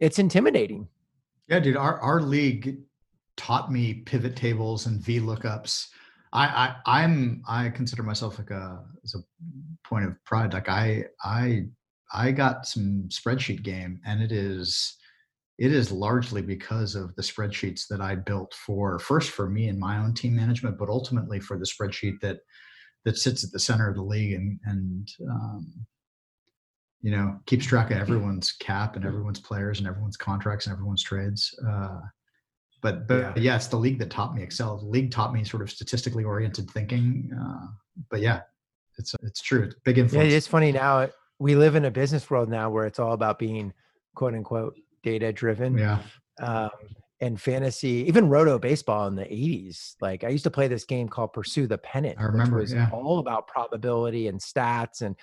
it's 0.00 0.18
intimidating. 0.18 0.86
Yeah 1.48 1.60
dude 1.60 1.76
our, 1.76 1.98
our 2.00 2.20
league 2.20 2.78
taught 3.38 3.72
me 3.72 3.94
pivot 3.94 4.36
tables 4.36 4.86
and 4.86 5.00
vlookups 5.00 5.88
I, 6.32 6.44
I 6.46 7.02
i'm 7.02 7.42
i 7.48 7.68
consider 7.70 8.02
myself 8.02 8.38
like 8.38 8.50
a 8.50 8.82
as 9.04 9.14
a 9.14 9.18
point 9.88 10.04
of 10.04 10.22
pride 10.24 10.52
like 10.52 10.68
i 10.68 11.04
i 11.22 11.66
i 12.12 12.32
got 12.32 12.66
some 12.66 13.04
spreadsheet 13.08 13.62
game 13.62 14.00
and 14.04 14.22
it 14.22 14.32
is 14.32 14.96
it 15.58 15.72
is 15.72 15.90
largely 15.90 16.42
because 16.42 16.94
of 16.94 17.14
the 17.16 17.22
spreadsheets 17.22 17.88
that 17.88 18.00
I 18.00 18.14
built 18.14 18.54
for 18.54 18.98
first 18.98 19.30
for 19.30 19.48
me 19.48 19.68
and 19.68 19.78
my 19.78 19.98
own 19.98 20.12
team 20.12 20.36
management, 20.36 20.78
but 20.78 20.90
ultimately 20.90 21.40
for 21.40 21.58
the 21.58 21.64
spreadsheet 21.64 22.20
that 22.20 22.40
that 23.04 23.16
sits 23.16 23.44
at 23.44 23.52
the 23.52 23.58
center 23.58 23.88
of 23.88 23.94
the 23.94 24.02
league 24.02 24.34
and 24.34 24.60
and 24.64 25.12
um, 25.30 25.72
you 27.00 27.10
know 27.10 27.38
keeps 27.46 27.64
track 27.64 27.90
of 27.90 27.96
everyone's 27.96 28.52
cap 28.52 28.96
and 28.96 29.04
everyone's 29.04 29.40
players 29.40 29.78
and 29.78 29.88
everyone's 29.88 30.16
contracts 30.16 30.66
and 30.66 30.74
everyone's 30.74 31.02
trades. 31.02 31.58
Uh, 31.66 32.00
but 32.82 33.08
but 33.08 33.36
yeah. 33.36 33.42
yeah. 33.42 33.56
it's 33.56 33.68
the 33.68 33.76
league 33.76 33.98
that 33.98 34.10
taught 34.10 34.34
me 34.34 34.42
Excel. 34.42 34.76
The 34.76 34.86
league 34.86 35.10
taught 35.10 35.32
me 35.32 35.42
sort 35.42 35.62
of 35.62 35.70
statistically 35.70 36.24
oriented 36.24 36.70
thinking. 36.70 37.30
Uh, 37.40 37.68
but 38.10 38.20
yeah, 38.20 38.42
it's 38.98 39.14
it's 39.22 39.40
true. 39.40 39.62
It's 39.62 39.76
big 39.84 39.96
influence. 39.96 40.30
Yeah, 40.30 40.36
it's 40.36 40.46
funny 40.46 40.72
now. 40.72 41.08
We 41.38 41.54
live 41.54 41.76
in 41.76 41.84
a 41.86 41.90
business 41.90 42.28
world 42.28 42.48
now 42.48 42.70
where 42.70 42.86
it's 42.86 42.98
all 42.98 43.12
about 43.12 43.38
being 43.38 43.72
quote 44.14 44.34
unquote 44.34 44.74
data 45.06 45.32
driven. 45.32 45.78
Yeah. 45.78 46.00
Um, 46.40 46.70
and 47.20 47.40
fantasy, 47.40 48.04
even 48.06 48.28
roto 48.28 48.58
baseball 48.58 49.06
in 49.06 49.14
the 49.14 49.24
80s. 49.24 49.94
Like 50.02 50.22
I 50.22 50.28
used 50.28 50.44
to 50.44 50.50
play 50.50 50.68
this 50.68 50.84
game 50.84 51.08
called 51.08 51.32
Pursue 51.32 51.66
the 51.66 51.78
Pennant, 51.78 52.18
I 52.20 52.24
remember, 52.24 52.56
which 52.56 52.64
was 52.64 52.74
yeah. 52.74 52.90
all 52.92 53.20
about 53.20 53.46
probability 53.46 54.28
and 54.28 54.38
stats. 54.38 55.00
And 55.00 55.16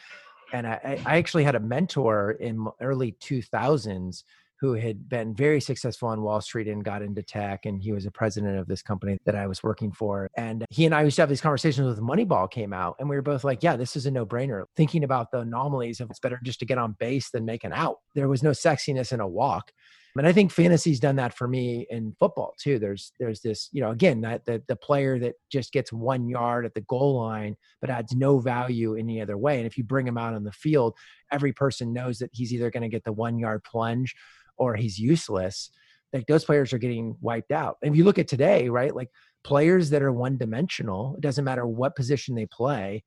and 0.53 0.65
I, 0.65 0.99
I 1.05 1.17
actually 1.17 1.43
had 1.43 1.55
a 1.55 1.59
mentor 1.59 2.31
in 2.31 2.65
early 2.81 3.11
2000s 3.21 4.23
who 4.63 4.75
had 4.75 5.09
been 5.09 5.35
very 5.35 5.59
successful 5.59 6.07
on 6.07 6.21
Wall 6.21 6.39
Street 6.39 6.69
and 6.69 6.85
got 6.85 7.01
into 7.01 7.21
tech. 7.21 7.65
And 7.65 7.83
he 7.83 7.91
was 7.91 8.05
a 8.05 8.11
president 8.11 8.57
of 8.57 8.65
this 8.65 8.81
company 8.81 9.17
that 9.25 9.35
I 9.35 9.45
was 9.45 9.61
working 9.61 9.91
for. 9.91 10.29
And 10.37 10.63
he 10.69 10.85
and 10.85 10.95
I 10.95 11.03
used 11.03 11.17
to 11.17 11.21
have 11.21 11.27
these 11.27 11.41
conversations 11.41 11.85
with 11.85 11.99
Moneyball 11.99 12.49
came 12.49 12.71
out. 12.71 12.95
And 12.97 13.09
we 13.09 13.17
were 13.17 13.21
both 13.21 13.43
like, 13.43 13.61
yeah, 13.61 13.75
this 13.75 13.97
is 13.97 14.05
a 14.05 14.11
no 14.11 14.25
brainer. 14.25 14.63
Thinking 14.77 15.03
about 15.03 15.31
the 15.31 15.39
anomalies 15.39 15.99
of 15.99 16.09
it's 16.09 16.19
better 16.21 16.39
just 16.45 16.59
to 16.59 16.65
get 16.65 16.77
on 16.77 16.95
base 16.97 17.29
than 17.29 17.43
make 17.43 17.65
an 17.65 17.73
out. 17.73 17.97
There 18.15 18.29
was 18.29 18.41
no 18.41 18.51
sexiness 18.51 19.11
in 19.11 19.19
a 19.19 19.27
walk. 19.27 19.73
And 20.15 20.27
I 20.27 20.31
think 20.31 20.51
fantasy's 20.51 20.99
done 20.99 21.15
that 21.15 21.35
for 21.35 21.47
me 21.47 21.87
in 21.89 22.15
football 22.19 22.53
too. 22.59 22.77
There's 22.77 23.11
there's 23.19 23.41
this, 23.41 23.69
you 23.71 23.81
know, 23.81 23.89
again, 23.89 24.21
that 24.21 24.45
the 24.45 24.61
the 24.67 24.75
player 24.75 25.17
that 25.19 25.33
just 25.51 25.73
gets 25.73 25.91
one 25.91 26.29
yard 26.29 26.65
at 26.65 26.75
the 26.75 26.81
goal 26.81 27.17
line 27.17 27.55
but 27.81 27.89
adds 27.89 28.15
no 28.15 28.37
value 28.39 28.95
any 28.95 29.21
other 29.21 29.37
way. 29.37 29.57
And 29.57 29.65
if 29.65 29.77
you 29.77 29.83
bring 29.83 30.07
him 30.07 30.17
out 30.17 30.35
on 30.35 30.43
the 30.43 30.51
field, 30.51 30.95
every 31.31 31.51
person 31.51 31.93
knows 31.93 32.19
that 32.19 32.29
he's 32.31 32.53
either 32.53 32.69
going 32.69 32.83
to 32.83 32.89
get 32.89 33.03
the 33.03 33.11
one 33.11 33.39
yard 33.39 33.63
plunge 33.63 34.15
or 34.57 34.75
he's 34.75 34.97
useless. 34.97 35.69
Like 36.11 36.27
those 36.27 36.45
players 36.45 36.73
are 36.73 36.77
getting 36.77 37.15
wiped 37.21 37.51
out. 37.51 37.77
And 37.81 37.93
if 37.93 37.97
you 37.97 38.03
look 38.03 38.19
at 38.19 38.27
today, 38.27 38.69
right, 38.69 38.95
like 38.95 39.09
players 39.43 39.89
that 39.89 40.03
are 40.03 40.11
one 40.11 40.37
dimensional, 40.37 41.15
it 41.15 41.21
doesn't 41.21 41.43
matter 41.43 41.65
what 41.65 41.95
position 41.95 42.35
they 42.35 42.45
play, 42.45 43.03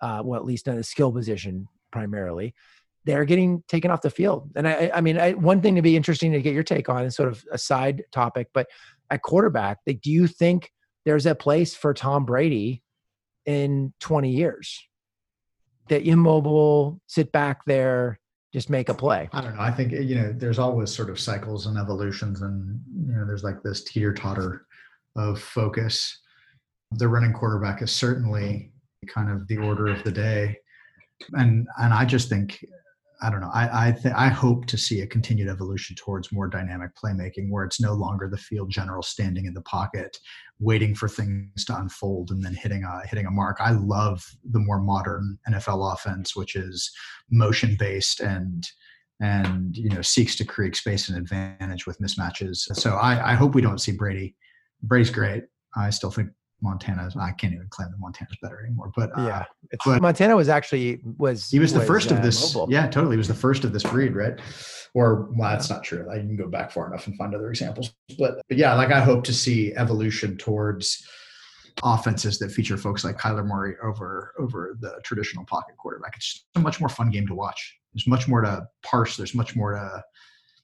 uh, 0.00 0.22
well, 0.24 0.38
at 0.38 0.46
least 0.46 0.68
in 0.68 0.78
a 0.78 0.82
skill 0.82 1.12
position 1.12 1.68
primarily, 1.90 2.54
they're 3.04 3.24
getting 3.24 3.62
taken 3.66 3.90
off 3.90 4.02
the 4.02 4.10
field. 4.10 4.50
And 4.56 4.68
I, 4.68 4.90
I 4.94 5.00
mean, 5.00 5.18
I, 5.18 5.32
one 5.32 5.62
thing 5.62 5.76
to 5.76 5.82
be 5.82 5.96
interesting 5.96 6.32
to 6.32 6.42
get 6.42 6.54
your 6.54 6.62
take 6.62 6.88
on 6.88 7.04
is 7.04 7.16
sort 7.16 7.30
of 7.30 7.44
a 7.50 7.58
side 7.58 8.04
topic, 8.12 8.48
but 8.52 8.66
at 9.10 9.22
quarterback, 9.22 9.78
like, 9.86 10.00
do 10.00 10.10
you 10.10 10.26
think 10.26 10.72
there's 11.04 11.26
a 11.26 11.34
place 11.34 11.74
for 11.74 11.94
Tom 11.94 12.24
Brady 12.24 12.82
in 13.46 13.92
20 14.00 14.30
years? 14.30 14.86
The 15.88 16.00
immobile, 16.06 17.00
sit 17.06 17.32
back 17.32 17.64
there, 17.64 18.20
just 18.52 18.70
make 18.70 18.88
a 18.88 18.94
play. 18.94 19.28
I 19.32 19.40
don't 19.40 19.54
know. 19.56 19.62
I 19.62 19.70
think 19.70 19.92
you 19.92 20.16
know, 20.16 20.32
there's 20.32 20.58
always 20.58 20.92
sort 20.92 21.10
of 21.10 21.20
cycles 21.20 21.66
and 21.66 21.78
evolutions, 21.78 22.42
and 22.42 22.80
you 23.06 23.12
know, 23.12 23.24
there's 23.26 23.44
like 23.44 23.62
this 23.62 23.84
teeter 23.84 24.12
totter 24.12 24.66
of 25.16 25.40
focus. 25.40 26.18
The 26.92 27.08
running 27.08 27.32
quarterback 27.32 27.82
is 27.82 27.92
certainly 27.92 28.72
kind 29.06 29.30
of 29.30 29.46
the 29.46 29.58
order 29.58 29.86
of 29.86 30.02
the 30.02 30.10
day, 30.10 30.56
and 31.34 31.68
and 31.78 31.94
I 31.94 32.04
just 32.04 32.28
think 32.28 32.64
I 33.22 33.30
don't 33.30 33.40
know. 33.40 33.50
I 33.52 33.88
I, 33.88 33.92
th- 33.92 34.14
I 34.14 34.28
hope 34.28 34.66
to 34.66 34.78
see 34.78 35.00
a 35.00 35.06
continued 35.06 35.48
evolution 35.48 35.96
towards 35.96 36.32
more 36.32 36.48
dynamic 36.48 36.92
playmaking, 36.94 37.50
where 37.50 37.64
it's 37.64 37.80
no 37.80 37.92
longer 37.92 38.28
the 38.28 38.38
field 38.38 38.70
general 38.70 39.02
standing 39.02 39.46
in 39.46 39.54
the 39.54 39.62
pocket, 39.62 40.16
waiting 40.58 40.94
for 40.94 41.08
things 41.08 41.64
to 41.66 41.76
unfold 41.78 42.30
and 42.30 42.42
then 42.42 42.54
hitting 42.54 42.84
a 42.84 43.06
hitting 43.06 43.26
a 43.26 43.30
mark. 43.30 43.58
I 43.60 43.72
love 43.72 44.24
the 44.50 44.60
more 44.60 44.80
modern 44.80 45.38
NFL 45.48 45.92
offense, 45.92 46.34
which 46.34 46.56
is 46.56 46.90
motion 47.30 47.76
based 47.78 48.20
and 48.20 48.66
and 49.20 49.76
you 49.76 49.90
know 49.90 50.02
seeks 50.02 50.36
to 50.36 50.44
create 50.44 50.76
space 50.76 51.08
and 51.08 51.18
advantage 51.18 51.86
with 51.86 52.00
mismatches. 52.00 52.58
So 52.76 52.96
I, 52.96 53.32
I 53.32 53.34
hope 53.34 53.54
we 53.54 53.62
don't 53.62 53.80
see 53.80 53.92
Brady. 53.92 54.34
Brady's 54.82 55.10
great. 55.10 55.44
I 55.76 55.90
still 55.90 56.10
think 56.10 56.30
Montana. 56.62 57.10
I 57.18 57.32
can't 57.32 57.54
even 57.54 57.66
claim 57.68 57.90
that 57.90 57.98
Montana's 57.98 58.36
better 58.42 58.60
anymore. 58.64 58.92
But 58.94 59.10
uh, 59.18 59.26
yeah, 59.26 59.44
but 59.84 60.02
Montana 60.02 60.36
was 60.36 60.48
actually 60.48 61.00
was 61.18 61.50
he 61.50 61.58
was 61.58 61.72
the 61.72 61.80
was, 61.80 61.88
first 61.88 62.12
uh, 62.12 62.16
of 62.16 62.22
this. 62.22 62.54
mobile. 62.54 62.72
Yeah, 62.72 62.86
totally. 62.88 63.14
He 63.14 63.18
was 63.18 63.28
the 63.28 63.34
first 63.34 63.64
of 63.64 63.72
this 63.72 63.82
breed, 63.82 64.14
right? 64.14 64.38
Or 64.94 65.30
well, 65.32 65.50
that's 65.50 65.70
not 65.70 65.84
true. 65.84 66.08
I 66.10 66.16
can 66.16 66.36
go 66.36 66.48
back 66.48 66.70
far 66.70 66.86
enough 66.86 67.06
and 67.06 67.16
find 67.16 67.34
other 67.34 67.50
examples. 67.50 67.94
But 68.18 68.42
but 68.48 68.58
yeah, 68.58 68.74
like 68.74 68.90
I 68.90 69.00
hope 69.00 69.24
to 69.24 69.32
see 69.32 69.74
evolution 69.74 70.36
towards 70.36 71.06
offenses 71.82 72.38
that 72.38 72.50
feature 72.50 72.76
folks 72.76 73.04
like 73.04 73.18
Kyler 73.18 73.46
Murray 73.46 73.76
over 73.82 74.34
over 74.38 74.76
the 74.80 75.00
traditional 75.04 75.44
pocket 75.44 75.76
quarterback. 75.76 76.16
It's 76.16 76.32
just 76.32 76.46
a 76.56 76.60
much 76.60 76.80
more 76.80 76.88
fun 76.88 77.10
game 77.10 77.26
to 77.28 77.34
watch. 77.34 77.76
There's 77.94 78.06
much 78.06 78.28
more 78.28 78.40
to 78.42 78.66
parse. 78.82 79.16
There's 79.16 79.34
much 79.34 79.56
more 79.56 79.72
to 79.72 80.02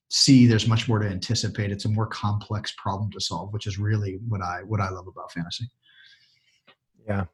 see. 0.08 0.46
There's 0.46 0.68
much 0.68 0.88
more 0.88 0.98
to 0.98 1.08
anticipate. 1.08 1.70
It's 1.70 1.84
a 1.84 1.88
more 1.88 2.06
complex 2.06 2.72
problem 2.76 3.10
to 3.12 3.20
solve, 3.20 3.52
which 3.52 3.66
is 3.66 3.78
really 3.78 4.18
what 4.28 4.42
I 4.42 4.62
what 4.64 4.80
I 4.80 4.90
love 4.90 5.06
about 5.06 5.32
fantasy. 5.32 5.70
Yeah. 7.06 7.24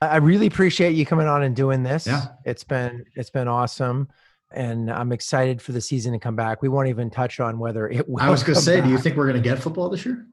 I 0.00 0.16
really 0.16 0.46
appreciate 0.46 0.94
you 0.94 1.04
coming 1.04 1.26
on 1.26 1.42
and 1.42 1.56
doing 1.56 1.82
this. 1.82 2.06
Yeah. 2.06 2.26
It's 2.44 2.64
been 2.64 3.04
it's 3.14 3.30
been 3.30 3.48
awesome. 3.48 4.08
And 4.50 4.90
I'm 4.90 5.12
excited 5.12 5.60
for 5.60 5.72
the 5.72 5.80
season 5.80 6.12
to 6.12 6.18
come 6.18 6.34
back. 6.34 6.62
We 6.62 6.68
won't 6.68 6.88
even 6.88 7.10
touch 7.10 7.38
on 7.38 7.58
whether 7.58 7.88
it 7.88 8.08
will. 8.08 8.22
I 8.22 8.30
was 8.30 8.42
going 8.42 8.54
to 8.54 8.62
say, 8.62 8.80
do 8.80 8.88
you 8.88 8.96
think 8.96 9.16
we're 9.16 9.26
going 9.26 9.42
to 9.42 9.46
get 9.46 9.58
football 9.58 9.90
this 9.90 10.06
year? 10.06 10.26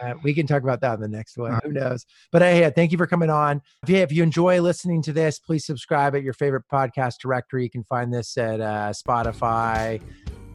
Uh, 0.00 0.14
we 0.22 0.32
can 0.32 0.46
talk 0.46 0.62
about 0.62 0.80
that 0.80 0.94
in 0.94 1.00
the 1.00 1.08
next 1.08 1.36
one. 1.36 1.52
Right. 1.52 1.62
Who 1.64 1.72
knows? 1.72 2.06
But 2.32 2.40
hey, 2.40 2.60
yeah, 2.60 2.70
thank 2.70 2.92
you 2.92 2.98
for 2.98 3.06
coming 3.06 3.28
on. 3.30 3.60
If 3.82 3.90
you, 3.90 3.96
if 3.96 4.12
you 4.12 4.22
enjoy 4.22 4.62
listening 4.62 5.02
to 5.02 5.12
this, 5.12 5.38
please 5.38 5.66
subscribe 5.66 6.14
at 6.14 6.22
your 6.22 6.32
favorite 6.32 6.64
podcast 6.72 7.16
directory. 7.20 7.64
You 7.64 7.70
can 7.70 7.84
find 7.84 8.14
this 8.14 8.38
at 8.38 8.60
uh, 8.60 8.92
Spotify, 8.92 10.00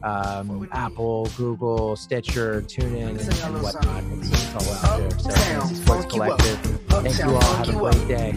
um, 0.04 0.68
Apple, 0.72 1.28
Google, 1.36 1.96
Stitcher, 1.96 2.62
TuneIn, 2.62 3.08
and, 3.08 3.20
and 3.20 3.62
whatnot. 3.62 4.04
It's 4.22 4.54
all 4.54 4.90
out 4.90 4.98
there. 4.98 5.18
So 5.18 5.74
Sports 5.74 6.06
Collective. 6.06 6.58
Thank 6.88 7.18
you 7.18 7.34
all. 7.34 7.40
Have 7.40 7.68
a 7.68 7.72
great 7.72 8.08
day. 8.08 8.34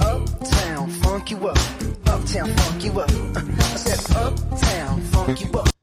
Uptown, 0.00 0.88
funk 0.88 1.30
you 1.30 1.48
up. 1.48 1.58
Uptown, 2.06 2.48
funk 2.48 2.84
you 2.84 3.00
up. 3.00 3.10
I 3.36 3.76
said, 3.76 4.16
Uptown, 4.16 5.00
funk 5.00 5.40
you 5.40 5.58
up. 5.58 5.79